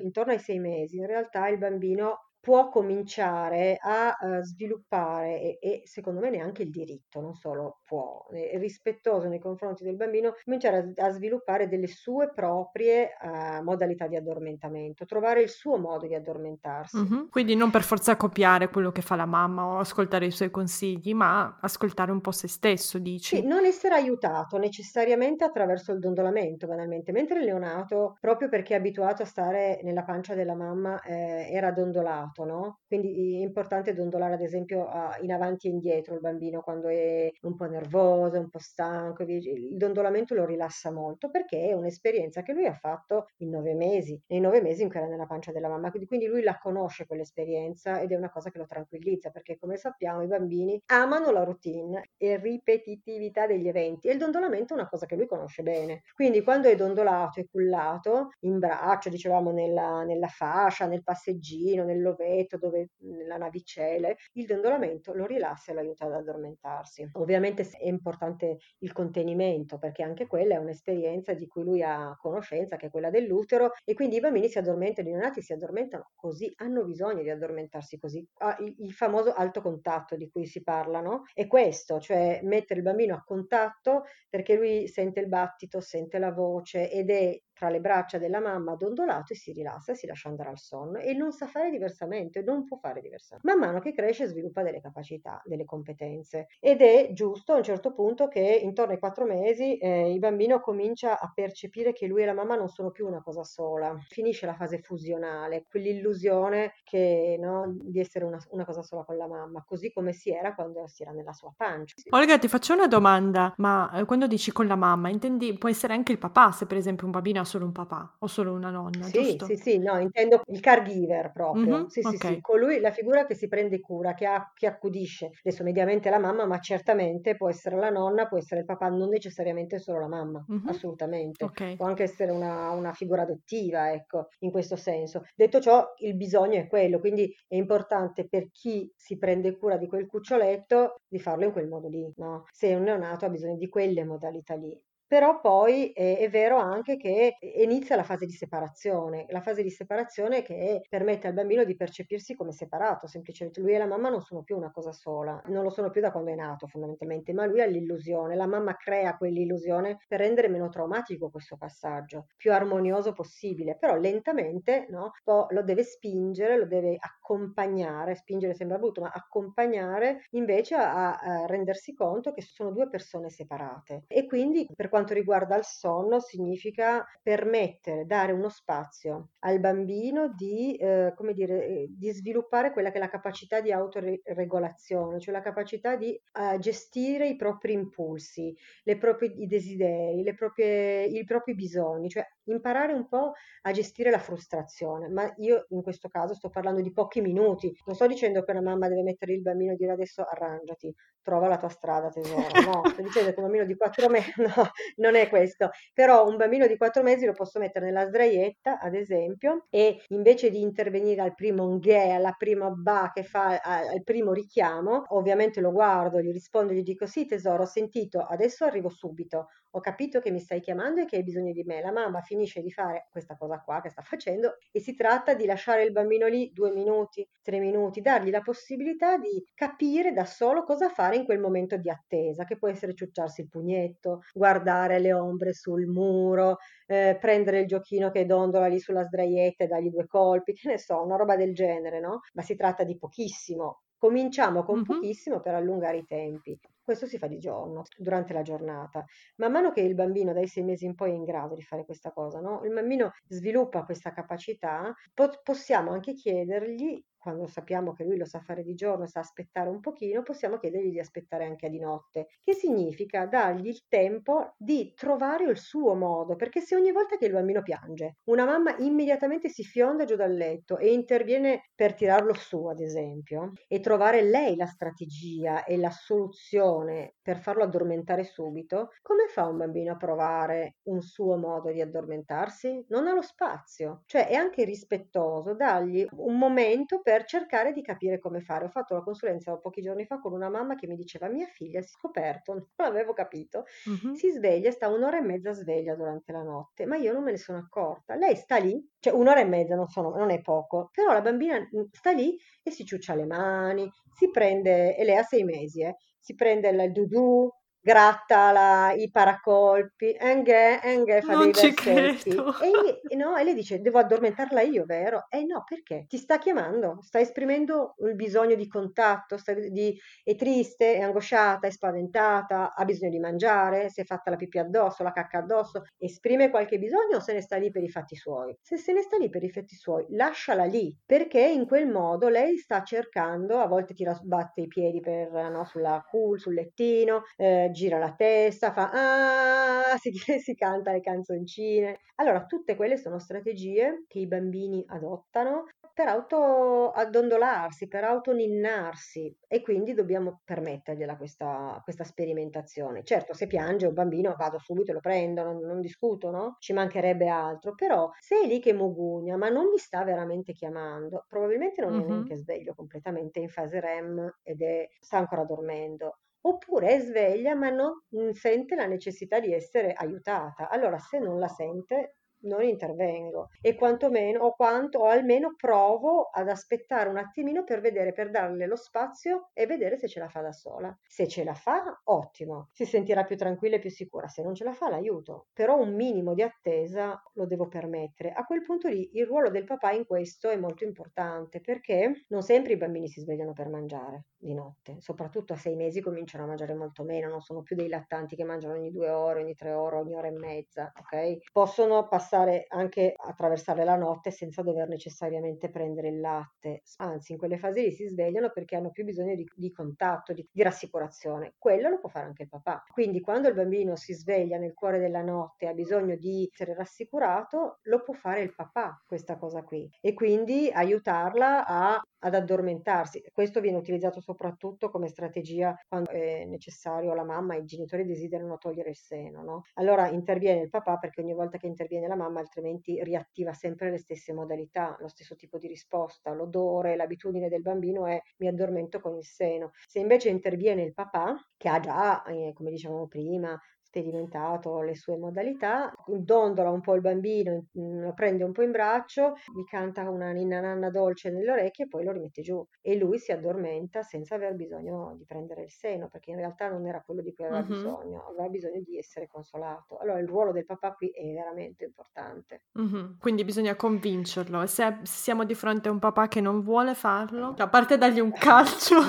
intorno 0.00 0.32
ai 0.32 0.38
sei 0.38 0.60
mesi 0.60 0.96
in 0.96 1.06
realtà 1.06 1.48
il 1.48 1.58
bambino 1.58 2.27
può 2.40 2.68
cominciare 2.68 3.78
a 3.80 4.16
uh, 4.18 4.42
sviluppare 4.42 5.40
e, 5.40 5.58
e, 5.60 5.82
secondo 5.84 6.20
me 6.20 6.30
neanche 6.30 6.62
il 6.62 6.70
diritto, 6.70 7.20
non 7.20 7.34
solo 7.34 7.80
può, 7.84 8.26
è 8.30 8.58
rispettoso 8.58 9.28
nei 9.28 9.38
confronti 9.38 9.84
del 9.84 9.96
bambino, 9.96 10.34
cominciare 10.44 10.94
a, 10.96 11.06
a 11.06 11.10
sviluppare 11.10 11.68
delle 11.68 11.88
sue 11.88 12.30
proprie 12.32 13.10
uh, 13.20 13.62
modalità 13.62 14.06
di 14.06 14.16
addormentamento, 14.16 15.04
trovare 15.04 15.42
il 15.42 15.48
suo 15.48 15.78
modo 15.78 16.06
di 16.06 16.14
addormentarsi. 16.14 16.98
Mm-hmm. 16.98 17.28
Quindi 17.30 17.54
non 17.54 17.70
per 17.70 17.82
forza 17.82 18.16
copiare 18.16 18.68
quello 18.68 18.92
che 18.92 19.02
fa 19.02 19.16
la 19.16 19.26
mamma 19.26 19.66
o 19.66 19.78
ascoltare 19.78 20.26
i 20.26 20.30
suoi 20.30 20.50
consigli, 20.50 21.14
ma 21.14 21.58
ascoltare 21.60 22.12
un 22.12 22.20
po' 22.20 22.32
se 22.32 22.48
stesso, 22.48 22.98
dici? 22.98 23.36
Sì, 23.36 23.46
non 23.46 23.64
essere 23.64 23.94
aiutato 23.94 24.56
necessariamente 24.58 25.44
attraverso 25.44 25.92
il 25.92 25.98
dondolamento, 25.98 26.66
banalmente, 26.66 27.12
mentre 27.12 27.40
il 27.40 27.46
neonato, 27.46 28.16
proprio 28.20 28.48
perché 28.48 28.74
è 28.74 28.78
abituato 28.78 29.22
a 29.22 29.26
stare 29.26 29.80
nella 29.82 30.04
pancia 30.04 30.34
della 30.34 30.54
mamma, 30.54 31.00
eh, 31.02 31.48
era 31.50 31.72
dondolato 31.72 32.27
lato, 32.28 32.44
no? 32.44 32.78
Quindi 32.86 33.40
è 33.40 33.42
importante 33.42 33.94
dondolare 33.94 34.34
ad 34.34 34.42
esempio 34.42 34.88
in 35.22 35.32
avanti 35.32 35.68
e 35.68 35.70
indietro 35.70 36.14
il 36.14 36.20
bambino 36.20 36.60
quando 36.60 36.88
è 36.88 37.30
un 37.42 37.56
po' 37.56 37.66
nervoso, 37.66 38.38
un 38.38 38.48
po' 38.50 38.58
stanco. 38.58 39.22
Il 39.24 39.76
dondolamento 39.76 40.34
lo 40.34 40.44
rilassa 40.44 40.90
molto 40.90 41.30
perché 41.30 41.68
è 41.68 41.72
un'esperienza 41.72 42.42
che 42.42 42.52
lui 42.52 42.66
ha 42.66 42.72
fatto 42.74 43.26
in 43.38 43.50
nove 43.50 43.74
mesi, 43.74 44.20
nei 44.28 44.40
nove 44.40 44.60
mesi 44.62 44.82
in 44.82 44.88
cui 44.88 44.98
era 44.98 45.08
nella 45.08 45.26
pancia 45.26 45.52
della 45.52 45.68
mamma. 45.68 45.90
Quindi 45.90 46.26
lui 46.26 46.42
la 46.42 46.58
conosce 46.58 47.06
quell'esperienza 47.06 48.00
ed 48.00 48.12
è 48.12 48.16
una 48.16 48.30
cosa 48.30 48.50
che 48.50 48.58
lo 48.58 48.66
tranquillizza 48.66 49.30
perché 49.30 49.56
come 49.58 49.76
sappiamo 49.76 50.22
i 50.22 50.26
bambini 50.26 50.80
amano 50.86 51.30
la 51.30 51.44
routine 51.44 52.10
e 52.16 52.36
ripetitività 52.36 53.46
degli 53.46 53.68
eventi 53.68 54.08
e 54.08 54.12
il 54.12 54.18
dondolamento 54.18 54.74
è 54.74 54.76
una 54.78 54.88
cosa 54.88 55.06
che 55.06 55.16
lui 55.16 55.26
conosce 55.26 55.62
bene. 55.62 56.02
Quindi 56.14 56.42
quando 56.42 56.68
è 56.68 56.74
dondolato 56.74 57.40
e 57.40 57.46
cullato 57.50 58.30
in 58.40 58.58
braccio, 58.58 59.08
dicevamo 59.08 59.50
nella, 59.50 60.04
nella 60.04 60.28
fascia, 60.28 60.86
nel 60.86 61.02
passeggino, 61.02 61.84
nell'overe, 61.84 62.17
letto, 62.18 62.58
dove, 62.58 62.90
nella 62.98 63.36
navicelle, 63.36 64.16
il 64.32 64.46
dondolamento 64.46 65.14
lo 65.14 65.26
rilassa 65.26 65.72
e 65.72 65.74
lo 65.74 65.80
aiuta 65.80 66.06
ad 66.06 66.14
addormentarsi. 66.14 67.08
Ovviamente 67.12 67.62
è 67.62 67.86
importante 67.86 68.58
il 68.78 68.92
contenimento 68.92 69.78
perché 69.78 70.02
anche 70.02 70.26
quella 70.26 70.54
è 70.54 70.58
un'esperienza 70.58 71.34
di 71.34 71.46
cui 71.46 71.62
lui 71.62 71.82
ha 71.82 72.16
conoscenza, 72.20 72.76
che 72.76 72.86
è 72.86 72.90
quella 72.90 73.10
dell'utero 73.10 73.72
e 73.84 73.94
quindi 73.94 74.16
i 74.16 74.20
bambini 74.20 74.48
si 74.48 74.58
addormentano, 74.58 75.08
i 75.08 75.12
neonati 75.12 75.42
si 75.42 75.52
addormentano 75.52 76.10
così, 76.14 76.52
hanno 76.56 76.84
bisogno 76.84 77.22
di 77.22 77.30
addormentarsi 77.30 77.98
così. 77.98 78.26
Ah, 78.38 78.56
il, 78.60 78.74
il 78.78 78.92
famoso 78.92 79.32
alto 79.32 79.60
contatto 79.60 80.16
di 80.16 80.28
cui 80.28 80.46
si 80.46 80.62
parla, 80.62 81.00
no? 81.00 81.22
È 81.32 81.46
questo, 81.46 82.00
cioè 82.00 82.40
mettere 82.42 82.80
il 82.80 82.84
bambino 82.84 83.14
a 83.14 83.22
contatto 83.24 84.04
perché 84.28 84.56
lui 84.56 84.88
sente 84.88 85.20
il 85.20 85.28
battito, 85.28 85.80
sente 85.80 86.18
la 86.18 86.32
voce 86.32 86.90
ed 86.90 87.10
è 87.10 87.38
tra 87.58 87.70
le 87.70 87.80
braccia 87.80 88.18
della 88.18 88.40
mamma 88.40 88.76
dondolato 88.76 89.32
e 89.32 89.36
si 89.36 89.52
rilassa 89.52 89.94
si 89.94 90.06
lascia 90.06 90.28
andare 90.28 90.50
al 90.50 90.58
sonno 90.58 90.98
e 90.98 91.12
non 91.12 91.32
sa 91.32 91.46
fare 91.46 91.70
diversamente, 91.70 92.42
non 92.42 92.64
può 92.64 92.76
fare 92.76 93.00
diversamente. 93.00 93.48
Man 93.48 93.58
mano 93.58 93.80
che 93.80 93.92
cresce 93.92 94.26
sviluppa 94.26 94.62
delle 94.62 94.80
capacità, 94.80 95.42
delle 95.44 95.64
competenze 95.64 96.46
ed 96.60 96.80
è 96.80 97.10
giusto 97.12 97.52
a 97.52 97.56
un 97.56 97.64
certo 97.64 97.92
punto 97.92 98.28
che 98.28 98.60
intorno 98.62 98.92
ai 98.92 99.00
quattro 99.00 99.24
mesi 99.24 99.76
eh, 99.78 100.12
il 100.12 100.20
bambino 100.20 100.60
comincia 100.60 101.18
a 101.18 101.32
percepire 101.34 101.92
che 101.92 102.06
lui 102.06 102.22
e 102.22 102.26
la 102.26 102.32
mamma 102.32 102.54
non 102.54 102.68
sono 102.68 102.92
più 102.92 103.08
una 103.08 103.22
cosa 103.22 103.42
sola, 103.42 103.96
finisce 104.06 104.46
la 104.46 104.54
fase 104.54 104.78
fusionale, 104.78 105.64
quell'illusione 105.68 106.74
che, 106.84 107.36
no, 107.40 107.64
di 107.82 107.98
essere 107.98 108.24
una, 108.24 108.38
una 108.50 108.64
cosa 108.64 108.82
sola 108.82 109.02
con 109.02 109.16
la 109.16 109.26
mamma, 109.26 109.64
così 109.66 109.90
come 109.92 110.12
si 110.12 110.30
era 110.30 110.54
quando 110.54 110.86
si 110.86 111.02
era 111.02 111.10
nella 111.10 111.32
sua 111.32 111.52
pancia. 111.56 111.94
Olga 112.10 112.38
ti 112.38 112.46
faccio 112.46 112.74
una 112.74 112.86
domanda, 112.86 113.52
ma 113.56 113.90
eh, 113.94 114.04
quando 114.04 114.28
dici 114.28 114.52
con 114.52 114.68
la 114.68 114.76
mamma 114.76 115.08
intendi 115.08 115.56
può 115.58 115.68
essere 115.68 115.94
anche 115.94 116.12
il 116.12 116.18
papà 116.18 116.52
se 116.52 116.66
per 116.66 116.76
esempio 116.76 117.06
un 117.06 117.12
bambino 117.12 117.40
ha 117.40 117.44
solo 117.48 117.64
un 117.66 117.72
papà 117.72 118.16
o 118.20 118.26
solo 118.28 118.52
una 118.52 118.70
nonna, 118.70 119.10
Sì, 119.10 119.38
giusto? 119.38 119.44
sì, 119.44 119.56
sì, 119.56 119.78
no, 119.78 119.98
intendo 119.98 120.40
il 120.46 120.58
caregiver 120.60 121.30
proprio. 121.32 121.84
Mhm, 121.84 121.88
Sì, 121.88 122.02
sì, 122.02 122.16
sì, 122.18 122.40
colui, 122.40 122.80
la 122.80 122.90
figura 122.90 123.26
che 123.26 123.34
si 123.36 123.46
prende 123.46 123.78
cura, 123.80 124.12
che, 124.14 124.26
ha- 124.26 124.50
che 124.54 124.66
accudisce. 124.66 125.30
Adesso 125.42 125.62
mediamente 125.62 126.10
la 126.10 126.18
mamma, 126.18 126.46
ma 126.46 126.58
certamente 126.58 127.36
può 127.36 127.48
essere 127.48 127.76
la 127.76 127.90
nonna, 127.90 128.26
può 128.26 128.38
essere 128.38 128.60
il 128.60 128.66
papà, 128.66 128.88
non 128.88 129.08
necessariamente 129.08 129.78
solo 129.78 130.00
la 130.00 130.08
mamma, 130.08 130.44
Mhm, 130.48 130.64
assolutamente. 130.64 131.48
ok. 131.48 131.60
Può 131.76 131.86
anche 131.86 132.02
essere 132.02 132.32
una, 132.32 132.70
una 132.70 132.92
figura 132.92 133.22
adottiva, 133.22 133.92
ecco, 133.92 134.26
in 134.40 134.50
questo 134.50 134.74
senso. 134.76 135.22
Detto 135.36 135.60
ciò, 135.60 135.92
il 135.98 136.16
bisogno 136.16 136.58
è 136.58 136.66
quello, 136.66 136.98
quindi 136.98 137.32
è 137.46 137.54
importante 137.54 138.26
per 138.28 138.50
chi 138.50 138.92
si 138.96 139.16
prende 139.16 139.56
cura 139.58 139.76
di 139.76 139.86
quel 139.86 140.06
cuccioletto 140.06 141.02
di 141.06 141.20
farlo 141.20 141.44
in 141.44 141.52
quel 141.52 141.68
modo 141.68 141.88
lì, 141.88 142.10
no? 142.16 142.44
Se 142.50 142.74
un 142.74 142.82
neonato 142.82 143.24
ha 143.26 143.30
bisogno 143.30 143.56
di 143.56 143.68
quelle 143.68 144.04
modalità 144.04 144.54
lì. 144.54 144.76
Però 145.08 145.40
poi 145.40 145.90
è, 145.92 146.18
è 146.18 146.28
vero 146.28 146.58
anche 146.58 146.98
che 146.98 147.38
inizia 147.40 147.96
la 147.96 148.02
fase 148.02 148.26
di 148.26 148.32
separazione, 148.32 149.24
la 149.30 149.40
fase 149.40 149.62
di 149.62 149.70
separazione 149.70 150.42
che 150.42 150.82
permette 150.88 151.26
al 151.26 151.32
bambino 151.32 151.64
di 151.64 151.76
percepirsi 151.76 152.34
come 152.34 152.52
separato, 152.52 153.06
semplicemente. 153.06 153.60
Lui 153.62 153.72
e 153.72 153.78
la 153.78 153.86
mamma 153.86 154.10
non 154.10 154.20
sono 154.20 154.42
più 154.42 154.56
una 154.56 154.70
cosa 154.70 154.92
sola, 154.92 155.40
non 155.46 155.62
lo 155.62 155.70
sono 155.70 155.88
più 155.88 156.02
da 156.02 156.12
quando 156.12 156.30
è 156.30 156.34
nato 156.34 156.66
fondamentalmente, 156.66 157.32
ma 157.32 157.46
lui 157.46 157.62
ha 157.62 157.66
l'illusione, 157.66 158.34
la 158.36 158.46
mamma 158.46 158.76
crea 158.76 159.16
quell'illusione 159.16 159.96
per 160.06 160.20
rendere 160.20 160.48
meno 160.48 160.68
traumatico 160.68 161.30
questo 161.30 161.56
passaggio, 161.56 162.26
più 162.36 162.52
armonioso 162.52 163.12
possibile, 163.12 163.76
però 163.78 163.96
lentamente 163.96 164.86
no, 164.90 165.12
lo 165.24 165.62
deve 165.62 165.84
spingere, 165.84 166.58
lo 166.58 166.66
deve 166.66 166.96
accompagnare, 166.98 168.14
spingere 168.14 168.52
sembra 168.54 168.76
brutto, 168.78 169.00
ma 169.00 169.10
accompagnare 169.14 170.24
invece 170.30 170.74
a, 170.74 171.14
a 171.16 171.46
rendersi 171.46 171.94
conto 171.94 172.32
che 172.32 172.42
sono 172.42 172.72
due 172.72 172.88
persone 172.88 173.30
separate. 173.30 174.04
E 174.06 174.26
quindi 174.26 174.66
per 174.74 174.88
quanto 174.88 174.96
quanto 174.98 175.14
riguarda 175.14 175.56
il 175.56 175.64
sonno 175.64 176.18
significa 176.18 177.06
permettere, 177.22 178.04
dare 178.04 178.32
uno 178.32 178.48
spazio 178.48 179.30
al 179.40 179.60
bambino 179.60 180.34
di, 180.34 180.76
eh, 180.76 181.12
come 181.14 181.34
dire, 181.34 181.66
eh, 181.66 181.86
di 181.88 182.10
sviluppare 182.10 182.72
quella 182.72 182.90
che 182.90 182.96
è 182.96 182.98
la 182.98 183.08
capacità 183.08 183.60
di 183.60 183.70
autoregolazione, 183.70 185.20
cioè 185.20 185.32
la 185.32 185.40
capacità 185.40 185.94
di 185.94 186.20
uh, 186.32 186.58
gestire 186.58 187.28
i 187.28 187.36
propri 187.36 187.74
impulsi, 187.74 188.52
le 188.82 188.98
proprie, 188.98 189.30
i 189.36 189.46
desideri, 189.46 190.24
le 190.24 190.34
proprie, 190.34 191.04
i 191.04 191.24
propri 191.24 191.54
bisogni, 191.54 192.08
cioè 192.08 192.26
imparare 192.50 192.92
un 192.92 193.08
po' 193.08 193.32
a 193.62 193.72
gestire 193.72 194.10
la 194.10 194.18
frustrazione. 194.18 195.08
Ma 195.08 195.32
io 195.38 195.66
in 195.70 195.82
questo 195.82 196.08
caso 196.08 196.34
sto 196.34 196.50
parlando 196.50 196.80
di 196.80 196.92
pochi 196.92 197.20
minuti, 197.20 197.72
non 197.86 197.94
sto 197.94 198.06
dicendo 198.06 198.42
che 198.42 198.50
una 198.50 198.62
mamma 198.62 198.88
deve 198.88 199.02
mettere 199.02 199.32
il 199.32 199.42
bambino 199.42 199.72
e 199.72 199.76
dire 199.76 199.92
adesso 199.92 200.22
arrangiati, 200.22 200.94
trova 201.22 201.48
la 201.48 201.58
tua 201.58 201.68
strada 201.68 202.08
tesoro, 202.08 202.46
no, 202.64 202.82
sto 202.88 203.02
dicendo 203.02 203.30
che 203.30 203.38
un 203.38 203.44
bambino 203.44 203.64
di 203.64 203.76
quattro 203.76 204.08
mesi, 204.08 204.32
no, 204.40 204.70
non 204.96 205.14
è 205.14 205.28
questo, 205.28 205.70
però 205.92 206.26
un 206.26 206.36
bambino 206.36 206.66
di 206.66 206.76
quattro 206.76 207.02
mesi 207.02 207.26
lo 207.26 207.32
posso 207.32 207.58
mettere 207.58 207.86
nella 207.86 208.06
sdraietta, 208.06 208.78
ad 208.78 208.94
esempio, 208.94 209.66
e 209.70 210.02
invece 210.08 210.50
di 210.50 210.60
intervenire 210.60 211.22
al 211.22 211.34
primo 211.34 211.78
nghe, 211.78 212.12
alla 212.12 212.34
prima 212.36 212.70
ba 212.70 213.10
che 213.12 213.22
fa 213.24 213.58
al 213.58 214.02
primo 214.02 214.32
richiamo, 214.32 215.04
ovviamente 215.08 215.60
lo 215.60 215.72
guardo, 215.72 216.20
gli 216.20 216.32
rispondo, 216.32 216.72
gli 216.72 216.82
dico 216.82 217.06
sì 217.06 217.26
tesoro, 217.26 217.62
ho 217.64 217.66
sentito, 217.66 218.20
adesso 218.20 218.64
arrivo 218.64 218.88
subito, 218.88 219.48
ho 219.70 219.80
capito 219.80 220.20
che 220.20 220.30
mi 220.30 220.40
stai 220.40 220.60
chiamando 220.60 221.00
e 221.00 221.04
che 221.04 221.16
hai 221.16 221.22
bisogno 221.22 221.52
di 221.52 221.62
me. 221.64 221.80
La 221.80 221.92
mamma 221.92 222.20
finisce 222.20 222.60
di 222.62 222.70
fare 222.70 223.08
questa 223.10 223.36
cosa 223.36 223.60
qua 223.60 223.80
che 223.80 223.90
sta 223.90 224.02
facendo 224.02 224.56
e 224.72 224.80
si 224.80 224.94
tratta 224.94 225.34
di 225.34 225.44
lasciare 225.46 225.84
il 225.84 225.92
bambino 225.92 226.26
lì 226.26 226.50
due 226.52 226.72
minuti, 226.72 227.26
tre 227.42 227.58
minuti, 227.58 228.00
dargli 228.00 228.30
la 228.30 228.40
possibilità 228.40 229.18
di 229.18 229.44
capire 229.54 230.12
da 230.12 230.24
solo 230.24 230.64
cosa 230.64 230.88
fare 230.88 231.16
in 231.16 231.24
quel 231.24 231.40
momento 231.40 231.76
di 231.76 231.90
attesa, 231.90 232.44
che 232.44 232.56
può 232.56 232.68
essere 232.68 232.94
ciucciarsi 232.94 233.42
il 233.42 233.48
pugnetto, 233.48 234.20
guardare 234.32 234.98
le 234.98 235.12
ombre 235.12 235.52
sul 235.52 235.86
muro, 235.86 236.56
eh, 236.86 237.16
prendere 237.20 237.60
il 237.60 237.66
giochino 237.66 238.10
che 238.10 238.26
dondola 238.26 238.66
lì 238.66 238.78
sulla 238.78 239.02
sdraietta 239.04 239.64
e 239.64 239.66
dargli 239.66 239.90
due 239.90 240.06
colpi, 240.06 240.52
che 240.54 240.68
ne 240.68 240.78
so, 240.78 241.02
una 241.02 241.16
roba 241.16 241.36
del 241.36 241.54
genere, 241.54 242.00
no? 242.00 242.20
Ma 242.34 242.42
si 242.42 242.54
tratta 242.56 242.84
di 242.84 242.96
pochissimo. 242.96 243.82
Cominciamo 243.96 244.62
con 244.64 244.84
pochissimo 244.84 245.40
per 245.40 245.54
allungare 245.54 245.98
i 245.98 246.04
tempi. 246.04 246.58
Questo 246.88 247.04
si 247.04 247.18
fa 247.18 247.26
di 247.26 247.38
giorno, 247.38 247.82
durante 247.98 248.32
la 248.32 248.40
giornata. 248.40 249.04
Man 249.36 249.52
mano 249.52 249.72
che 249.72 249.82
il 249.82 249.94
bambino 249.94 250.32
dai 250.32 250.46
sei 250.46 250.64
mesi 250.64 250.86
in 250.86 250.94
poi 250.94 251.10
è 251.10 251.14
in 251.14 251.24
grado 251.24 251.54
di 251.54 251.60
fare 251.60 251.84
questa 251.84 252.12
cosa, 252.12 252.40
no? 252.40 252.64
Il 252.64 252.72
bambino 252.72 253.10
sviluppa 253.26 253.84
questa 253.84 254.10
capacità, 254.10 254.94
po- 255.12 255.38
possiamo 255.42 255.90
anche 255.90 256.14
chiedergli 256.14 256.98
quando 257.18 257.46
sappiamo 257.46 257.92
che 257.92 258.04
lui 258.04 258.16
lo 258.16 258.24
sa 258.24 258.40
fare 258.40 258.62
di 258.62 258.74
giorno, 258.74 259.06
sa 259.06 259.20
aspettare 259.20 259.68
un 259.68 259.80
pochino, 259.80 260.22
possiamo 260.22 260.58
chiedergli 260.58 260.90
di 260.90 260.98
aspettare 261.00 261.44
anche 261.44 261.68
di 261.68 261.78
notte, 261.78 262.28
che 262.42 262.54
significa? 262.54 263.26
Dargli 263.26 263.66
il 263.68 263.86
tempo 263.88 264.54
di 264.56 264.92
trovare 264.94 265.44
il 265.44 265.56
suo 265.58 265.94
modo, 265.94 266.36
perché 266.36 266.60
se 266.60 266.76
ogni 266.76 266.92
volta 266.92 267.16
che 267.16 267.26
il 267.26 267.32
bambino 267.32 267.62
piange, 267.62 268.18
una 268.24 268.44
mamma 268.44 268.76
immediatamente 268.78 269.48
si 269.48 269.62
fionda 269.64 270.04
giù 270.04 270.16
dal 270.16 270.32
letto 270.34 270.78
e 270.78 270.92
interviene 270.92 271.70
per 271.74 271.94
tirarlo 271.94 272.34
su, 272.34 272.66
ad 272.66 272.80
esempio, 272.80 273.52
e 273.66 273.80
trovare 273.80 274.22
lei 274.22 274.56
la 274.56 274.66
strategia 274.66 275.64
e 275.64 275.76
la 275.76 275.90
soluzione 275.90 277.16
per 277.22 277.38
farlo 277.38 277.62
addormentare 277.64 278.24
subito, 278.24 278.90
come 279.02 279.26
fa 279.28 279.46
un 279.46 279.56
bambino 279.58 279.92
a 279.92 279.96
provare 279.96 280.76
un 280.84 281.00
suo 281.02 281.36
modo 281.36 281.70
di 281.70 281.80
addormentarsi? 281.80 282.84
Non 282.88 283.06
ha 283.06 283.12
lo 283.12 283.22
spazio, 283.22 284.02
cioè 284.06 284.28
è 284.28 284.34
anche 284.34 284.64
rispettoso 284.64 285.54
dargli 285.54 286.06
un 286.12 286.38
momento 286.38 287.00
per 287.08 287.24
cercare 287.24 287.72
di 287.72 287.80
capire 287.80 288.18
come 288.18 288.42
fare. 288.42 288.66
Ho 288.66 288.68
fatto 288.68 288.92
la 288.92 289.00
consulenza 289.00 289.56
pochi 289.56 289.80
giorni 289.80 290.04
fa 290.04 290.18
con 290.18 290.34
una 290.34 290.50
mamma 290.50 290.74
che 290.74 290.86
mi 290.86 290.94
diceva 290.94 291.30
mia 291.30 291.46
figlia 291.46 291.80
si 291.80 291.86
è 291.86 291.90
scoperto, 291.90 292.52
non 292.52 292.66
l'avevo 292.76 293.14
capito, 293.14 293.64
mm-hmm. 293.88 294.12
si 294.12 294.28
sveglia, 294.28 294.70
sta 294.70 294.88
un'ora 294.88 295.16
e 295.16 295.22
mezza 295.22 295.52
sveglia 295.52 295.94
durante 295.94 296.32
la 296.32 296.42
notte, 296.42 296.84
ma 296.84 296.96
io 296.96 297.14
non 297.14 297.22
me 297.22 297.30
ne 297.30 297.38
sono 297.38 297.56
accorta. 297.56 298.14
Lei 298.14 298.36
sta 298.36 298.58
lì, 298.58 298.86
cioè 298.98 299.14
un'ora 299.14 299.40
e 299.40 299.46
mezza 299.46 299.74
non, 299.74 299.86
sono, 299.86 300.10
non 300.10 300.28
è 300.28 300.42
poco, 300.42 300.90
però 300.92 301.14
la 301.14 301.22
bambina 301.22 301.66
sta 301.92 302.10
lì 302.10 302.36
e 302.62 302.70
si 302.70 302.84
ciuccia 302.84 303.14
le 303.14 303.24
mani, 303.24 303.90
si 304.12 304.28
prende, 304.28 304.94
e 304.94 305.02
lei 305.02 305.16
ha 305.16 305.22
sei 305.22 305.44
mesi, 305.44 305.80
eh, 305.80 305.96
si 306.18 306.34
prende 306.34 306.68
il 306.68 306.92
dudù, 306.92 307.50
gratta 307.80 308.52
la, 308.52 308.92
i 308.92 309.10
paracolpi, 309.10 310.16
enghe, 310.18 310.80
enghe 310.82 311.20
fa 311.22 311.34
non 311.34 311.50
dei 311.50 311.72
versetti. 311.72 312.30
E, 312.30 313.16
no, 313.16 313.36
e 313.36 313.44
lei 313.44 313.54
dice, 313.54 313.80
devo 313.80 313.98
addormentarla 313.98 314.60
io, 314.62 314.84
vero? 314.84 315.26
E 315.28 315.44
no, 315.44 315.64
perché? 315.66 316.06
Ti 316.08 316.16
sta 316.16 316.38
chiamando, 316.38 316.98
sta 317.02 317.20
esprimendo 317.20 317.94
il 317.98 318.14
bisogno 318.14 318.54
di 318.54 318.66
contatto, 318.66 319.36
sta, 319.36 319.52
di, 319.54 319.98
è 320.24 320.34
triste, 320.34 320.94
è 320.94 321.00
angosciata, 321.00 321.66
è 321.66 321.70
spaventata, 321.70 322.74
ha 322.74 322.84
bisogno 322.84 323.10
di 323.10 323.18
mangiare, 323.20 323.88
si 323.90 324.00
è 324.00 324.04
fatta 324.04 324.30
la 324.30 324.36
pipì 324.36 324.58
addosso, 324.58 325.02
la 325.02 325.12
cacca 325.12 325.38
addosso, 325.38 325.84
esprime 325.98 326.50
qualche 326.50 326.78
bisogno 326.78 327.16
o 327.16 327.20
se 327.20 327.32
ne 327.32 327.40
sta 327.40 327.56
lì 327.56 327.70
per 327.70 327.82
i 327.82 327.88
fatti 327.88 328.16
suoi? 328.16 328.56
Se 328.60 328.76
se 328.76 328.92
ne 328.92 329.02
sta 329.02 329.16
lì 329.18 329.28
per 329.28 329.42
i 329.42 329.50
fatti 329.50 329.74
suoi, 329.74 330.06
lasciala 330.10 330.64
lì, 330.64 330.96
perché 331.04 331.40
in 331.40 331.66
quel 331.66 331.88
modo 331.88 332.28
lei 332.28 332.56
sta 332.56 332.82
cercando, 332.82 333.58
a 333.58 333.66
volte 333.66 333.92
ti 333.94 334.06
batte 334.22 334.62
i 334.62 334.66
piedi 334.66 335.00
per, 335.00 335.30
no, 335.30 335.64
sulla 335.64 336.04
cool, 336.08 336.40
sul 336.40 336.54
lettino, 336.54 337.24
eh, 337.36 337.67
gira 337.70 337.98
la 337.98 338.14
testa, 338.14 338.72
fa 338.72 338.90
ah, 338.92 339.96
si, 339.98 340.12
si 340.40 340.54
canta 340.54 340.92
le 340.92 341.00
canzoncine. 341.00 342.00
Allora, 342.16 342.44
tutte 342.46 342.76
quelle 342.76 342.96
sono 342.96 343.18
strategie 343.18 344.04
che 344.08 344.18
i 344.18 344.26
bambini 344.26 344.84
adottano 344.88 345.66
per 345.98 346.06
auto-addondolarsi, 346.06 347.88
per 347.88 348.04
autoninnarsi 348.04 349.36
e 349.48 349.62
quindi 349.62 349.94
dobbiamo 349.94 350.42
permettergliela 350.44 351.16
questa, 351.16 351.80
questa 351.82 352.04
sperimentazione. 352.04 353.02
Certo, 353.02 353.34
se 353.34 353.48
piange 353.48 353.86
un 353.86 353.94
bambino 353.94 354.36
vado 354.38 354.60
subito, 354.60 354.92
lo 354.92 355.00
prendo, 355.00 355.42
non, 355.42 355.58
non 355.58 355.80
discuto, 355.80 356.30
no? 356.30 356.54
Ci 356.60 356.72
mancherebbe 356.72 357.26
altro, 357.26 357.74
però 357.74 358.08
se 358.20 358.42
è 358.42 358.46
lì 358.46 358.60
che 358.60 358.72
mugugna 358.72 359.36
ma 359.36 359.48
non 359.48 359.70
mi 359.70 359.78
sta 359.78 360.04
veramente 360.04 360.52
chiamando, 360.52 361.24
probabilmente 361.28 361.80
non 361.80 361.94
è 361.94 361.96
mm-hmm. 361.96 362.08
neanche 362.08 362.36
sveglio 362.36 362.74
completamente 362.74 363.40
in 363.40 363.48
fase 363.48 363.80
REM 363.80 364.38
ed 364.44 364.62
è, 364.62 364.88
sta 365.00 365.18
ancora 365.18 365.42
dormendo 365.42 366.18
oppure 366.42 366.88
è 366.96 367.00
sveglia 367.00 367.54
ma 367.54 367.70
non 367.70 368.34
sente 368.34 368.74
la 368.74 368.86
necessità 368.86 369.40
di 369.40 369.52
essere 369.52 369.92
aiutata. 369.92 370.68
Allora, 370.68 370.98
se 370.98 371.18
non 371.18 371.38
la 371.38 371.48
sente, 371.48 372.17
non 372.40 372.62
intervengo 372.62 373.48
e 373.60 373.74
quantomeno 373.74 374.44
o 374.44 374.54
quanto 374.54 375.00
o 375.00 375.04
almeno 375.04 375.54
provo 375.56 376.28
ad 376.32 376.48
aspettare 376.48 377.08
un 377.08 377.16
attimino 377.16 377.64
per 377.64 377.80
vedere 377.80 378.12
per 378.12 378.30
darle 378.30 378.66
lo 378.66 378.76
spazio 378.76 379.50
e 379.52 379.66
vedere 379.66 379.96
se 379.96 380.08
ce 380.08 380.20
la 380.20 380.28
fa 380.28 380.40
da 380.40 380.52
sola. 380.52 380.96
Se 381.06 381.26
ce 381.26 381.44
la 381.44 381.54
fa 381.54 382.00
ottimo. 382.04 382.68
Si 382.72 382.84
sentirà 382.84 383.24
più 383.24 383.36
tranquilla 383.36 383.76
e 383.76 383.80
più 383.80 383.90
sicura. 383.90 384.28
Se 384.28 384.42
non 384.42 384.54
ce 384.54 384.64
la 384.64 384.72
fa 384.72 384.88
l'aiuto. 384.88 385.48
Però 385.52 385.78
un 385.78 385.94
minimo 385.94 386.34
di 386.34 386.42
attesa 386.42 387.20
lo 387.34 387.46
devo 387.46 387.68
permettere. 387.68 388.32
A 388.32 388.44
quel 388.44 388.62
punto 388.62 388.88
lì 388.88 389.10
il 389.14 389.26
ruolo 389.26 389.50
del 389.50 389.64
papà 389.64 389.92
in 389.92 390.04
questo 390.06 390.48
è 390.48 390.56
molto 390.56 390.84
importante 390.84 391.60
perché 391.60 392.24
non 392.28 392.42
sempre 392.42 392.74
i 392.74 392.76
bambini 392.76 393.08
si 393.08 393.20
svegliano 393.20 393.52
per 393.52 393.68
mangiare 393.68 394.26
di 394.36 394.54
notte. 394.54 394.96
Soprattutto 395.00 395.52
a 395.52 395.56
sei 395.56 395.74
mesi 395.74 396.00
cominciano 396.00 396.44
a 396.44 396.46
mangiare 396.46 396.74
molto 396.74 397.02
meno 397.02 397.28
non 397.28 397.40
sono 397.40 397.62
più 397.62 397.74
dei 397.74 397.88
lattanti 397.88 398.36
che 398.36 398.44
mangiano 398.44 398.74
ogni 398.74 398.90
due 398.90 399.10
ore 399.10 399.42
ogni 399.42 399.54
tre 399.54 399.72
ore 399.72 399.96
ogni 399.96 400.14
ora 400.14 400.28
e 400.28 400.32
mezza 400.32 400.92
ok? 400.96 401.50
Possono 401.52 402.06
passare 402.06 402.27
passare 402.28 402.66
anche 402.68 403.14
attraversare 403.16 403.84
la 403.84 403.96
notte 403.96 404.30
senza 404.30 404.60
dover 404.62 404.86
necessariamente 404.88 405.70
prendere 405.70 406.08
il 406.08 406.20
latte. 406.20 406.82
Anzi, 406.98 407.32
in 407.32 407.38
quelle 407.38 407.56
fasi 407.56 407.80
lì 407.80 407.92
si 407.92 408.06
svegliano 408.06 408.50
perché 408.50 408.76
hanno 408.76 408.90
più 408.90 409.04
bisogno 409.04 409.34
di, 409.34 409.48
di 409.54 409.72
contatto, 409.72 410.34
di, 410.34 410.46
di 410.52 410.62
rassicurazione. 410.62 411.54
Quello 411.56 411.88
lo 411.88 411.98
può 411.98 412.10
fare 412.10 412.26
anche 412.26 412.42
il 412.42 412.48
papà. 412.48 412.84
Quindi 412.92 413.20
quando 413.22 413.48
il 413.48 413.54
bambino 413.54 413.96
si 413.96 414.12
sveglia 414.12 414.58
nel 414.58 414.74
cuore 414.74 414.98
della 414.98 415.22
notte 415.22 415.64
e 415.64 415.68
ha 415.68 415.72
bisogno 415.72 416.16
di 416.16 416.46
essere 416.52 416.74
rassicurato, 416.74 417.78
lo 417.82 418.02
può 418.02 418.12
fare 418.12 418.42
il 418.42 418.54
papà 418.54 419.02
questa 419.06 419.38
cosa 419.38 419.62
qui. 419.62 419.90
E 420.00 420.12
quindi 420.12 420.70
aiutarla 420.70 421.64
a 421.66 422.02
ad 422.20 422.34
addormentarsi. 422.34 423.22
Questo 423.32 423.60
viene 423.60 423.76
utilizzato 423.76 424.20
soprattutto 424.20 424.90
come 424.90 425.08
strategia 425.08 425.76
quando 425.86 426.10
è 426.10 426.44
necessario 426.46 427.14
la 427.14 427.24
mamma 427.24 427.54
e 427.54 427.60
i 427.60 427.64
genitori 427.64 428.04
desiderano 428.04 428.58
togliere 428.58 428.90
il 428.90 428.96
seno. 428.96 429.42
No? 429.42 429.62
Allora 429.74 430.08
interviene 430.08 430.62
il 430.62 430.70
papà 430.70 430.96
perché 430.98 431.20
ogni 431.20 431.34
volta 431.34 431.58
che 431.58 431.66
interviene 431.66 432.08
la 432.08 432.16
mamma 432.16 432.40
altrimenti 432.40 433.02
riattiva 433.02 433.52
sempre 433.52 433.90
le 433.90 433.98
stesse 433.98 434.32
modalità, 434.32 434.96
lo 435.00 435.08
stesso 435.08 435.34
tipo 435.36 435.58
di 435.58 435.66
risposta, 435.68 436.32
l'odore, 436.32 436.96
l'abitudine 436.96 437.48
del 437.48 437.62
bambino 437.62 438.06
è 438.06 438.20
mi 438.38 438.48
addormento 438.48 439.00
con 439.00 439.16
il 439.16 439.24
seno. 439.24 439.70
Se 439.86 439.98
invece 439.98 440.28
interviene 440.28 440.82
il 440.82 440.94
papà, 440.94 441.36
che 441.56 441.68
ha 441.68 441.80
già, 441.80 442.22
eh, 442.24 442.52
come 442.54 442.70
dicevamo 442.70 443.06
prima, 443.06 443.58
sperimentato 443.88 444.82
le 444.82 444.94
sue 444.94 445.16
modalità, 445.16 445.92
dondola 446.06 446.70
un 446.70 446.80
po' 446.80 446.94
il 446.94 447.00
bambino, 447.00 447.64
mm, 447.78 448.02
lo 448.02 448.12
prende 448.12 448.44
un 448.44 448.52
po' 448.52 448.62
in 448.62 448.70
braccio, 448.70 449.34
gli 449.54 449.64
canta 449.64 450.08
una 450.08 450.30
ninna 450.30 450.60
nanna 450.60 450.90
dolce 450.90 451.30
nelle 451.30 451.50
orecchie 451.50 451.86
e 451.86 451.88
poi 451.88 452.04
lo 452.04 452.12
rimette 452.12 452.42
giù 452.42 452.64
e 452.82 452.96
lui 452.96 453.18
si 453.18 453.32
addormenta 453.32 454.02
senza 454.02 454.34
aver 454.34 454.54
bisogno 454.54 455.14
di 455.16 455.24
prendere 455.24 455.62
il 455.62 455.70
seno 455.70 456.08
perché 456.08 456.30
in 456.30 456.36
realtà 456.36 456.68
non 456.68 456.86
era 456.86 457.02
quello 457.04 457.22
di 457.22 457.32
cui 457.34 457.44
aveva 457.44 457.60
uh-huh. 457.60 457.66
bisogno, 457.66 458.26
aveva 458.28 458.48
bisogno 458.48 458.80
di 458.80 458.98
essere 458.98 459.26
consolato. 459.26 459.98
Allora 459.98 460.18
il 460.18 460.28
ruolo 460.28 460.52
del 460.52 460.66
papà 460.66 460.92
qui 460.92 461.08
è 461.08 461.24
veramente 461.32 461.84
importante. 461.84 462.64
Uh-huh. 462.74 463.16
Quindi 463.18 463.44
bisogna 463.44 463.74
convincerlo. 463.74 464.66
Se 464.66 464.98
siamo 465.02 465.44
di 465.44 465.54
fronte 465.54 465.88
a 465.88 465.92
un 465.92 465.98
papà 465.98 466.28
che 466.28 466.40
non 466.40 466.60
vuole 466.60 466.94
farlo, 466.94 467.54
a 467.56 467.68
parte 467.68 467.96
dargli 467.96 468.20
un 468.20 468.32
calcio. 468.32 468.96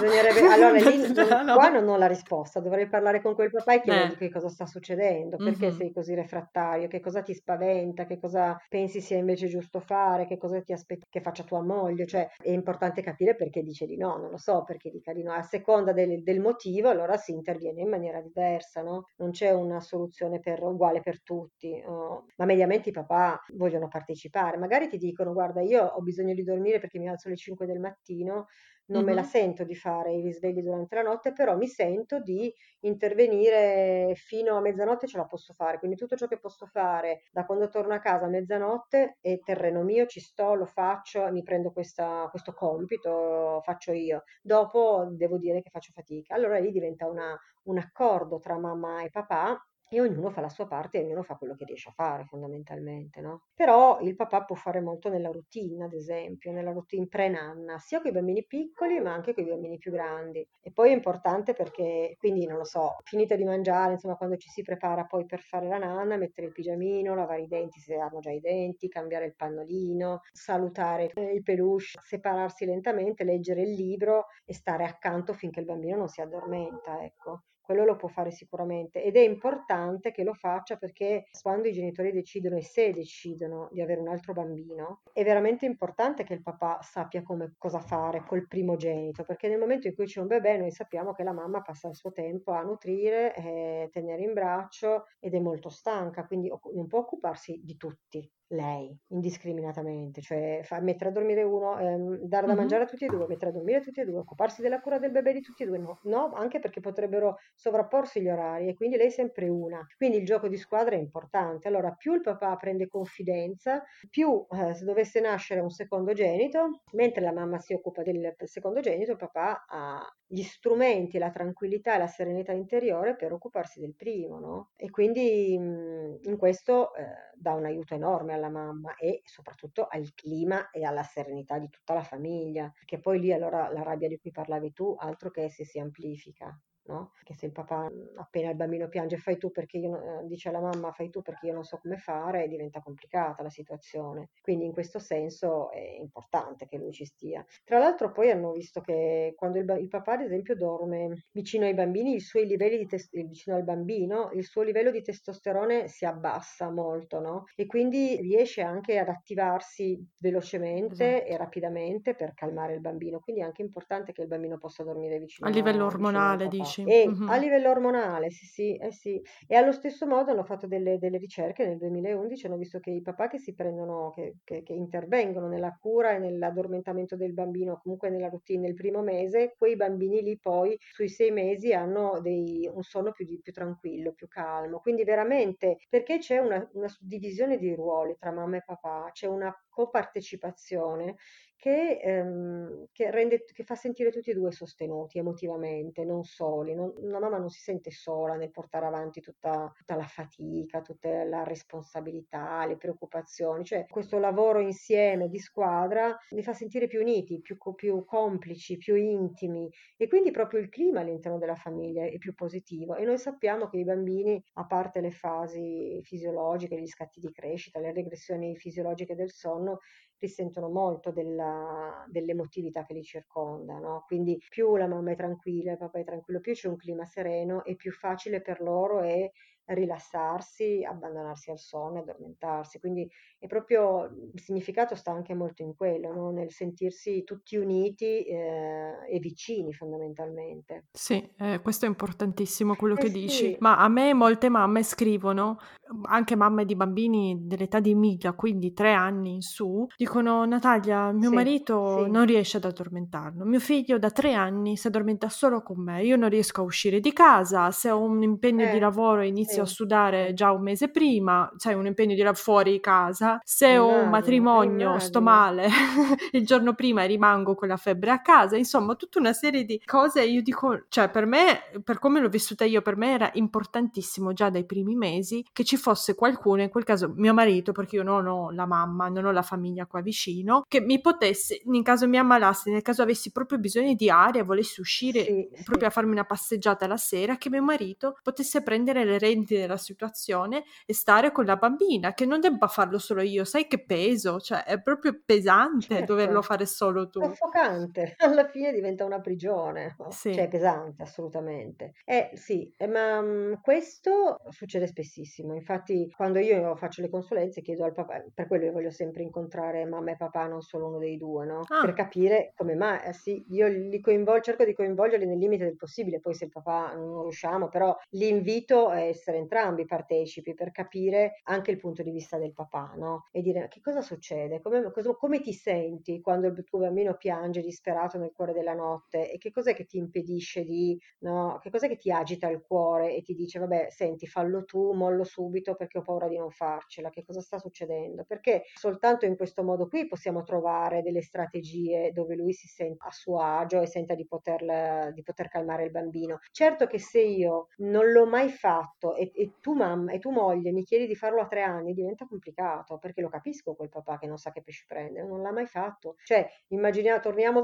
allora 0.50 0.72
lì 0.80 1.14
no. 1.14 1.54
qua 1.56 1.70
non 1.70 1.88
ho 1.88 1.98
la 1.98 2.08
risposta, 2.08 2.60
dovrei 2.62 2.88
parlare 2.88 3.22
con 3.22 3.36
quel 3.36 3.52
papà 3.52 3.74
e 3.74 3.82
chiedergli 3.82 4.14
eh. 4.14 4.18
che 4.18 4.30
cosa 4.30 4.48
sta 4.48 4.68
succedendo, 4.70 5.36
perché 5.36 5.68
mm-hmm. 5.68 5.78
sei 5.78 5.92
così 5.92 6.16
refrattario, 6.16 6.88
che 6.88 7.02
cosa 7.02 7.22
ti 7.22 7.34
spaventa, 7.34 8.06
che 8.06 8.18
cosa 8.18 8.58
pensi 8.70 9.02
sia 9.02 9.18
invece 9.18 9.48
giusto 9.48 9.82
fare, 9.82 10.26
che 10.26 10.38
cosa 10.38 10.62
ti 10.62 10.72
aspetti 10.72 11.06
che 11.10 11.22
faccia 11.22 11.44
tua 11.44 11.62
moglie, 11.62 12.06
cioè 12.06 12.30
è 12.42 12.52
importante 12.52 13.02
capire 13.02 13.36
perché 13.36 13.62
dice 13.64 13.86
di 13.86 13.98
no, 13.98 14.18
non 14.18 14.30
lo 14.30 14.38
so 14.38 14.64
perché 14.64 14.90
dica 14.90 15.12
di 15.12 15.24
no, 15.24 15.34
a 15.34 15.42
seconda 15.42 15.92
del, 15.92 16.24
del 16.24 16.40
motivo 16.40 16.90
allora 16.90 17.18
si 17.18 17.32
interviene 17.32 17.82
in 17.82 17.90
maniera 17.90 18.22
diversa, 18.22 18.82
no? 18.82 19.06
Non 19.18 19.32
c'è 19.32 19.52
una 19.52 19.82
soluzione 19.82 20.40
per, 20.40 20.64
uguale 20.64 21.02
per 21.02 21.22
tutti, 21.22 21.82
no? 21.82 22.28
ma 22.38 22.46
mediamente 22.46 22.90
i 22.90 22.94
papà 22.94 23.44
vogliono 23.54 23.88
partecipare, 23.88 24.58
magari 24.58 24.88
ti 24.88 24.98
dicono 24.98 25.34
guarda 25.34 25.62
io 25.62 25.84
ho 25.84 26.02
bisogno 26.02 26.34
di 26.34 26.44
dormire 26.44 26.80
perché 26.80 27.00
mi 27.00 27.10
alzo 27.10 27.28
alle 27.28 27.38
5 27.38 27.66
del 27.66 27.80
mattino, 27.80 28.48
non 28.90 29.04
me 29.04 29.14
la 29.14 29.24
sento 29.24 29.64
di 29.64 29.76
fare 29.76 30.14
i 30.14 30.22
risvegli 30.22 30.62
durante 30.62 30.96
la 30.96 31.02
notte, 31.02 31.34
però 31.34 31.56
mi 31.58 31.68
sento 31.68 32.20
di 32.22 32.54
intervenire 32.82 34.14
fino 34.16 34.56
a 34.58 34.62
mezzanotte 34.62 35.08
ce 35.08 35.18
la 35.18 35.26
posso 35.26 35.54
fare. 35.54 35.80
Quindi 35.80 35.98
tutto 35.98 36.16
ciò 36.16 36.28
che 36.28 36.40
posso 36.40 36.66
fare 36.66 37.22
da 37.32 37.46
quando 37.46 37.68
torno 37.70 37.94
a 37.94 38.00
casa 38.00 38.26
a 38.26 38.30
mezzanotte 38.30 39.18
è 39.22 39.40
terreno 39.40 39.84
mio, 39.84 40.06
ci 40.06 40.20
sto, 40.20 40.54
lo 40.54 40.66
faccio, 40.66 41.30
mi 41.32 41.44
prendo 41.44 41.72
questa, 41.72 42.28
questo 42.30 42.54
compito, 42.54 43.62
faccio 43.64 43.92
io. 43.92 44.24
Dopo 44.42 45.08
devo 45.12 45.38
dire 45.38 45.62
che 45.62 45.70
faccio 45.70 45.92
fatica. 45.94 46.36
Allora 46.36 46.60
lì 46.60 46.72
diventa 46.72 47.08
una, 47.08 47.38
un 47.64 47.78
accordo 47.78 48.40
tra 48.40 48.58
mamma 48.58 49.04
e 49.04 49.10
papà 49.10 49.60
e 49.90 50.00
ognuno 50.02 50.30
fa 50.30 50.42
la 50.42 50.50
sua 50.50 50.68
parte 50.68 51.00
e 51.00 51.04
ognuno 51.04 51.24
fa 51.24 51.36
quello 51.36 51.56
che 51.56 51.66
riesce 51.66 51.90
a 51.90 51.94
fare 51.94 52.26
fondamentalmente, 52.26 53.22
no? 53.22 53.44
Però 53.54 54.00
il 54.02 54.16
papà 54.16 54.46
può 54.46 54.56
fare 54.56 54.80
molto 54.82 55.10
nella 55.10 55.30
routine, 55.32 55.84
ad 55.86 55.94
esempio, 55.94 56.52
nella 56.52 56.72
routine 56.72 57.08
pre-nanna, 57.08 57.78
sia 57.80 58.00
con 58.02 58.10
i 58.12 58.14
bambini 58.14 58.46
piccoli 58.46 59.00
ma 59.00 59.14
anche 59.14 59.34
con 59.34 59.44
i 59.44 59.48
bambini 59.48 59.78
più 59.78 59.92
grandi. 59.92 60.48
E 60.62 60.72
poi 60.72 60.92
è 60.92 60.94
importante 60.94 61.54
perché, 61.54 62.16
quindi 62.18 62.46
non 62.46 62.58
lo 62.58 62.64
so, 62.64 62.96
finita 63.04 63.36
di 63.36 63.44
mangiare, 63.44 63.94
insomma, 63.94 64.16
quando 64.16 64.38
ci 64.38 64.50
si 64.50 64.62
prepara 64.62 65.06
poi 65.06 65.26
per 65.26 65.40
fare 65.42 65.68
la 65.68 65.78
nanna, 65.78 66.18
mettere 66.18 66.48
il 66.48 66.54
pigiamino, 66.54 67.16
lavare 67.16 67.42
i 67.42 67.48
denti 67.48 67.80
se 67.80 67.96
hanno 67.96 68.20
già 68.20 68.32
i 68.32 68.40
denti, 68.40 68.88
cambiare 68.88 69.26
il 69.26 69.36
pannolino, 69.36 70.22
salutare 70.32 71.12
il 71.16 71.44
peluche, 71.44 71.68
separarsi 72.04 72.66
lentamente, 72.66 73.24
leggere 73.24 73.62
il 73.62 73.72
libro 73.74 74.26
e 74.46 74.54
stare 74.54 74.84
accanto 74.86 75.34
finché 75.34 75.60
il 75.60 75.66
bambino 75.66 75.98
non 75.98 76.08
si 76.08 76.22
addormenta, 76.22 77.04
ecco 77.04 77.44
quello 77.70 77.86
lo 77.86 77.98
può 77.98 78.08
fare 78.08 78.32
sicuramente 78.32 79.04
ed 79.04 79.16
è 79.16 79.20
importante 79.20 80.10
che 80.12 80.24
lo 80.24 80.34
faccia 80.34 80.76
perché 80.76 81.26
quando 81.40 81.68
i 81.68 81.72
genitori 81.72 82.12
decidono 82.12 82.58
e 82.58 82.64
se 82.64 82.90
decidono 82.90 83.70
di 83.72 83.80
avere 83.80 84.02
un 84.02 84.08
altro 84.08 84.34
bambino, 84.34 85.04
è 85.14 85.24
veramente 85.24 85.68
importante 85.68 86.24
che 86.24 86.34
il 86.34 86.42
papà 86.42 86.80
sappia 86.82 87.22
come, 87.22 87.54
cosa 87.60 87.80
fare 87.80 88.26
col 88.26 88.48
primogenito, 88.48 89.24
perché 89.24 89.48
nel 89.48 89.60
momento 89.60 89.86
in 89.86 89.94
cui 89.94 90.08
c'è 90.08 90.20
un 90.20 90.26
bebè 90.26 90.58
noi 90.58 90.72
sappiamo 90.72 91.14
che 91.14 91.22
la 91.22 91.32
mamma 91.32 91.62
passa 91.62 91.88
il 91.88 91.96
suo 91.96 92.12
tempo 92.12 92.54
a 92.54 92.64
nutrire, 92.64 93.36
eh, 93.36 93.90
tenere 93.92 94.24
in 94.24 94.34
braccio 94.34 95.06
ed 95.20 95.36
è 95.36 95.40
molto 95.40 95.70
stanca, 95.70 96.26
quindi 96.26 96.52
non 96.74 96.88
può 96.88 97.02
occuparsi 97.02 97.62
di 97.64 97.78
tutti 97.78 98.28
lei 98.50 98.96
indiscriminatamente, 99.08 100.22
cioè 100.22 100.62
fa, 100.64 100.80
mettere 100.80 101.10
a 101.10 101.14
dormire 101.14 101.44
uno, 101.44 101.78
ehm, 101.78 102.18
dare 102.24 102.48
da 102.48 102.56
mangiare 102.56 102.84
a 102.84 102.86
tutti 102.86 103.06
e 103.06 103.08
due, 103.08 103.28
mettere 103.28 103.52
a 103.52 103.54
dormire 103.54 103.82
tutti 103.82 104.00
e 104.00 104.06
due, 104.06 104.20
occuparsi 104.20 104.62
della 104.62 104.80
cura 104.80 105.00
del 105.00 105.12
bebè 105.12 105.34
di 105.34 105.42
tutti 105.42 105.64
e 105.64 105.66
due, 105.66 105.78
no, 105.78 106.00
no, 106.04 106.32
anche 106.34 106.60
perché 106.60 106.80
potrebbero 106.80 107.38
sovrapporsi 107.56 108.22
gli 108.22 108.30
orari 108.30 108.68
e 108.70 108.74
quindi 108.74 108.98
lei 108.98 109.08
è 109.08 109.12
sempre 109.12 109.48
una. 109.48 109.86
Quindi 109.98 110.18
il 110.18 110.26
gioco 110.26 110.48
di 110.48 110.58
squadra 110.58 110.96
è 110.96 111.00
importante. 111.00 111.68
Allora, 111.68 111.92
più 111.92 112.14
il 112.14 112.22
papà 112.22 112.56
prende 112.56 112.88
confidenza, 112.88 113.84
più 114.10 114.46
eh, 114.52 114.74
se 114.74 114.86
dovesse 114.86 115.20
nascere 115.20 115.60
un 115.60 115.70
secondogenito, 115.70 116.82
mentre 116.94 117.24
la 117.24 117.34
mamma 117.34 117.60
si 117.60 117.74
occupa 117.74 118.02
del 118.04 118.34
secondogenito, 118.46 119.12
il 119.12 119.18
papà 119.18 119.66
ha 119.68 120.02
gli 120.32 120.44
strumenti, 120.44 121.18
la 121.18 121.32
tranquillità 121.32 121.96
e 121.96 121.98
la 121.98 122.08
serenità 122.08 122.52
interiore 122.52 123.16
per 123.16 123.34
occuparsi 123.34 123.80
del 123.80 123.96
primo, 123.96 124.40
no? 124.40 124.70
E 124.76 124.90
quindi 124.92 125.58
mh, 125.58 126.20
in 126.30 126.38
questo 126.38 126.94
eh, 126.94 127.04
dà 127.36 127.54
un 127.54 127.66
aiuto 127.66 127.96
enorme 127.96 128.34
alla 128.40 128.50
mamma 128.50 128.96
e 128.96 129.22
soprattutto 129.26 129.88
al 129.88 130.14
clima 130.16 130.72
e 130.72 130.84
alla 130.84 131.04
serenità 131.04 131.60
di 131.60 131.70
tutta 131.70 131.94
la 131.94 132.04
famiglia, 132.04 132.72
perché 132.74 133.00
poi 133.00 133.20
lì 133.20 133.32
allora 133.32 133.72
la 133.72 133.84
rabbia 133.84 134.08
di 134.08 134.18
cui 134.18 134.32
parlavi 134.32 134.74
tu, 134.74 134.96
altro 134.98 135.30
che 135.32 135.50
se 135.50 135.64
si 135.66 135.80
amplifica. 135.80 136.60
No? 136.86 137.12
Che 137.24 137.36
se 137.36 137.46
il 137.46 137.52
papà 137.52 137.88
appena 138.16 138.50
il 138.50 138.56
bambino 138.56 138.88
piange 138.88 139.18
fai 139.18 139.38
tu 139.38 139.52
perché 139.52 139.78
io, 139.78 139.96
eh, 140.22 140.26
dice 140.26 140.50
alla 140.50 140.60
mamma 140.60 140.92
fai 140.92 141.10
tu 141.12 141.22
perché 141.22 141.48
io 141.48 141.54
non 141.54 141.64
so 141.64 141.78
come 141.78 141.98
fare, 141.98 142.48
diventa 142.48 142.82
complicata 142.82 143.44
la 143.44 143.50
situazione. 143.50 144.30
Quindi 144.42 144.66
in 144.66 144.72
questo 144.72 144.98
senso 144.98 145.70
è 145.72 145.80
importante 146.00 146.66
che 146.68 146.78
lui 146.78 146.92
ci 146.92 147.06
stia. 147.06 147.46
Tra 147.64 147.78
l'altro 147.78 148.12
poi 148.12 148.32
hanno 148.32 148.52
visto 148.54 148.82
che 148.82 149.34
quando 149.36 149.60
il, 149.60 149.78
il 149.80 149.88
papà 149.88 150.14
ad 150.14 150.22
esempio 150.22 150.56
dorme 150.56 151.26
vicino 151.32 151.66
ai 151.66 151.74
bambini, 151.76 152.16
i 152.16 152.20
suoi 152.20 152.46
livelli 152.48 152.78
di 152.80 152.88
tes- 152.88 153.10
vicino 153.12 153.56
al 153.56 153.64
bambino, 153.64 154.32
il 154.34 154.44
suo 154.46 154.62
livello 154.64 154.90
di 154.92 155.02
testosterone 155.04 155.88
si 155.88 156.06
abbassa 156.06 156.72
molto, 156.72 157.20
no? 157.20 157.44
E 157.56 157.66
quindi 157.68 158.16
riesce 158.22 158.62
anche 158.62 158.98
ad 158.98 159.10
attivarsi 159.10 160.04
velocemente 160.18 161.24
Esatto. 161.24 161.32
e 161.32 161.38
rapidamente 161.38 162.16
per 162.16 162.34
calmare 162.34 162.74
il 162.74 162.82
bambino. 162.82 163.20
Quindi 163.20 163.42
è 163.42 163.46
anche 163.46 163.62
importante 163.62 164.12
che 164.12 164.22
il 164.22 164.28
bambino 164.28 164.58
possa 164.58 164.84
dormire 164.84 165.16
A 165.16 165.20
vicino, 165.20 165.50
livello 165.50 165.88
vicino 165.88 165.88
al 165.88 165.94
ormonale, 165.94 166.44
papà. 166.44 166.56
Dici? 166.84 167.08
E 167.10 167.20
a 167.26 167.36
Mhm. 167.36 167.38
livello 167.38 167.70
ormonale, 167.70 168.30
sì, 168.32 168.46
sì, 168.46 168.76
eh 168.78 168.92
sì. 168.92 169.22
E 169.48 169.56
allo 169.56 169.72
stesso 169.72 170.08
modo 170.08 170.32
hanno 170.32 170.44
fatto 170.44 170.68
delle, 170.68 170.98
delle 170.98 171.18
ricerche 171.18 171.66
nel 171.66 171.78
2011, 171.78 172.46
hanno 172.46 172.58
visto 172.58 172.80
che 172.80 172.90
i 172.92 173.02
papà 173.02 173.28
che 173.28 173.38
si 173.38 173.54
prendono, 173.54 174.12
che, 174.12 174.38
che- 174.44 174.64
che 174.64 174.74
intervengono 174.74 175.48
nella 175.48 175.78
cura 175.80 176.12
e 176.16 176.20
nell'addormentamento 176.20 177.16
del 177.16 177.34
bambino, 177.34 177.80
comunque 177.82 178.10
nella 178.10 178.30
routine 178.30 178.62
nel 178.62 178.74
primo 178.76 179.02
mese, 179.02 179.54
quei 179.58 179.76
bambini 179.76 180.22
lì 180.22 180.38
poi 180.40 180.78
sui 180.80 181.10
sei 181.10 181.32
mesi 181.32 181.74
hanno 181.74 182.20
dei- 182.22 182.70
un 182.72 182.82
sonno 182.84 183.12
più, 183.12 183.26
più 183.42 183.52
tranquillo, 183.54 184.14
più 184.14 184.28
calmo. 184.28 184.80
Quindi 184.80 185.04
veramente, 185.04 185.78
perché 185.90 186.18
c'è 186.20 186.38
una, 186.40 186.68
una 186.74 186.88
suddivisione 186.88 187.58
di 187.58 187.74
ruoli 187.76 188.16
tra 188.18 188.32
mamma 188.32 188.58
e 188.58 188.64
papà, 188.66 189.10
c'è 189.12 189.28
una 189.28 189.54
copartecipazione 189.70 191.16
che, 191.60 192.00
ehm, 192.02 192.86
che 192.94 193.12
rende, 193.12 193.44
che 193.44 193.64
fa 193.66 193.76
sentire 193.76 194.12
tutti 194.12 194.30
e 194.30 194.34
due 194.34 194.50
sostenuti 194.50 195.18
emotivamente, 195.18 196.06
non 196.06 196.24
soli. 196.24 196.74
Non- 196.74 196.94
una 196.96 197.20
mamma 197.20 197.38
non 197.38 197.50
si 197.50 197.60
sente 197.60 197.92
sola 197.92 198.36
nel 198.36 198.50
portare 198.50 198.86
avanti 198.86 199.20
tutta, 199.20 199.70
tutta 199.76 199.96
la 199.96 200.06
fatica, 200.06 200.82
tutta 200.82 201.26
la 201.26 201.44
responsabilità, 201.44 202.66
le 202.66 202.78
preoccupazioni. 202.78 203.66
Cioè, 203.66 203.86
questo 203.90 204.20
lavoro 204.20 204.62
insieme 204.62 205.28
di 205.28 205.38
squadra 205.40 206.18
li 206.30 206.42
fa 206.44 206.54
sentire 206.54 206.88
più 206.88 207.02
uniti, 207.02 207.42
più, 207.42 207.58
più 207.76 208.06
complici, 208.06 208.78
più 208.78 208.96
intimi 208.96 209.70
e 209.98 210.08
quindi 210.08 210.32
proprio 210.32 210.62
il 210.62 210.70
clima 210.70 211.02
all'interno 211.02 211.38
della 211.38 211.56
famiglia 211.56 212.06
è 212.06 212.18
più 212.18 212.34
positivo. 212.34 212.96
E 212.96 213.04
noi 213.04 213.18
sappiamo 213.18 213.68
che 213.68 213.78
i 213.80 213.84
bambini, 213.84 214.42
a 214.54 214.66
parte 214.66 215.02
le 215.02 215.12
fasi 215.12 216.00
fisiologiche, 216.04 216.80
gli 216.80 216.88
scatti 216.88 217.20
di 217.20 217.32
crescita, 217.34 217.80
le 217.82 217.92
regressioni 217.92 218.56
fisiologiche 218.56 219.14
del 219.16 219.30
sonno, 219.32 219.80
risentono 220.20 220.70
molto 220.70 221.12
della- 221.12 222.06
dell'emotività 222.10 222.86
che 222.86 222.94
li 222.94 223.04
circonda, 223.04 223.78
no? 223.80 224.04
Quindi 224.06 224.38
più 224.50 224.76
la 224.76 224.88
mamma 224.88 225.12
è 225.12 225.16
tranquilla, 225.16 225.72
il 225.74 225.78
papà 225.78 226.00
è 226.00 226.04
tranquillo, 226.04 226.40
più 226.40 226.54
c'è 226.54 226.68
un 226.68 226.76
clima 226.78 227.06
sereno 227.06 227.64
e 227.64 227.76
più 227.76 227.92
facile 227.92 228.42
per 228.42 228.62
loro 228.62 229.02
è 229.02 229.30
rilassarsi, 229.70 230.84
abbandonarsi 230.84 231.52
al 231.52 231.60
sonno, 231.60 232.00
addormentarsi. 232.00 232.80
Quindi 232.80 233.10
è 233.38 233.48
proprio 233.48 234.06
il 234.34 234.40
significato 234.40 234.96
sta 234.96 235.12
anche 235.12 235.34
molto 235.34 235.62
in 235.62 235.76
quello, 235.76 236.14
no? 236.14 236.32
Nel 236.32 236.52
sentirsi 236.52 237.24
tutti 237.24 237.56
uniti 237.56 238.24
eh, 238.26 238.94
e 239.10 239.20
vicini 239.20 239.74
fondamentalmente. 239.74 240.86
Sì, 240.92 241.30
eh, 241.38 241.60
questo 241.62 241.86
è 241.86 241.88
importantissimo 241.88 242.76
quello 242.76 242.96
Eh 242.96 243.02
che 243.04 243.12
dici, 243.12 243.52
sì, 243.52 243.58
ma 243.60 243.78
a 243.78 243.88
me 243.88 244.14
molte 244.14 244.50
mamme 244.50 244.84
scrivono, 244.84 245.58
anche 246.04 246.36
mamme 246.36 246.66
di 246.66 246.76
bambini 246.76 247.38
dell'età 247.42 247.80
di 247.80 247.92
Emilia, 247.92 248.34
quindi 248.34 248.74
tre 248.74 248.94
anni 248.94 249.36
in 249.36 249.42
su, 249.42 249.86
dicono 249.96 250.46
Natalia, 250.46 251.12
mio 251.12 251.30
sì, 251.30 251.36
marito 251.36 252.04
sì, 252.04 252.12
non 252.12 252.26
riesce 252.26 252.58
ad 252.58 252.66
addormentarlo, 252.66 253.46
mio 253.46 253.60
figlio 253.60 253.98
da 253.98 254.12
tre 254.12 254.34
anni 254.34 254.78
si 254.78 254.88
addormenta 254.88 255.30
solo 255.30 255.62
con 255.62 255.82
me, 255.82 256.04
io 256.04 256.16
non 256.16 256.30
riesco 256.30 256.62
a 256.62 256.64
uscire 256.64 257.00
di 257.00 257.14
casa, 257.14 257.72
se 257.72 257.90
ho 257.90 258.02
un 258.02 258.22
impegno 258.22 258.66
di 258.66 258.78
eh, 258.78 258.80
lavoro 258.80 259.22
inizio 259.22 259.59
a 259.62 259.66
sì, 259.66 259.74
sudare 259.76 260.28
sì. 260.28 260.34
già 260.34 260.52
un 260.52 260.62
mese 260.62 260.90
prima, 260.90 261.52
c'è 261.58 261.74
un 261.74 261.86
impegno 261.86 262.14
di 262.14 262.22
lavoro 262.22 262.38
fuori 262.40 262.80
casa, 262.80 263.40
se 263.44 263.78
ho 263.78 263.88
un 263.88 264.10
matrimonio 264.10 265.00
sto 265.00 265.22
male 265.22 265.68
il 266.32 266.46
giorno 266.46 266.74
prima 266.74 267.04
e 267.04 267.08
rimango 267.08 267.56
con 267.56 267.68
la 267.68 267.78
febbre 267.78 268.12
a 268.12 268.22
casa, 268.22 268.56
insomma 268.56 268.96
tutta 268.96 269.20
una 269.20 269.34
serie 269.34 269.66
di 269.66 269.82
cose, 269.86 270.24
io 270.24 270.42
dico, 270.42 270.86
cioè 270.90 271.10
per 271.10 271.26
me, 271.26 271.62
per 271.84 272.00
come 272.00 272.20
l'ho 272.20 272.30
vissuta 272.30 272.66
io, 272.66 272.82
per 272.82 272.96
me 272.98 273.14
era 273.14 273.30
importantissimo 273.34 274.34
già 274.34 274.50
dai 274.50 274.66
primi 274.66 274.96
mesi 274.96 275.46
che 275.52 275.64
ci 275.64 275.78
fosse 275.78 276.16
qualcuno, 276.16 276.62
in 276.62 276.70
quel 276.70 276.84
caso 276.84 277.12
mio 277.16 277.34
marito, 277.34 277.72
perché 277.72 277.98
io 277.98 278.04
non 278.04 278.28
ho 278.28 278.52
la 278.52 278.66
mamma, 278.66 279.10
non 279.10 279.26
ho 279.26 279.32
la 279.32 279.42
famiglia 279.42 279.86
qua 279.86 280.02
vicino, 280.02 280.64
che 280.68 280.82
mi 280.82 281.02
potesse, 281.02 281.62
in 281.66 281.84
caso 281.84 282.08
mi 282.08 282.18
ammalassi, 282.18 282.72
nel 282.72 282.82
caso 282.82 283.02
avessi 283.02 283.32
proprio 283.32 283.58
bisogno 283.58 283.94
di 283.94 284.10
aria, 284.10 284.44
volessi 284.44 284.80
uscire 284.80 285.24
Sì, 285.24 285.50
sì. 285.54 285.64
proprio 285.64 285.88
a 285.88 285.92
farmi 285.92 286.12
una 286.12 286.26
passeggiata 286.26 286.88
la 286.88 286.98
sera, 286.98 287.38
che 287.38 287.50
mio 287.50 287.62
marito 287.62 288.18
potesse 288.22 288.62
prendere 288.62 289.04
le 289.04 289.18
redini 289.50 289.62
della 289.62 289.78
situazione 289.78 290.64
e 290.86 290.94
stare 290.94 291.32
con 291.32 291.46
la 291.46 291.56
bambina, 291.58 292.14
che 292.14 292.26
non 292.26 292.40
debba 292.40 292.68
farlo 292.68 292.98
solo 293.00 293.22
io, 293.22 293.44
sai 293.46 293.68
che 293.68 293.84
peso, 293.86 294.40
cioè 294.40 294.64
è 294.64 294.82
proprio 294.82 295.22
pesante 295.26 296.04
doverlo 296.04 296.42
Certo, 296.42 296.42
fare 296.42 296.66
solo 296.66 297.10
tu. 297.10 297.38
soffocante, 297.38 298.14
alla 298.20 298.48
fine 298.50 298.72
diventa 298.72 299.06
una 299.06 299.22
prigione, 299.22 299.96
no? 299.98 300.22
Cioè 300.28 300.46
è 300.46 300.48
Sì, 300.48 300.50
pesante 300.50 301.02
assolutamente. 301.02 301.94
Eh 302.06 302.30
sì, 302.34 302.72
eh, 302.78 302.88
ma 302.88 303.22
mm, 303.22 303.54
questo 303.62 304.38
succede 304.50 304.86
spessissimo, 304.88 305.54
infatti 305.56 306.10
quando 306.16 306.40
io 306.40 306.76
faccio 306.76 307.02
le 307.02 307.10
consulenze 307.10 307.62
chiedo 307.62 307.86
al 307.86 307.94
papà, 307.94 308.24
per 308.34 308.48
quello 308.48 308.66
io 308.66 308.72
voglio 308.72 308.92
sempre 308.92 309.24
incontrare 309.24 309.86
mamma 309.86 310.12
e 310.12 310.16
papà, 310.18 310.46
non 310.48 310.62
solo 310.62 310.88
uno 310.88 311.00
dei 311.00 311.18
due, 311.18 311.46
no? 311.46 311.72
Per 311.80 311.94
ah, 311.94 311.94
capire 311.94 312.52
come 312.56 312.76
mai, 312.76 313.00
eh 313.08 313.14
sì, 313.14 313.44
io 313.50 313.68
li 313.68 314.00
coinvol- 314.02 314.42
cerco 314.44 314.64
di 314.64 314.74
coinvolgerli 314.76 315.26
nel 315.26 315.40
limite 315.40 315.64
del 315.66 315.76
possibile, 315.78 316.20
poi 316.20 316.36
se 316.36 316.46
il 316.46 316.52
papà 316.52 316.94
non 316.94 317.22
riusciamo, 317.24 317.70
però 317.70 317.96
l'invito 318.12 318.88
a 318.90 319.00
essere 319.00 319.39
entrambi 319.40 319.86
partecipi 319.86 320.54
per 320.54 320.72
capire 320.72 321.40
anche 321.44 321.72
il 321.72 321.78
punto 321.78 322.04
di 322.04 322.12
vista 322.12 322.38
del 322.38 322.54
papà, 322.54 322.94
no? 322.98 323.28
E 323.32 323.42
dire 323.42 323.68
che 323.68 323.80
cosa 323.82 324.02
succede, 324.02 324.62
come, 324.62 324.92
cosa- 324.92 325.14
come 325.16 325.42
ti 325.42 325.54
senti 325.54 326.22
quando 326.22 326.48
il 326.48 326.64
tuo 326.64 326.80
bambino 326.80 327.16
piange 327.18 327.62
disperato 327.62 328.18
nel 328.18 328.32
cuore 328.32 328.54
della 328.54 328.74
notte 328.74 329.32
e 329.32 329.38
che 329.38 329.52
cos'è 329.52 329.74
che 329.74 329.86
ti 329.86 329.98
impedisce 329.98 330.64
di, 330.64 330.98
no? 331.20 331.58
Che 331.62 331.70
cos'è 331.70 331.88
che 331.88 331.98
ti 331.98 332.12
agita 332.12 332.48
il 332.50 332.62
cuore 332.62 333.16
e 333.16 333.22
ti 333.22 333.34
dice, 333.34 333.60
vabbè, 333.60 333.88
senti, 333.90 334.28
fallo 334.28 334.64
tu, 334.66 334.94
mollo 334.94 335.24
subito 335.24 335.76
perché 335.76 335.98
ho 336.00 336.02
paura 336.02 336.28
di 336.28 336.38
non 336.38 336.52
farcela, 336.52 337.10
che 337.10 337.24
cosa 337.24 337.42
sta 337.42 337.58
succedendo? 337.60 338.24
Perché 338.26 338.64
soltanto 338.74 339.26
in 339.26 339.36
questo 339.36 339.64
modo 339.64 339.88
qui 339.88 340.08
possiamo 340.08 340.44
trovare 340.44 341.02
delle 341.02 341.22
strategie 341.22 342.12
dove 342.12 342.36
lui 342.36 342.54
si 342.54 342.68
sente 342.68 343.06
a 343.08 343.12
suo 343.12 343.40
agio 343.42 343.82
e 343.82 343.88
senta 343.88 344.16
di 344.16 344.26
poter, 344.26 345.12
di 345.14 345.24
poter 345.24 345.48
calmare 345.50 345.84
il 345.84 345.92
bambino. 345.92 346.40
Certo 346.52 346.88
che 346.88 347.00
se 347.00 347.22
io 347.22 347.68
non 347.78 348.12
l'ho 348.12 348.26
mai 348.26 348.50
fatto 348.50 349.16
e, 349.20 349.32
e 349.36 349.52
tu 349.60 349.74
mamma 349.74 350.14
e 350.14 350.20
tu 350.20 350.30
moglie 350.32 350.72
mi 350.72 350.84
chiedi 350.84 351.06
di 351.06 351.16
farlo 351.16 351.42
a 351.42 351.48
tre 351.48 351.62
anni, 351.62 351.94
diventa 351.94 352.26
complicato 352.26 352.98
perché 352.98 353.22
lo 353.22 353.30
capisco 353.30 353.76
quel 353.76 353.90
papà 353.90 354.18
che 354.18 354.28
non 354.28 354.38
sa 354.38 354.52
che 354.52 354.62
pesci 354.62 354.86
prendere, 354.88 355.28
non 355.28 355.42
l'ha 355.42 355.52
mai 355.52 355.66
fatto. 355.66 356.16
Cioè, 356.24 356.48
immaginiamo, 356.70 357.20
torniamo, 357.20 357.62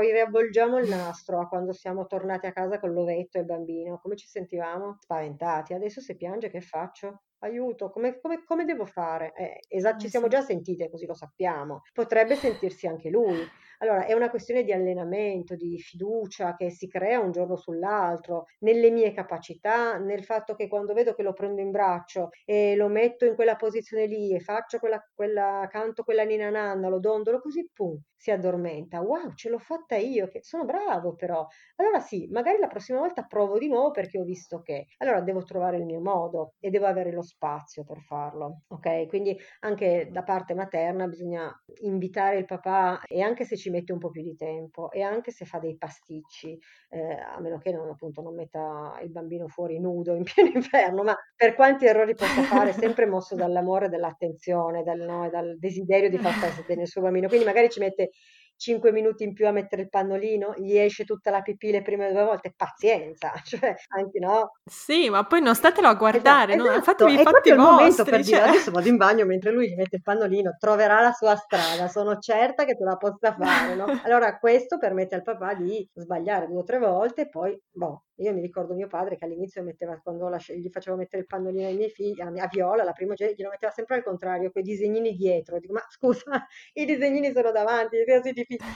riavvolgiamo 0.00 0.78
il 0.78 0.88
nastro 0.88 1.40
a 1.40 1.48
quando 1.48 1.72
siamo 1.72 2.06
tornati 2.06 2.46
a 2.46 2.52
casa 2.52 2.78
con 2.78 2.92
l'ovetto 2.92 3.36
e 3.38 3.40
il 3.40 3.46
bambino, 3.46 3.98
come 3.98 4.16
ci 4.16 4.26
sentivamo? 4.26 4.96
Spaventati. 5.00 5.74
Adesso 5.74 6.00
se 6.00 6.16
piange 6.16 6.48
che 6.48 6.60
faccio? 6.60 7.22
Aiuto, 7.40 7.90
come, 7.90 8.18
come- 8.20 8.42
come 8.44 8.64
devo 8.64 8.86
fare? 8.86 9.34
Eh, 9.34 9.60
esa- 9.68 9.98
ci 9.98 10.08
siamo 10.08 10.28
già 10.28 10.40
sentite, 10.40 10.88
così 10.88 11.04
lo 11.04 11.12
sappiamo. 11.14 11.82
Potrebbe 11.92 12.36
sentirsi 12.36 12.86
anche 12.86 13.10
lui. 13.10 13.38
Allora, 13.84 14.06
è 14.06 14.14
una 14.14 14.30
questione 14.30 14.64
di 14.64 14.72
allenamento, 14.72 15.56
di 15.56 15.78
fiducia 15.78 16.56
che 16.56 16.70
si 16.70 16.88
crea 16.88 17.20
un 17.20 17.32
giorno 17.32 17.54
sull'altro, 17.54 18.44
nelle 18.60 18.90
mie 18.90 19.12
capacità, 19.12 19.98
nel 19.98 20.24
fatto 20.24 20.54
che 20.54 20.68
quando 20.68 20.94
vedo 20.94 21.12
che 21.14 21.22
lo 21.22 21.34
prendo 21.34 21.60
in 21.60 21.70
braccio 21.70 22.30
e 22.46 22.76
lo 22.76 22.88
metto 22.88 23.26
in 23.26 23.34
quella 23.34 23.56
posizione 23.56 24.06
lì 24.06 24.34
e 24.34 24.40
faccio 24.40 24.78
quella, 24.78 24.98
quella 25.14 25.68
canto 25.70 26.02
quella 26.02 26.22
nina 26.24 26.48
nanna, 26.48 26.88
lo 26.88 26.98
dondolo 26.98 27.40
così, 27.40 27.68
pum, 27.74 28.00
si 28.16 28.30
addormenta. 28.30 29.02
Wow, 29.02 29.34
ce 29.34 29.50
l'ho 29.50 29.58
fatta 29.58 29.96
io, 29.96 30.28
che 30.28 30.42
sono 30.42 30.64
bravo 30.64 31.14
però. 31.14 31.46
Allora 31.76 32.00
sì, 32.00 32.26
magari 32.30 32.58
la 32.58 32.68
prossima 32.68 32.98
volta 33.00 33.24
provo 33.24 33.58
di 33.58 33.68
nuovo 33.68 33.90
perché 33.90 34.18
ho 34.18 34.24
visto 34.24 34.62
che. 34.62 34.86
Allora 34.98 35.20
devo 35.20 35.42
trovare 35.42 35.76
il 35.76 35.84
mio 35.84 36.00
modo 36.00 36.54
e 36.58 36.70
devo 36.70 36.86
avere 36.86 37.12
lo 37.12 37.22
spazio 37.22 37.84
per 37.84 37.98
farlo, 38.00 38.62
ok? 38.68 39.06
Quindi 39.08 39.36
anche 39.60 40.08
da 40.10 40.22
parte 40.22 40.54
materna 40.54 41.06
bisogna 41.06 41.52
invitare 41.82 42.38
il 42.38 42.46
papà 42.46 43.02
e 43.06 43.20
anche 43.20 43.44
se 43.44 43.56
ci 43.56 43.70
mette 43.74 43.92
un 43.92 43.98
po' 43.98 44.10
più 44.10 44.22
di 44.22 44.36
tempo 44.36 44.90
e 44.90 45.02
anche 45.02 45.30
se 45.30 45.44
fa 45.44 45.58
dei 45.58 45.76
pasticci, 45.76 46.58
eh, 46.90 47.14
a 47.14 47.40
meno 47.40 47.58
che 47.58 47.72
non, 47.72 47.88
appunto, 47.88 48.22
non 48.22 48.34
metta 48.34 48.98
il 49.02 49.10
bambino 49.10 49.48
fuori 49.48 49.80
nudo 49.80 50.14
in 50.14 50.22
pieno 50.34 50.50
inverno, 50.54 51.02
ma 51.02 51.16
per 51.36 51.54
quanti 51.54 51.86
errori 51.86 52.14
possa 52.14 52.42
fare, 52.42 52.72
sempre 52.72 53.06
mosso 53.06 53.34
dall'amore, 53.34 53.88
dall'attenzione, 53.88 54.82
dal, 54.82 55.00
no, 55.00 55.28
dal 55.28 55.58
desiderio 55.58 56.08
di 56.08 56.18
far 56.18 56.32
stare 56.32 56.64
bene 56.66 56.82
il 56.82 56.88
suo 56.88 57.02
bambino. 57.02 57.28
Quindi 57.28 57.46
magari 57.46 57.68
ci 57.70 57.80
mette 57.80 58.10
5 58.56 58.92
minuti 58.92 59.24
in 59.24 59.32
più 59.32 59.46
a 59.46 59.50
mettere 59.50 59.82
il 59.82 59.88
pannolino, 59.88 60.54
gli 60.58 60.76
esce 60.76 61.04
tutta 61.04 61.30
la 61.30 61.42
pipì 61.42 61.70
le 61.70 61.82
prime 61.82 62.10
due 62.12 62.24
volte, 62.24 62.52
pazienza, 62.56 63.32
cioè 63.44 63.74
anche 63.88 64.18
no. 64.18 64.52
Sì, 64.64 65.10
ma 65.10 65.24
poi 65.24 65.42
non 65.42 65.54
statelo 65.54 65.88
a 65.88 65.94
guardare, 65.94 66.54
esatto, 66.54 66.68
no? 66.68 66.70
Esatto. 66.70 66.84
Fatevi 66.84 67.12
i 67.12 67.22
fatti 67.22 67.52
vostri. 67.52 67.56
momento 67.56 68.04
per 68.04 68.12
cioè... 68.14 68.22
dire 68.22 68.40
adesso 68.40 68.70
vado 68.70 68.88
in 68.88 68.96
bagno 68.96 69.24
mentre 69.24 69.50
lui 69.50 69.68
gli 69.68 69.74
mette 69.74 69.96
il 69.96 70.02
pannolino, 70.02 70.56
troverà 70.58 71.00
la 71.00 71.12
sua 71.12 71.36
strada, 71.36 71.88
sono 71.88 72.18
certa 72.18 72.64
che 72.64 72.76
te 72.76 72.84
la 72.84 72.96
possa 72.96 73.34
fare, 73.34 73.74
no? 73.74 73.86
Allora 74.04 74.38
questo 74.38 74.78
permette 74.78 75.14
al 75.14 75.22
papà 75.22 75.54
di 75.54 75.88
sbagliare 75.94 76.46
due 76.46 76.58
o 76.58 76.64
tre 76.64 76.78
volte 76.78 77.22
e 77.22 77.28
poi, 77.28 77.58
boh, 77.70 78.04
io 78.16 78.32
mi 78.32 78.40
ricordo 78.40 78.74
mio 78.74 78.86
padre 78.86 79.16
che 79.16 79.24
all'inizio 79.24 79.62
metteva, 79.62 79.98
quando 80.02 80.28
lascia, 80.28 80.52
gli 80.52 80.68
facevo 80.70 80.96
mettere 80.96 81.22
il 81.22 81.28
pannolino 81.28 81.66
ai 81.66 81.74
miei 81.74 81.90
figli, 81.90 82.20
a, 82.20 82.26
a 82.26 82.48
Viola, 82.48 82.84
la 82.84 82.92
prima 82.92 83.14
glielo 83.14 83.50
metteva 83.50 83.72
sempre 83.72 83.96
al 83.96 84.02
contrario, 84.02 84.50
quei 84.50 84.62
disegnini 84.62 85.14
dietro. 85.14 85.58
Dico, 85.58 85.72
ma 85.72 85.84
scusa, 85.88 86.22
i 86.74 86.84
disegnini 86.84 87.32
sono 87.32 87.50
davanti, 87.50 87.96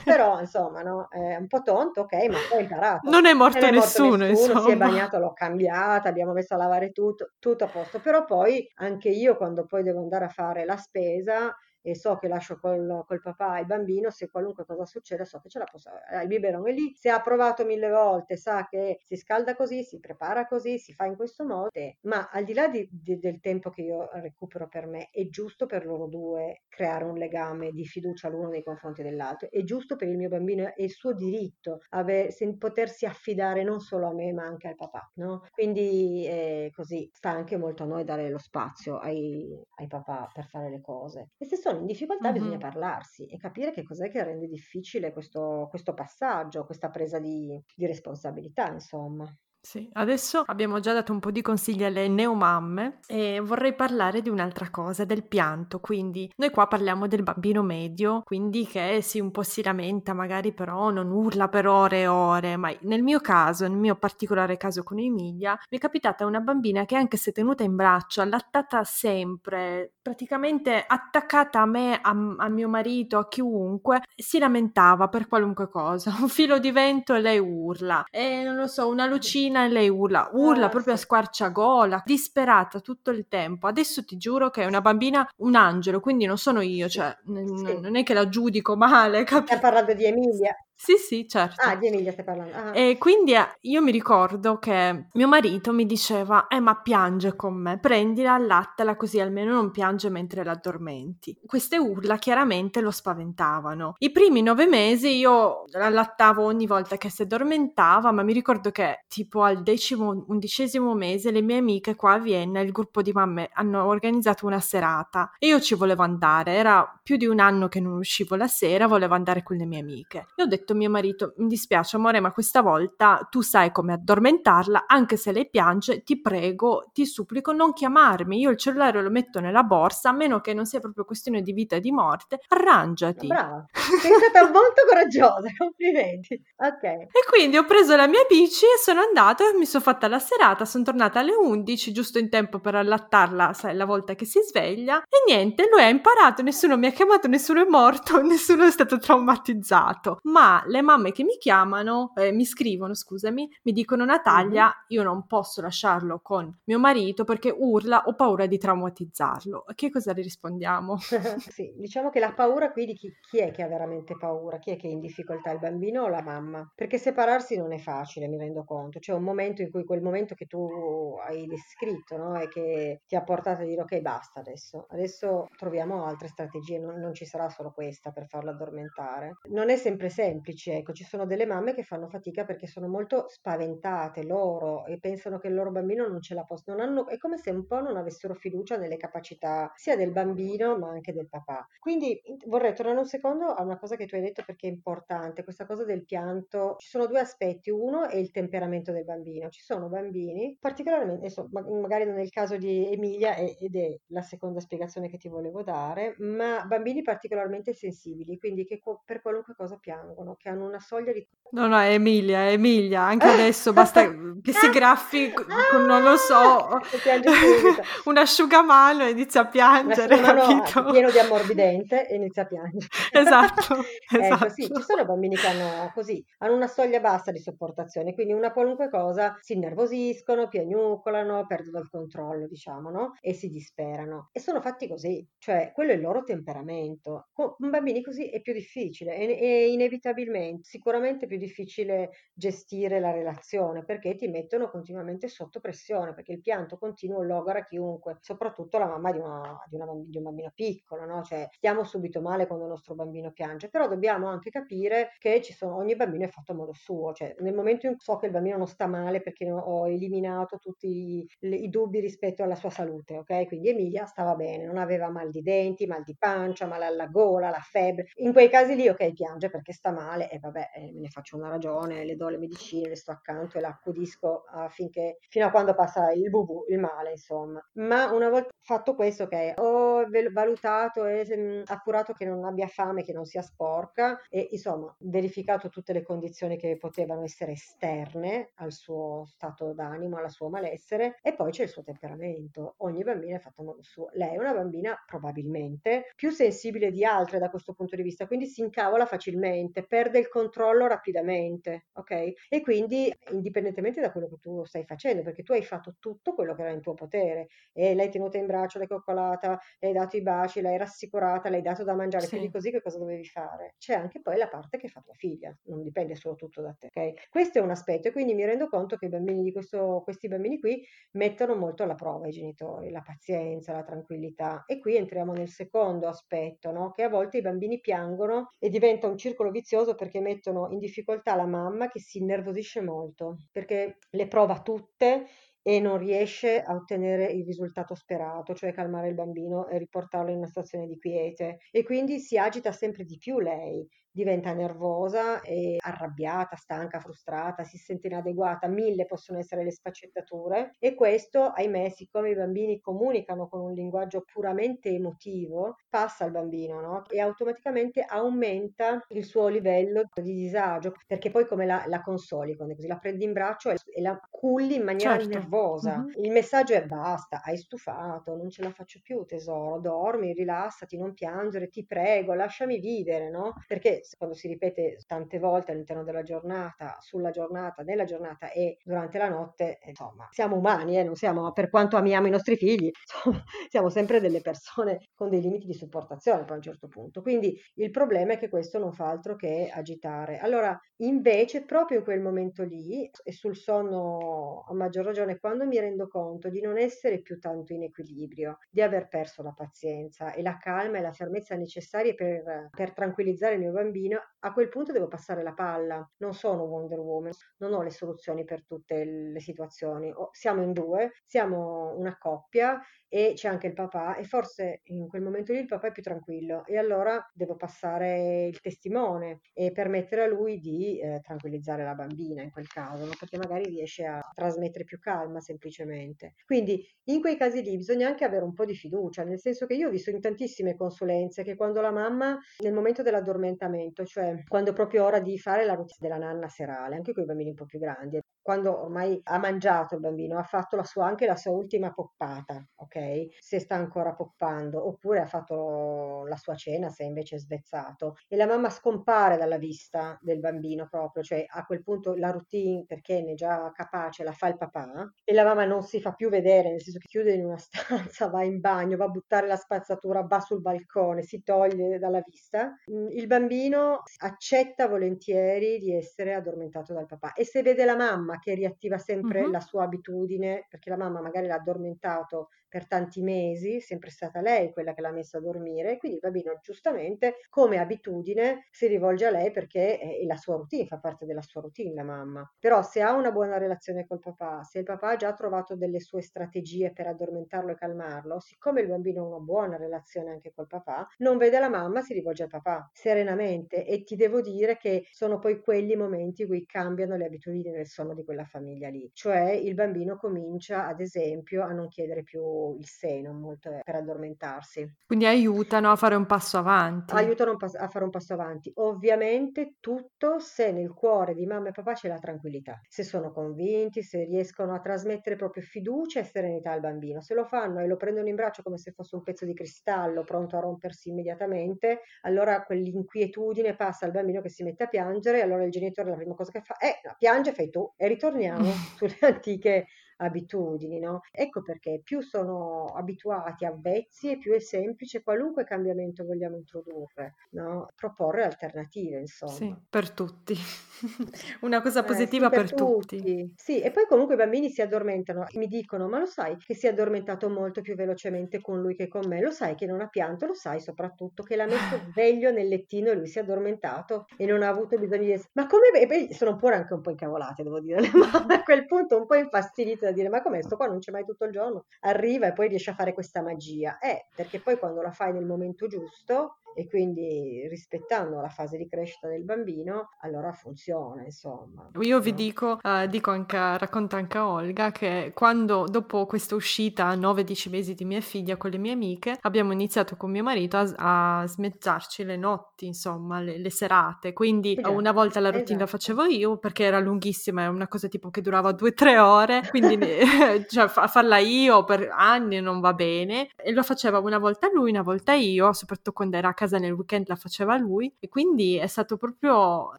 però 0.03 0.39
insomma, 0.39 0.81
no? 0.81 1.07
È 1.09 1.35
un 1.35 1.47
po' 1.47 1.61
tonto, 1.61 2.01
ok, 2.01 2.13
ma 2.27 2.37
poi 2.49 2.57
ho 2.57 2.61
imparato. 2.61 3.09
Non 3.09 3.25
è 3.25 3.33
morto, 3.33 3.59
non 3.59 3.69
è 3.69 3.71
nessuno, 3.71 4.09
morto 4.09 4.25
nessuno, 4.25 4.61
si 4.61 4.71
è 4.71 4.77
bagnato, 4.77 5.19
l'ho 5.19 5.33
cambiata, 5.33 6.09
abbiamo 6.09 6.33
messo 6.33 6.53
a 6.55 6.57
lavare 6.57 6.91
tutto, 6.91 7.31
tutto 7.39 7.63
a 7.63 7.67
posto. 7.67 7.99
Però 7.99 8.25
poi 8.25 8.69
anche 8.75 9.09
io, 9.09 9.37
quando 9.37 9.65
poi 9.65 9.83
devo 9.83 9.99
andare 9.99 10.25
a 10.25 10.29
fare 10.29 10.65
la 10.65 10.77
spesa, 10.77 11.55
e 11.81 11.95
so 11.95 12.17
che 12.17 12.27
lascio 12.27 12.57
col, 12.59 13.03
col 13.05 13.21
papà 13.21 13.59
il 13.59 13.65
bambino, 13.65 14.09
se 14.09 14.29
qualunque 14.29 14.65
cosa 14.65 14.85
succede 14.85 15.25
so 15.25 15.39
che 15.39 15.49
ce 15.49 15.59
la 15.59 15.65
posso, 15.65 15.89
eh, 16.11 16.21
il 16.21 16.27
biberon 16.27 16.67
è 16.67 16.71
lì, 16.71 16.93
se 16.95 17.09
ha 17.09 17.21
provato 17.21 17.65
mille 17.65 17.89
volte 17.89 18.37
sa 18.37 18.67
che 18.69 18.99
si 19.03 19.15
scalda 19.15 19.55
così, 19.55 19.83
si 19.83 19.99
prepara 19.99 20.47
così, 20.47 20.77
si 20.77 20.93
fa 20.93 21.05
in 21.05 21.15
questo 21.15 21.45
modo, 21.45 21.69
ma 22.01 22.29
al 22.31 22.43
di 22.43 22.53
là 22.53 22.67
di, 22.67 22.87
di, 22.91 23.17
del 23.19 23.39
tempo 23.39 23.69
che 23.69 23.81
io 23.81 24.09
recupero 24.13 24.67
per 24.67 24.87
me, 24.87 25.09
è 25.11 25.27
giusto 25.29 25.65
per 25.65 25.85
loro 25.85 26.07
due 26.07 26.63
creare 26.67 27.03
un 27.05 27.15
legame 27.15 27.71
di 27.71 27.85
fiducia 27.85 28.29
l'uno 28.29 28.49
nei 28.49 28.63
confronti 28.63 29.03
dell'altro, 29.03 29.49
è 29.49 29.63
giusto 29.63 29.95
per 29.95 30.07
il 30.07 30.17
mio 30.17 30.29
bambino 30.29 30.73
e 30.75 30.83
il 30.83 30.91
suo 30.91 31.13
diritto 31.13 31.79
ave, 31.89 32.31
se, 32.31 32.57
potersi 32.57 33.05
affidare 33.05 33.63
non 33.63 33.79
solo 33.79 34.07
a 34.07 34.13
me 34.13 34.33
ma 34.33 34.43
anche 34.43 34.67
al 34.67 34.75
papà, 34.75 35.11
no? 35.15 35.45
Quindi 35.51 36.25
eh, 36.27 36.71
così 36.73 37.09
sta 37.13 37.29
anche 37.29 37.57
molto 37.57 37.83
a 37.83 37.85
noi 37.85 38.03
dare 38.03 38.29
lo 38.29 38.37
spazio 38.37 38.97
ai, 38.97 39.61
ai 39.77 39.87
papà 39.87 40.29
per 40.33 40.45
fare 40.45 40.69
le 40.69 40.81
cose. 40.81 41.29
E 41.37 41.45
se 41.45 41.55
sono 41.69 41.79
in 41.81 41.85
difficoltà 41.85 42.31
bisogna 42.31 42.57
Mhm. 42.57 42.59
parlarsi 42.59 43.25
e 43.27 43.37
capire 43.37 43.71
che 43.71 43.83
cos'è 43.83 44.09
che 44.09 44.23
rende 44.23 44.47
difficile 44.47 45.11
questo, 45.13 45.67
questo 45.69 45.93
passaggio, 45.93 46.65
questa 46.65 46.89
presa 46.89 47.19
di, 47.19 47.61
di 47.75 47.85
responsabilità, 47.85 48.71
insomma. 48.71 49.25
Sì, 49.61 49.87
adesso 49.93 50.41
abbiamo 50.45 50.79
già 50.79 50.93
dato 50.93 51.11
un 51.11 51.19
po' 51.19 51.31
di 51.31 51.41
consigli 51.41 51.83
alle 51.83 52.07
neomamme 52.07 52.99
e 53.05 53.39
vorrei 53.41 53.75
parlare 53.75 54.21
di 54.21 54.29
un'altra 54.29 54.69
cosa, 54.71 55.03
del 55.03 55.23
pianto. 55.27 55.79
Quindi 55.79 56.31
noi 56.37 56.49
qua 56.49 56.65
parliamo 56.67 57.07
del 57.07 57.23
bambino 57.23 57.61
medio, 57.61 58.21
quindi 58.23 58.65
che 58.65 59.01
sì, 59.01 59.19
un 59.19 59.31
po' 59.31 59.43
si 59.43 59.61
lamenta, 59.61 60.13
magari 60.13 60.53
però 60.53 60.89
non 60.91 61.11
urla 61.11 61.49
per 61.49 61.67
ore 61.67 61.99
e 62.01 62.07
ore, 62.07 62.55
ma 62.55 62.73
nel 62.83 63.03
mio 63.03 63.19
caso, 63.19 63.67
nel 63.67 63.77
mio 63.77 63.95
particolare 63.95 64.55
caso 64.57 64.81
con 64.81 64.97
Emilia, 64.97 65.51
mi 65.69 65.77
è 65.77 65.79
capitata 65.79 66.25
una 66.25 66.39
bambina 66.39 66.85
che 66.85 66.95
anche 66.95 67.17
se 67.17 67.31
tenuta 67.33 67.61
in 67.63 67.75
braccio, 67.75 68.21
allattata 68.21 68.83
sempre, 68.85 69.93
praticamente 70.01 70.83
attaccata 70.87 71.59
a 71.61 71.65
me, 71.65 71.99
a, 72.01 72.09
a 72.37 72.47
mio 72.49 72.69
marito, 72.69 73.17
a 73.17 73.27
chiunque, 73.27 74.01
si 74.15 74.39
lamentava 74.39 75.09
per 75.09 75.27
qualunque 75.27 75.69
cosa. 75.69 76.15
Un 76.19 76.29
filo 76.29 76.59
di 76.59 76.71
vento 76.71 77.13
e 77.13 77.19
lei 77.19 77.39
urla. 77.39 78.03
E 78.09 78.41
non 78.43 78.55
lo 78.55 78.67
so, 78.67 78.87
una 78.87 79.05
lucina 79.05 79.48
e 79.57 79.69
lei 79.69 79.89
urla, 79.89 80.29
urla 80.33 80.65
Ah, 80.65 80.69
proprio 80.69 80.93
a 80.93 80.97
squarciagola, 80.97 82.01
disperata 82.05 82.79
tutto 82.79 83.11
il 83.11 83.27
tempo. 83.27 83.67
Adesso 83.67 84.03
ti 84.05 84.17
giuro 84.17 84.49
che 84.49 84.63
è 84.63 84.65
una 84.65 84.81
bambina, 84.81 85.27
un 85.37 85.55
angelo, 85.55 85.99
quindi 85.99 86.25
non 86.25 86.37
sono 86.37 86.61
io, 86.61 86.87
Sì, 86.87 86.97
cioè 86.97 87.17
n- 87.27 87.55
sì. 87.55 87.79
non 87.79 87.95
è 87.95 88.03
che 88.03 88.13
la 88.13 88.27
giudico 88.29 88.75
male, 88.75 89.23
capi? 89.23 89.57
parlando 89.59 89.93
di 89.93 90.05
Emilia. 90.05 90.55
Sì, 90.81 90.95
sì, 90.95 91.27
certo. 91.27 91.61
Ah, 91.67 91.75
di 91.75 91.87
Emilia 91.87 92.13
stai 92.13 92.23
parlando. 92.23 92.55
Ah, 92.55 92.73
E 92.73 92.97
quindi 92.97 93.33
eh, 93.33 93.45
io 93.63 93.81
mi 93.81 93.91
ricordo 93.91 94.59
che 94.59 95.07
mio 95.11 95.27
marito 95.27 95.73
mi 95.73 95.85
diceva, 95.85 96.47
eh 96.47 96.61
ma 96.61 96.79
piange 96.79 97.35
con 97.35 97.53
me, 97.55 97.77
prendila, 97.79 98.35
allattala 98.35 98.95
così 98.95 99.19
almeno 99.19 99.53
non 99.55 99.71
piange 99.71 100.09
mentre 100.09 100.41
l'addormenti. 100.45 101.37
Queste 101.45 101.77
urla 101.77 102.15
chiaramente 102.15 102.79
lo 102.79 102.91
spaventavano. 102.91 103.95
I 103.97 104.09
primi 104.13 104.41
nove 104.41 104.67
mesi 104.67 105.17
io 105.17 105.65
allattavo 105.73 106.43
ogni 106.45 106.65
volta 106.65 106.95
che 106.95 107.09
si 107.09 107.23
addormentava, 107.23 108.13
ma 108.13 108.23
mi 108.23 108.31
ricordo 108.31 108.71
che 108.71 109.03
tipo 109.09 109.43
al 109.43 109.61
decimo, 109.63 110.23
undicesimo 110.27 110.93
mese 110.93 111.31
le 111.31 111.41
mie 111.41 111.57
amiche 111.57 111.95
qua 111.95 112.13
a 112.13 112.19
Vienna, 112.19 112.61
il 112.61 112.71
gruppo 112.71 113.01
di 113.01 113.11
mamme, 113.11 113.49
hanno 113.51 113.83
organizzato 113.85 114.45
una 114.45 114.61
serata 114.61 115.31
e 115.37 115.47
io 115.47 115.59
ci 115.59 115.75
volevo 115.75 116.03
andare, 116.03 116.53
era 116.53 116.89
più 117.03 117.17
di 117.17 117.25
un 117.25 117.39
anno 117.41 117.67
che 117.67 117.81
non 117.81 117.97
uscivo 117.97 118.35
la 118.37 118.47
sera, 118.47 118.87
volevo 118.87 119.13
andare 119.15 119.43
con 119.43 119.57
le 119.57 119.65
mie 119.65 119.79
amiche. 119.81 120.27
E 120.35 120.43
ho 120.43 120.45
detto 120.45 120.67
a 120.73 120.75
mio 120.75 120.89
marito, 120.89 121.33
mi 121.37 121.47
dispiace 121.47 121.95
amore, 121.95 122.19
ma 122.19 122.31
questa 122.31 122.61
volta 122.61 123.27
tu 123.29 123.41
sai 123.41 123.71
come 123.71 123.93
addormentarla, 123.93 124.85
anche 124.87 125.17
se 125.17 125.31
lei 125.31 125.49
piange, 125.49 126.03
ti 126.03 126.19
prego, 126.21 126.89
ti 126.93 127.05
supplico, 127.05 127.51
non 127.51 127.73
chiamarmi, 127.73 128.39
io 128.39 128.49
il 128.49 128.57
cellulare 128.57 129.01
lo 129.01 129.09
metto 129.09 129.39
nella 129.39 129.63
borsa, 129.63 130.09
a 130.09 130.13
meno 130.13 130.39
che 130.39 130.53
non 130.53 130.65
sia 130.65 130.79
proprio 130.79 131.05
questione 131.05 131.41
di 131.41 131.53
vita 131.53 131.75
e 131.75 131.79
di 131.79 131.91
morte, 131.91 132.39
arrangiati. 132.49 133.27
brava. 133.27 133.65
Sei 133.73 134.11
stata 134.13 134.49
molto 134.49 134.83
coraggiosa, 134.87 135.47
complimenti. 135.57 136.41
Ok. 136.57 136.83
E 136.83 137.09
quindi 137.29 137.57
ho 137.57 137.65
preso 137.65 137.95
la 137.95 138.07
mia 138.07 138.25
bici 138.27 138.65
e 138.65 138.77
sono 138.77 139.01
andata 139.01 139.49
e 139.49 139.57
mi 139.57 139.65
sono 139.65 139.83
fatta 139.83 140.07
la 140.07 140.19
serata, 140.19 140.65
sono 140.65 140.83
tornata 140.83 141.19
alle 141.19 141.33
11, 141.33 141.91
giusto 141.91 142.19
in 142.19 142.29
tempo 142.29 142.59
per 142.59 142.75
allattarla, 142.75 143.53
sai, 143.53 143.75
la 143.75 143.85
volta 143.85 144.15
che 144.15 144.25
si 144.25 144.39
sveglia. 144.41 145.01
E 145.01 145.23
niente, 145.25 145.67
lui 145.69 145.81
ha 145.81 145.89
imparato, 145.89 146.41
nessuno 146.41 146.77
mi 146.77 146.87
ha 146.87 146.91
chiamato, 146.91 147.27
nessuno 147.27 147.61
è 147.61 147.67
morto, 147.67 148.21
nessuno 148.23 148.65
è 148.65 148.71
stato 148.71 148.97
traumatizzato. 148.97 150.19
Ma 150.23 150.58
le 150.67 150.81
mamme 150.81 151.11
che 151.11 151.23
mi 151.23 151.37
chiamano, 151.37 152.13
eh, 152.15 152.31
mi 152.31 152.45
scrivono, 152.45 152.93
scusami, 152.93 153.49
mi 153.63 153.71
dicono 153.71 154.05
Natalia, 154.05 154.71
io 154.89 155.03
non 155.03 155.25
posso 155.27 155.61
lasciarlo 155.61 156.19
con 156.21 156.55
mio 156.65 156.79
marito 156.79 157.23
perché 157.23 157.53
urla, 157.55 158.03
ho 158.05 158.15
paura 158.15 158.45
di 158.45 158.57
traumatizzarlo. 158.57 159.65
Che 159.75 159.89
cosa 159.89 160.13
le 160.13 160.21
rispondiamo? 160.21 160.97
Sì, 161.49 161.73
diciamo 161.75 162.09
che 162.09 162.19
la 162.19 162.33
paura 162.33 162.71
qui 162.71 162.85
di 162.85 162.93
chi, 162.93 163.11
chi 163.21 163.39
è 163.39 163.51
che 163.51 163.63
ha 163.63 163.67
veramente 163.67 164.15
paura, 164.17 164.59
chi 164.59 164.71
è 164.71 164.77
che 164.77 164.87
è 164.87 164.91
in 164.91 164.99
difficoltà, 164.99 165.51
il 165.51 165.59
bambino 165.59 166.03
o 166.03 166.07
la 166.07 166.21
mamma? 166.21 166.71
Perché 166.73 166.97
separarsi 166.97 167.57
non 167.57 167.73
è 167.73 167.77
facile, 167.77 168.27
mi 168.27 168.37
rendo 168.37 168.63
conto. 168.63 168.99
C'è 168.99 169.13
un 169.13 169.23
momento 169.23 169.61
in 169.61 169.71
cui 169.71 169.83
quel 169.83 170.01
momento 170.01 170.35
che 170.35 170.45
tu 170.45 171.17
hai 171.25 171.45
descritto, 171.47 172.17
no? 172.17 172.39
E 172.39 172.47
che 172.47 173.01
ti 173.07 173.15
ha 173.15 173.23
portato 173.23 173.63
a 173.63 173.65
dire 173.65 173.81
ok, 173.81 173.99
basta 173.99 174.39
adesso, 174.39 174.85
adesso 174.89 175.47
troviamo 175.57 176.05
altre 176.05 176.27
strategie, 176.27 176.79
non, 176.79 176.99
non 176.99 177.13
ci 177.13 177.25
sarà 177.25 177.49
solo 177.49 177.71
questa 177.71 178.11
per 178.11 178.27
farlo 178.27 178.51
addormentare. 178.51 179.37
Non 179.49 179.69
è 179.69 179.75
sempre 179.75 180.09
semplice, 180.09 180.48
ecco, 180.71 180.93
ci 180.93 181.03
sono 181.03 181.25
delle 181.25 181.45
mamme 181.45 181.73
che 181.73 181.83
fanno 181.83 182.07
fatica 182.07 182.45
perché 182.45 182.67
sono 182.67 182.87
molto 182.87 183.25
spaventate 183.27 184.23
loro 184.23 184.85
e 184.85 184.99
pensano 184.99 185.37
che 185.39 185.47
il 185.47 185.53
loro 185.53 185.71
bambino 185.71 186.07
non 186.07 186.21
ce 186.21 186.33
la 186.33 186.43
possa, 186.43 186.71
non 186.73 186.81
hanno, 186.81 187.07
è 187.07 187.17
come 187.17 187.37
se 187.37 187.51
un 187.51 187.65
po' 187.65 187.79
non 187.81 187.97
avessero 187.97 188.33
fiducia 188.35 188.77
nelle 188.77 188.97
capacità 188.97 189.71
sia 189.75 189.95
del 189.95 190.11
bambino 190.11 190.77
ma 190.77 190.89
anche 190.89 191.13
del 191.13 191.27
papà. 191.29 191.67
Quindi 191.79 192.19
in- 192.25 192.37
vorrei 192.45 192.73
tornare 192.75 192.97
un 192.99 193.05
secondo 193.05 193.45
a 193.47 193.63
una 193.63 193.77
cosa 193.77 193.95
che 193.95 194.05
tu 194.05 194.15
hai 194.15 194.21
detto 194.21 194.43
perché 194.45 194.67
è 194.67 194.71
importante, 194.71 195.43
questa 195.43 195.65
cosa 195.65 195.83
del 195.83 196.05
pianto. 196.05 196.75
Ci 196.77 196.87
sono 196.89 197.05
due 197.07 197.19
aspetti, 197.19 197.69
uno 197.69 198.07
è 198.07 198.15
il 198.17 198.31
temperamento 198.31 198.91
del 198.91 199.05
bambino. 199.05 199.49
Ci 199.49 199.61
sono 199.61 199.87
bambini, 199.89 200.57
particolarmente, 200.59 201.25
adesso, 201.25 201.47
ma- 201.51 201.61
magari 201.67 202.05
non 202.05 202.17
è 202.17 202.21
il 202.21 202.29
caso 202.29 202.57
di 202.57 202.91
Emilia 202.91 203.35
ed 203.35 203.75
è 203.75 203.97
la 204.07 204.21
seconda 204.21 204.59
spiegazione 204.59 205.09
che 205.09 205.17
ti 205.17 205.27
volevo 205.29 205.63
dare, 205.63 206.15
ma 206.19 206.63
bambini 206.65 207.01
particolarmente 207.01 207.73
sensibili, 207.73 208.37
quindi 208.37 208.65
che 208.65 208.79
per 209.05 209.21
qualunque 209.21 209.53
cosa 209.55 209.77
piangono, 209.77 210.28
che 210.37 210.49
hanno 210.49 210.65
una 210.65 210.79
soglia 210.79 211.11
di... 211.11 211.25
No, 211.51 211.67
no, 211.67 211.79
è 211.79 211.93
Emilia, 211.93 212.43
è 212.43 212.51
Emilia, 212.51 213.01
anche 213.01 213.27
adesso 213.27 213.73
basta 213.73 214.07
che 214.41 214.53
si 214.53 214.69
graffi 214.69 215.31
con, 215.33 215.45
non 215.85 216.03
lo 216.03 216.15
so, 216.15 216.79
un 218.05 218.17
asciugamano 218.17 219.05
e 219.05 219.09
inizia 219.11 219.41
a 219.41 219.47
piangere, 219.47 220.13
asciugamano 220.13 220.61
capito? 220.61 220.91
pieno 220.91 221.11
di 221.11 221.19
ammorbidente 221.19 222.07
e 222.07 222.15
inizia 222.15 222.43
a 222.43 222.45
piangere. 222.45 222.87
Esatto, 223.11 223.83
Ecco, 224.09 224.49
sì, 224.49 224.63
ci 224.63 224.71
esatto. 224.71 224.81
sono 224.81 225.05
bambini 225.05 225.35
che 225.35 225.47
hanno 225.47 225.91
così, 225.93 226.23
hanno 226.39 226.55
una 226.55 226.67
soglia 226.67 226.99
bassa 226.99 227.31
di 227.31 227.39
sopportazione, 227.39 228.13
quindi 228.13 228.33
una 228.33 228.51
qualunque 228.51 228.89
cosa 228.89 229.35
si 229.41 229.53
innervosiscono, 229.53 230.47
piagnucolano, 230.47 231.45
perdono 231.45 231.79
il 231.79 231.89
controllo, 231.89 232.47
diciamo, 232.47 232.89
no? 232.89 233.15
E 233.19 233.33
si 233.33 233.49
disperano. 233.49 234.29
E 234.31 234.39
sono 234.39 234.61
fatti 234.61 234.87
così, 234.87 235.25
cioè 235.37 235.71
quello 235.73 235.91
è 235.91 235.95
il 235.95 236.01
loro 236.01 236.23
temperamento. 236.23 237.27
Con 237.33 237.55
bambini 237.57 238.01
così 238.01 238.29
è 238.29 238.41
più 238.41 238.53
difficile 238.53 239.15
e, 239.15 239.37
e 239.39 239.71
inevitabilmente, 239.71 240.18
sicuramente 240.61 241.25
è 241.25 241.27
più 241.27 241.37
difficile 241.37 242.11
gestire 242.33 242.99
la 242.99 243.11
relazione 243.11 243.83
perché 243.83 244.15
ti 244.15 244.27
mettono 244.27 244.69
continuamente 244.69 245.27
sotto 245.27 245.59
pressione, 245.59 246.13
perché 246.13 246.33
il 246.33 246.41
pianto 246.41 246.77
continuo 246.77 247.21
logora 247.21 247.63
chiunque, 247.63 248.17
soprattutto 248.21 248.77
la 248.77 248.87
mamma 248.87 249.11
di, 249.11 249.19
una, 249.19 249.57
di, 249.67 249.75
una, 249.75 249.85
di 250.05 250.17
un 250.17 250.23
bambino 250.23 250.51
piccolo, 250.53 251.05
no? 251.05 251.23
Cioè, 251.23 251.47
stiamo 251.51 251.83
subito 251.83 252.21
male 252.21 252.47
quando 252.47 252.65
il 252.65 252.71
nostro 252.71 252.95
bambino 252.95 253.31
piange, 253.31 253.69
però 253.69 253.87
dobbiamo 253.87 254.27
anche 254.27 254.49
capire 254.49 255.11
che 255.17 255.41
sono, 255.43 255.75
ogni 255.75 255.95
bambino 255.95 256.25
è 256.25 256.29
fatto 256.29 256.51
a 256.51 256.55
modo 256.55 256.73
suo, 256.73 257.13
cioè 257.13 257.35
nel 257.39 257.53
momento 257.53 257.85
in 257.85 257.93
cui 257.93 258.01
so 258.01 258.17
che 258.17 258.27
il 258.27 258.31
bambino 258.31 258.57
non 258.57 258.67
sta 258.67 258.87
male 258.87 259.21
perché 259.21 259.49
ho 259.51 259.87
eliminato 259.87 260.57
tutti 260.57 260.87
i, 260.87 261.27
i 261.39 261.69
dubbi 261.69 261.99
rispetto 261.99 262.43
alla 262.43 262.55
sua 262.55 262.69
salute, 262.69 263.17
ok? 263.17 263.47
Quindi 263.47 263.69
Emilia 263.69 264.05
stava 264.05 264.35
bene, 264.35 264.65
non 264.65 264.77
aveva 264.77 265.09
mal 265.09 265.29
di 265.29 265.41
denti, 265.41 265.85
mal 265.87 266.03
di 266.03 266.15
pancia, 266.17 266.65
mal 266.65 266.81
alla 266.81 267.07
gola, 267.07 267.49
la 267.49 267.59
febbre. 267.59 268.07
In 268.15 268.31
quei 268.33 268.49
casi 268.49 268.75
lì, 268.75 268.87
ok, 268.87 269.13
piange 269.13 269.49
perché 269.49 269.73
sta 269.73 269.91
male 269.91 270.08
e 270.17 270.39
vabbè, 270.39 270.71
eh, 270.75 270.91
me 270.93 271.01
ne 271.01 271.09
faccio 271.09 271.37
una 271.37 271.49
ragione, 271.49 272.05
le 272.05 272.15
do 272.15 272.29
le 272.29 272.37
medicine, 272.37 272.89
le 272.89 272.95
sto 272.95 273.11
accanto 273.11 273.57
e 273.57 273.61
la 273.61 273.69
accudisco 273.69 274.45
affinché, 274.47 275.19
fino 275.29 275.45
a 275.45 275.51
quando 275.51 275.73
passa 275.73 276.11
il 276.11 276.29
bubu, 276.29 276.65
il 276.69 276.79
male, 276.79 277.11
insomma. 277.11 277.63
Ma 277.73 278.11
una 278.11 278.29
volta 278.29 278.49
fatto 278.61 278.93
questo, 278.93 279.23
ok, 279.23 279.53
ho 279.57 280.05
valutato 280.31 281.05
e 281.05 281.25
mm, 281.35 281.61
appurato 281.65 282.13
che 282.13 282.25
non 282.25 282.45
abbia 282.45 282.67
fame, 282.67 283.03
che 283.03 283.13
non 283.13 283.25
sia 283.25 283.41
sporca 283.41 284.19
e 284.29 284.49
insomma 284.51 284.95
verificato 284.99 285.69
tutte 285.69 285.93
le 285.93 286.03
condizioni 286.03 286.57
che 286.57 286.77
potevano 286.77 287.23
essere 287.23 287.53
esterne 287.53 288.51
al 288.55 288.71
suo 288.71 289.25
stato 289.27 289.73
d'animo, 289.73 290.17
al 290.17 290.29
suo 290.29 290.49
malessere 290.49 291.17
e 291.23 291.33
poi 291.33 291.51
c'è 291.51 291.63
il 291.63 291.69
suo 291.69 291.83
temperamento. 291.83 292.75
Ogni 292.77 293.03
bambina 293.03 293.37
è 293.37 293.39
fatta 293.39 293.61
a 293.61 293.65
modo 293.65 293.81
suo. 293.81 294.09
Lei 294.13 294.35
è 294.35 294.37
una 294.37 294.53
bambina 294.53 294.95
probabilmente 295.05 296.11
più 296.15 296.29
sensibile 296.29 296.91
di 296.91 297.03
altre 297.03 297.39
da 297.39 297.49
questo 297.49 297.73
punto 297.73 297.95
di 297.95 298.03
vista, 298.03 298.27
quindi 298.27 298.45
si 298.45 298.61
incavola 298.61 299.05
facilmente, 299.05 299.83
perde 299.99 300.19
il 300.19 300.29
controllo 300.29 300.87
rapidamente, 300.87 301.87
ok? 301.93 302.11
E 302.47 302.61
quindi 302.61 303.13
indipendentemente 303.31 303.99
da 303.99 304.13
quello 304.13 304.29
che 304.29 304.37
tu 304.39 304.63
stai 304.63 304.85
facendo, 304.85 305.23
perché 305.23 305.43
tu 305.43 305.51
hai 305.51 305.63
fatto 305.63 305.97
tutto 305.99 306.33
quello 306.33 306.55
che 306.55 306.61
era 306.61 306.71
in 306.71 306.79
tuo 306.79 306.93
potere 306.93 307.47
e 307.73 307.93
l'hai 307.95 308.09
tenuta 308.09 308.37
in 308.37 308.45
braccio, 308.45 308.77
l'hai 308.77 308.87
coccolata, 308.87 309.59
le 309.79 309.87
hai 309.89 309.93
dato 309.93 310.15
i 310.15 310.21
baci, 310.21 310.61
l'hai 310.61 310.77
rassicurata, 310.77 311.49
l'hai 311.49 311.61
dato 311.61 311.83
da 311.83 311.93
mangiare, 311.95 312.23
sì. 312.23 312.29
quindi 312.29 312.49
così 312.49 312.71
che 312.71 312.81
cosa 312.81 312.97
dovevi 312.97 313.25
fare? 313.25 313.75
C'è 313.77 313.93
anche 313.93 314.21
poi 314.21 314.37
la 314.37 314.47
parte 314.47 314.77
che 314.77 314.87
fa 314.87 315.01
tua 315.01 315.13
figlia, 315.15 315.53
non 315.63 315.81
dipende 315.81 316.15
solo 316.15 316.35
tutto 316.35 316.61
da 316.61 316.73
te, 316.79 316.87
ok? 316.93 317.27
Questo 317.29 317.59
è 317.59 317.61
un 317.61 317.71
aspetto 317.71 318.07
e 318.07 318.11
quindi 318.13 318.33
mi 318.33 318.45
rendo 318.45 318.69
conto 318.69 318.95
che 318.95 319.07
i 319.07 319.09
bambini 319.09 319.43
di 319.43 319.51
questo, 319.51 319.99
questi 320.05 320.29
bambini 320.29 320.61
qui 320.61 320.81
mettono 321.11 321.55
molto 321.55 321.83
alla 321.83 321.95
prova 321.95 322.27
i 322.27 322.31
genitori, 322.31 322.89
la 322.89 323.01
pazienza, 323.01 323.73
la 323.73 323.83
tranquillità 323.83 324.63
e 324.65 324.79
qui 324.79 324.95
entriamo 324.95 325.33
nel 325.33 325.49
secondo 325.49 326.07
aspetto, 326.07 326.71
no? 326.71 326.91
che 326.91 327.03
a 327.03 327.09
volte 327.09 327.39
i 327.39 327.41
bambini 327.41 327.81
piangono 327.81 328.53
e 328.59 328.69
diventa 328.69 329.07
un 329.07 329.17
circolo 329.17 329.51
vizioso 329.51 329.88
perché 329.95 330.19
mettono 330.21 330.69
in 330.71 330.79
difficoltà 330.79 331.35
la 331.35 331.45
mamma 331.45 331.87
che 331.87 331.99
si 331.99 332.19
innervosisce 332.19 332.81
molto, 332.81 333.37
perché 333.51 333.97
le 334.11 334.27
prova 334.27 334.61
tutte 334.61 335.25
e 335.61 335.79
non 335.79 335.97
riesce 335.97 336.61
a 336.61 336.73
ottenere 336.73 337.25
il 337.25 337.45
risultato 337.45 337.93
sperato, 337.93 338.53
cioè 338.55 338.73
calmare 338.73 339.09
il 339.09 339.13
bambino 339.15 339.67
e 339.67 339.77
riportarlo 339.77 340.31
in 340.31 340.37
una 340.37 340.47
situazione 340.47 340.87
di 340.87 340.97
quiete. 340.97 341.59
E 341.71 341.83
quindi 341.83 342.19
si 342.19 342.37
agita 342.37 342.71
sempre 342.71 343.03
di 343.03 343.17
più 343.17 343.39
lei 343.39 343.87
diventa 344.19 344.53
nervosa 344.53 345.39
e 345.41 345.77
arrabbiata, 345.79 346.57
stanca, 346.57 346.99
frustrata, 346.99 347.63
si 347.63 347.77
sente 347.77 348.07
inadeguata, 348.07 348.67
mille 348.67 349.05
possono 349.05 349.39
essere 349.39 349.63
le 349.63 349.71
sfaccettature 349.71 350.75
e 350.77 350.93
questo, 350.93 351.45
ahimè, 351.45 351.89
siccome 351.89 352.31
i 352.31 352.35
bambini 352.35 352.79
comunicano 352.81 353.47
con 353.47 353.61
un 353.61 353.73
linguaggio 353.73 354.23
puramente 354.29 354.89
emotivo, 354.89 355.77
passa 355.87 356.25
al 356.25 356.31
bambino 356.31 356.81
no? 356.81 357.03
e 357.09 357.19
automaticamente 357.21 358.01
aumenta 358.01 359.03
il 359.09 359.23
suo 359.23 359.47
livello 359.47 360.03
di 360.21 360.33
disagio, 360.33 360.93
perché 361.07 361.31
poi 361.31 361.47
come 361.47 361.65
la, 361.65 361.83
la 361.87 362.01
consoli, 362.01 362.55
quando 362.55 362.75
così 362.75 362.87
la 362.87 362.97
prendi 362.97 363.23
in 363.23 363.31
braccio 363.31 363.69
e, 363.69 363.77
e 363.93 364.01
la 364.01 364.19
culli 364.29 364.75
in 364.75 364.83
maniera 364.83 365.17
certo. 365.17 365.37
nervosa. 365.37 365.97
Mm-hmm. 365.97 366.23
Il 366.25 366.31
messaggio 366.31 366.73
è 366.73 366.85
basta, 366.85 367.41
hai 367.43 367.57
stufato, 367.57 368.35
non 368.35 368.49
ce 368.49 368.63
la 368.63 368.71
faccio 368.71 368.99
più 369.01 369.23
tesoro, 369.23 369.79
dormi, 369.79 370.33
rilassati, 370.33 370.97
non 370.97 371.13
piangere, 371.13 371.69
ti 371.69 371.85
prego, 371.85 372.33
lasciami 372.33 372.79
vivere, 372.79 373.29
no? 373.29 373.53
Perché 373.65 374.01
quando 374.17 374.35
si 374.35 374.47
ripete 374.47 374.97
tante 375.05 375.39
volte 375.39 375.71
all'interno 375.71 376.03
della 376.03 376.23
giornata, 376.23 376.97
sulla 376.99 377.31
giornata, 377.31 377.83
nella 377.83 378.05
giornata 378.05 378.51
e 378.51 378.77
durante 378.83 379.17
la 379.17 379.29
notte, 379.29 379.79
insomma, 379.85 380.27
siamo 380.31 380.55
umani, 380.57 380.97
eh, 380.97 381.03
non 381.03 381.15
siamo, 381.15 381.51
per 381.51 381.69
quanto 381.69 381.97
amiamo 381.97 382.27
i 382.27 382.31
nostri 382.31 382.55
figli, 382.55 382.89
insomma, 383.05 383.43
siamo 383.69 383.89
sempre 383.89 384.19
delle 384.19 384.41
persone 384.41 384.99
con 385.13 385.29
dei 385.29 385.41
limiti 385.41 385.65
di 385.65 385.73
supportazione 385.73 386.43
poi 386.43 386.53
a 386.53 386.55
un 386.55 386.61
certo 386.61 386.87
punto. 386.87 387.21
Quindi 387.21 387.59
il 387.75 387.91
problema 387.91 388.33
è 388.33 388.37
che 388.37 388.49
questo 388.49 388.79
non 388.79 388.93
fa 388.93 389.09
altro 389.09 389.35
che 389.35 389.69
agitare. 389.73 390.37
Allora, 390.39 390.77
invece, 390.97 391.65
proprio 391.65 391.99
in 391.99 392.03
quel 392.03 392.21
momento 392.21 392.63
lì, 392.63 393.09
e 393.23 393.31
sul 393.31 393.55
sonno 393.55 394.63
a 394.67 394.73
maggior 394.73 395.05
ragione, 395.05 395.39
quando 395.39 395.65
mi 395.65 395.79
rendo 395.79 396.07
conto 396.07 396.49
di 396.49 396.61
non 396.61 396.77
essere 396.77 397.21
più 397.21 397.39
tanto 397.39 397.73
in 397.73 397.83
equilibrio, 397.83 398.57
di 398.69 398.81
aver 398.81 399.07
perso 399.07 399.41
la 399.43 399.53
pazienza 399.55 400.33
e 400.33 400.41
la 400.41 400.57
calma 400.57 400.97
e 400.97 401.01
la 401.01 401.11
fermezza 401.13 401.55
necessarie 401.55 402.13
per, 402.15 402.69
per 402.73 402.93
tranquillizzare 402.93 403.55
il 403.55 403.59
mio 403.61 403.71
bambino, 403.71 403.88
bambino, 403.89 404.19
a 404.39 404.53
quel 404.53 404.69
punto 404.69 404.91
devo 404.91 405.07
passare 405.07 405.43
la 405.43 405.53
palla. 405.53 406.07
Non 406.17 406.33
sono 406.33 406.63
Wonder 406.63 406.99
Woman, 406.99 407.31
non 407.57 407.73
ho 407.73 407.81
le 407.81 407.89
soluzioni 407.91 408.45
per 408.45 408.63
tutte 408.63 409.03
le 409.03 409.39
situazioni. 409.39 410.13
Siamo 410.31 410.61
in 410.61 410.73
due, 410.73 411.13
siamo 411.25 411.93
una 411.97 412.17
coppia 412.17 412.79
e 413.09 413.33
c'è 413.35 413.49
anche 413.49 413.67
il 413.67 413.73
papà 413.73 414.15
e 414.15 414.23
forse 414.23 414.81
in 414.85 415.07
quel 415.07 415.23
momento 415.23 415.51
lì 415.51 415.59
il 415.59 415.65
papà 415.65 415.87
è 415.87 415.91
più 415.91 416.03
tranquillo 416.03 416.63
e 416.65 416.77
allora 416.77 417.19
devo 417.33 417.55
passare 417.55 418.45
il 418.45 418.59
testimone 418.61 419.39
e 419.53 419.71
permettere 419.71 420.23
a 420.23 420.27
lui 420.27 420.59
di 420.59 420.99
eh, 420.99 421.19
tranquillizzare 421.21 421.83
la 421.83 421.95
bambina 421.95 422.43
in 422.43 422.51
quel 422.51 422.67
caso, 422.67 423.05
no? 423.05 423.11
perché 423.17 423.37
magari 423.37 423.65
riesce 423.65 424.05
a 424.05 424.21
trasmettere 424.33 424.83
più 424.83 424.99
calma 424.99 425.39
semplicemente. 425.41 426.35
Quindi 426.45 426.85
in 427.05 427.19
quei 427.19 427.35
casi 427.35 427.63
lì 427.63 427.75
bisogna 427.75 428.07
anche 428.07 428.23
avere 428.23 428.43
un 428.43 428.53
po' 428.53 428.65
di 428.65 428.75
fiducia, 428.75 429.23
nel 429.23 429.39
senso 429.39 429.65
che 429.65 429.73
io 429.73 429.87
ho 429.87 429.91
visto 429.91 430.11
in 430.11 430.21
tantissime 430.21 430.75
consulenze 430.75 431.43
che 431.43 431.55
quando 431.55 431.81
la 431.81 431.91
mamma 431.91 432.37
nel 432.59 432.73
momento 432.73 433.01
dell'addormentamento, 433.01 434.05
cioè 434.05 434.43
quando 434.47 434.71
è 434.71 434.73
proprio 434.73 435.05
ora 435.05 435.19
di 435.19 435.37
fare 435.39 435.65
la 435.65 435.73
routine 435.73 436.07
della 436.07 436.17
nanna 436.17 436.47
serale, 436.47 436.95
anche 436.95 437.13
con 437.13 437.23
i 437.23 437.25
bambini 437.25 437.49
un 437.49 437.55
po' 437.55 437.65
più 437.65 437.79
grandi, 437.79 438.19
quando 438.49 438.81
ormai 438.81 439.21
ha 439.25 439.37
mangiato 439.37 439.93
il 439.93 440.01
bambino, 440.01 440.39
ha 440.39 440.43
fatto 440.43 440.75
la 440.75 440.83
sua, 440.83 441.05
anche 441.05 441.27
la 441.27 441.35
sua 441.35 441.51
ultima 441.51 441.93
poppata, 441.93 442.67
ok? 442.77 443.27
Se 443.37 443.59
sta 443.59 443.75
ancora 443.75 444.15
poppando, 444.15 444.87
oppure 444.87 445.19
ha 445.19 445.27
fatto 445.27 446.25
la 446.25 446.35
sua 446.35 446.55
cena 446.55 446.89
se 446.89 447.03
invece 447.03 447.35
è 447.35 447.37
svezzato 447.37 448.15
e 448.27 448.35
la 448.35 448.47
mamma 448.47 448.71
scompare 448.71 449.37
dalla 449.37 449.59
vista 449.59 450.17
del 450.19 450.39
bambino 450.39 450.87
proprio, 450.89 451.21
cioè 451.21 451.45
a 451.47 451.63
quel 451.63 451.83
punto 451.83 452.15
la 452.15 452.31
routine 452.31 452.85
perché 452.87 453.21
ne 453.21 453.33
è 453.33 453.35
già 453.35 453.71
capace 453.71 454.23
la 454.23 454.31
fa 454.31 454.47
il 454.47 454.57
papà 454.57 455.13
e 455.23 455.33
la 455.33 455.43
mamma 455.43 455.65
non 455.65 455.83
si 455.83 456.01
fa 456.01 456.13
più 456.13 456.29
vedere, 456.29 456.71
nel 456.71 456.81
senso 456.81 456.97
che 456.97 457.07
chiude 457.07 457.33
in 457.33 457.45
una 457.45 457.57
stanza, 457.61 458.29
va 458.29 458.43
in 458.43 458.59
bagno, 458.59 458.97
va 458.97 459.05
a 459.05 459.09
buttare 459.09 459.45
la 459.45 459.57
spazzatura, 459.57 460.23
va 460.23 460.39
sul 460.39 460.61
balcone, 460.61 461.21
si 461.21 461.43
toglie 461.43 461.99
dalla 461.99 462.23
vista, 462.25 462.75
mm, 462.91 463.09
il 463.11 463.27
bambino 463.27 464.01
accetta 464.21 464.87
volentieri 464.87 465.77
di 465.77 465.93
essere 465.93 466.33
addormentato 466.33 466.93
dal 466.93 467.05
papà 467.05 467.33
e 467.33 467.45
se 467.45 467.61
vede 467.61 467.85
la 467.85 467.95
mamma 467.95 468.37
che 468.39 468.53
riattiva 468.53 468.97
sempre 468.97 469.41
uh-huh. 469.41 469.51
la 469.51 469.59
sua 469.59 469.83
abitudine, 469.83 470.65
perché 470.69 470.89
la 470.89 470.97
mamma 470.97 471.21
magari 471.21 471.47
l'ha 471.47 471.55
addormentato 471.55 472.49
per 472.69 472.87
tanti 472.87 473.21
mesi, 473.21 473.81
sempre 473.81 474.09
stata 474.09 474.41
lei 474.41 474.71
quella 474.71 474.93
che 474.93 475.01
l'ha 475.01 475.11
messa 475.11 475.37
a 475.37 475.41
dormire, 475.41 475.97
quindi 475.97 476.17
il 476.17 476.23
bambino 476.23 476.57
giustamente 476.61 477.35
come 477.49 477.77
abitudine 477.79 478.67
si 478.71 478.87
rivolge 478.87 479.25
a 479.25 479.31
lei 479.31 479.51
perché 479.51 479.97
è 479.99 480.25
la 480.25 480.35
sua 480.37 480.55
routine, 480.55 480.85
fa 480.85 480.99
parte 480.99 481.25
della 481.25 481.41
sua 481.41 481.61
routine 481.61 481.93
la 481.93 482.03
mamma. 482.03 482.49
Però 482.59 482.81
se 482.81 483.01
ha 483.01 483.13
una 483.13 483.31
buona 483.31 483.57
relazione 483.57 484.05
col 484.05 484.19
papà, 484.19 484.63
se 484.63 484.79
il 484.79 484.85
papà 484.85 485.09
ha 485.11 485.15
già 485.15 485.33
trovato 485.33 485.75
delle 485.75 485.99
sue 485.99 486.21
strategie 486.21 486.91
per 486.93 487.07
addormentarlo 487.07 487.71
e 487.71 487.75
calmarlo, 487.75 488.39
siccome 488.39 488.81
il 488.81 488.87
bambino 488.87 489.23
ha 489.23 489.27
una 489.27 489.39
buona 489.39 489.77
relazione 489.77 490.31
anche 490.31 490.51
col 490.51 490.67
papà, 490.67 491.07
non 491.17 491.37
vede 491.37 491.59
la 491.59 491.69
mamma, 491.69 492.01
si 492.01 492.13
rivolge 492.13 492.43
al 492.43 492.49
papà 492.49 492.89
serenamente 492.93 493.85
e 493.85 494.03
ti 494.03 494.15
devo 494.15 494.41
dire 494.41 494.77
che 494.77 495.05
sono 495.11 495.39
poi 495.39 495.59
quelli 495.61 495.95
momenti 495.95 496.41
in 496.43 496.47
cui 496.47 496.65
cambiano 496.65 497.15
le 497.15 497.25
abitudini 497.25 497.71
del 497.71 497.87
sonno 497.87 498.13
di 498.13 498.23
quella 498.23 498.45
famiglia 498.45 498.89
lì, 498.89 499.09
cioè 499.13 499.51
il 499.51 499.73
bambino 499.73 500.17
comincia 500.17 500.87
ad 500.87 500.99
esempio 501.01 501.63
a 501.63 501.71
non 501.71 501.87
chiedere 501.87 502.23
più 502.23 502.41
il 502.77 502.85
seno 502.85 503.33
molto 503.33 503.69
per 503.83 503.95
addormentarsi. 503.95 504.95
Quindi 505.05 505.25
aiutano 505.25 505.91
a 505.91 505.95
fare 505.95 506.15
un 506.15 506.25
passo 506.25 506.57
avanti. 506.57 507.13
Aiutano 507.13 507.57
a 507.59 507.87
fare 507.87 508.03
un 508.03 508.09
passo 508.09 508.33
avanti. 508.33 508.71
Ovviamente 508.75 509.75
tutto 509.79 510.39
se 510.39 510.71
nel 510.71 510.91
cuore 510.93 511.33
di 511.33 511.45
mamma 511.45 511.69
e 511.69 511.71
papà 511.71 511.93
c'è 511.93 512.07
la 512.07 512.19
tranquillità, 512.19 512.79
se 512.87 513.03
sono 513.03 513.31
convinti, 513.31 514.03
se 514.03 514.23
riescono 514.25 514.73
a 514.73 514.79
trasmettere 514.79 515.35
proprio 515.35 515.63
fiducia 515.63 516.19
e 516.19 516.23
serenità 516.23 516.71
al 516.71 516.79
bambino. 516.79 517.21
Se 517.21 517.33
lo 517.33 517.45
fanno 517.45 517.79
e 517.79 517.87
lo 517.87 517.97
prendono 517.97 518.27
in 518.27 518.35
braccio 518.35 518.63
come 518.63 518.77
se 518.77 518.91
fosse 518.91 519.15
un 519.15 519.23
pezzo 519.23 519.45
di 519.45 519.53
cristallo 519.53 520.23
pronto 520.23 520.57
a 520.57 520.59
rompersi 520.59 521.09
immediatamente, 521.09 522.01
allora 522.21 522.63
quell'inquietudine 522.63 523.75
passa 523.75 524.05
al 524.05 524.11
bambino 524.11 524.41
che 524.41 524.49
si 524.49 524.63
mette 524.63 524.83
a 524.83 524.87
piangere 524.87 525.39
e 525.39 525.41
allora 525.41 525.63
il 525.63 525.71
genitore 525.71 526.09
la 526.09 526.15
prima 526.15 526.35
cosa 526.35 526.51
che 526.51 526.61
fa 526.61 526.77
è 526.77 526.87
eh, 527.03 527.15
piange, 527.17 527.53
fai 527.53 527.69
tu 527.69 527.91
e 527.95 528.07
ritorniamo 528.07 528.69
sulle 528.97 529.17
antiche 529.21 529.87
abitudini, 530.19 530.99
no? 530.99 531.21
Ecco 531.31 531.61
perché 531.61 532.01
più 532.03 532.21
sono 532.21 532.85
abituati, 532.95 533.65
avvezzi 533.65 534.31
e 534.31 534.37
più 534.37 534.53
è 534.53 534.59
semplice 534.59 535.21
qualunque 535.23 535.63
cambiamento 535.65 536.25
vogliamo 536.25 536.55
introdurre, 536.57 537.35
no? 537.51 537.87
Proporre 537.95 538.43
alternative, 538.43 539.19
insomma. 539.19 539.53
Sì, 539.55 539.75
per 539.89 540.11
tutti. 540.11 540.55
Una 541.61 541.81
cosa 541.81 542.03
Eh, 542.03 542.05
positiva 542.05 542.47
sì, 542.47 542.49
per 542.51 542.65
per 542.65 542.73
tutti. 542.73 543.21
tutti. 543.21 543.51
Sì, 543.55 543.81
e 543.81 543.91
poi 543.91 544.05
comunque 544.07 544.35
i 544.35 544.37
bambini 544.37 544.69
si 544.69 544.81
addormentano 544.81 545.47
e 545.47 545.57
mi 545.57 545.67
dicono: 545.67 546.07
Ma 546.07 546.19
lo 546.19 546.25
sai 546.25 546.55
che 546.57 546.73
si 546.75 546.85
è 546.87 546.89
addormentato 546.91 547.49
molto 547.49 547.81
più 547.81 547.95
velocemente 547.95 548.61
con 548.61 548.79
lui 548.81 548.95
che 548.95 549.07
con 549.07 549.27
me? 549.27 549.41
Lo 549.41 549.51
sai 549.51 549.75
che 549.75 549.85
non 549.85 549.99
ha 550.01 550.07
pianto? 550.07 550.45
Lo 550.45 550.53
sai 550.53 550.79
soprattutto 550.79 551.43
che 551.43 551.55
l'ha 551.55 551.65
messo 551.65 551.97
sveglio 552.11 552.51
nel 552.51 552.67
lettino 552.67 553.09
e 553.09 553.15
lui 553.15 553.27
si 553.27 553.37
è 553.39 553.41
addormentato 553.41 554.25
e 554.37 554.45
non 554.45 554.61
ha 554.63 554.69
avuto 554.69 554.97
bisogno 554.97 555.23
di... 555.23 555.41
Ma 555.53 555.67
come... 555.67 555.89
Poi 556.07 556.33
sono 556.33 556.55
pure 556.55 556.75
anche 556.75 556.93
un 556.93 557.01
po' 557.01 557.09
incavolate, 557.11 557.63
devo 557.63 557.79
dire, 557.79 557.99
mamme 558.13 558.55
a 558.55 558.63
quel 558.63 558.85
punto 558.85 559.17
un 559.17 559.25
po' 559.25 559.35
infastidite 559.35 560.08
da 560.09 560.15
dire: 560.15 560.29
Ma 560.29 560.41
com'è 560.41 560.61
sto 560.61 560.75
qua 560.75 560.87
non 560.87 560.99
c'è 560.99 561.11
mai 561.11 561.25
tutto 561.25 561.45
il 561.45 561.51
giorno? 561.51 561.85
Arriva 562.01 562.47
e 562.47 562.53
poi 562.53 562.67
riesce 562.67 562.91
a 562.91 562.95
fare 562.95 563.13
questa 563.13 563.41
magia. 563.41 563.97
Eh, 563.99 564.27
perché 564.35 564.59
poi 564.59 564.77
quando 564.77 565.01
la 565.01 565.11
fai 565.11 565.33
nel 565.33 565.45
momento 565.45 565.87
giusto 565.87 566.58
e 566.75 566.87
quindi 566.87 567.67
rispettando 567.67 568.39
la 568.39 568.49
fase 568.49 568.77
di 568.77 568.87
crescita 568.87 569.27
del 569.27 569.43
bambino, 569.43 570.09
allora 570.21 570.51
funziona, 570.51 571.23
insomma. 571.23 571.89
Io 571.99 572.19
vi 572.19 572.33
dico, 572.33 572.79
eh, 572.81 573.07
dico 573.09 573.31
anche, 573.31 573.57
racconta 573.77 574.17
anche 574.17 574.37
a 574.37 574.47
Olga 574.47 574.91
che 574.91 575.31
quando 575.33 575.85
dopo 575.85 576.25
questa 576.25 576.55
uscita 576.55 577.07
a 577.07 577.15
9-10 577.15 577.69
mesi 577.69 577.93
di 577.93 578.05
mia 578.05 578.21
figlia 578.21 578.57
con 578.57 578.69
le 578.69 578.77
mie 578.77 578.93
amiche 578.93 579.37
abbiamo 579.41 579.71
iniziato 579.71 580.15
con 580.15 580.31
mio 580.31 580.43
marito 580.43 580.77
a, 580.77 581.41
a 581.41 581.47
smezzarci 581.47 582.23
le 582.23 582.37
notti, 582.37 582.85
insomma, 582.85 583.39
le, 583.39 583.57
le 583.57 583.69
serate. 583.69 584.33
Quindi 584.33 584.75
già, 584.75 584.89
una 584.89 585.11
volta 585.11 585.39
la 585.39 585.51
routine 585.51 585.79
la 585.79 585.85
esatto. 585.85 585.97
facevo 585.97 586.25
io 586.25 586.57
perché 586.57 586.83
era 586.83 586.99
lunghissima, 586.99 587.63
è 587.63 587.67
una 587.67 587.87
cosa 587.87 588.07
tipo 588.07 588.29
che 588.29 588.41
durava 588.41 588.71
2-3 588.71 589.17
ore, 589.17 589.63
quindi 589.69 589.97
cioè, 590.67 590.87
fa- 590.87 591.07
farla 591.07 591.37
io 591.37 591.83
per 591.83 592.09
anni 592.11 592.61
non 592.61 592.79
va 592.79 592.93
bene. 592.93 593.49
E 593.55 593.71
lo 593.71 593.83
faceva 593.83 594.19
una 594.19 594.37
volta 594.37 594.69
lui, 594.71 594.91
una 594.91 595.01
volta 595.01 595.33
io, 595.33 595.73
soprattutto 595.73 596.11
quando 596.11 596.37
era 596.37 596.53
casa 596.59 596.77
nel 596.77 596.91
weekend 596.91 597.29
la 597.29 597.37
faceva 597.37 597.77
lui 597.77 598.13
e 598.19 598.27
quindi 598.27 598.75
è 598.75 598.87
stato 598.87 599.15
proprio, 599.15 599.97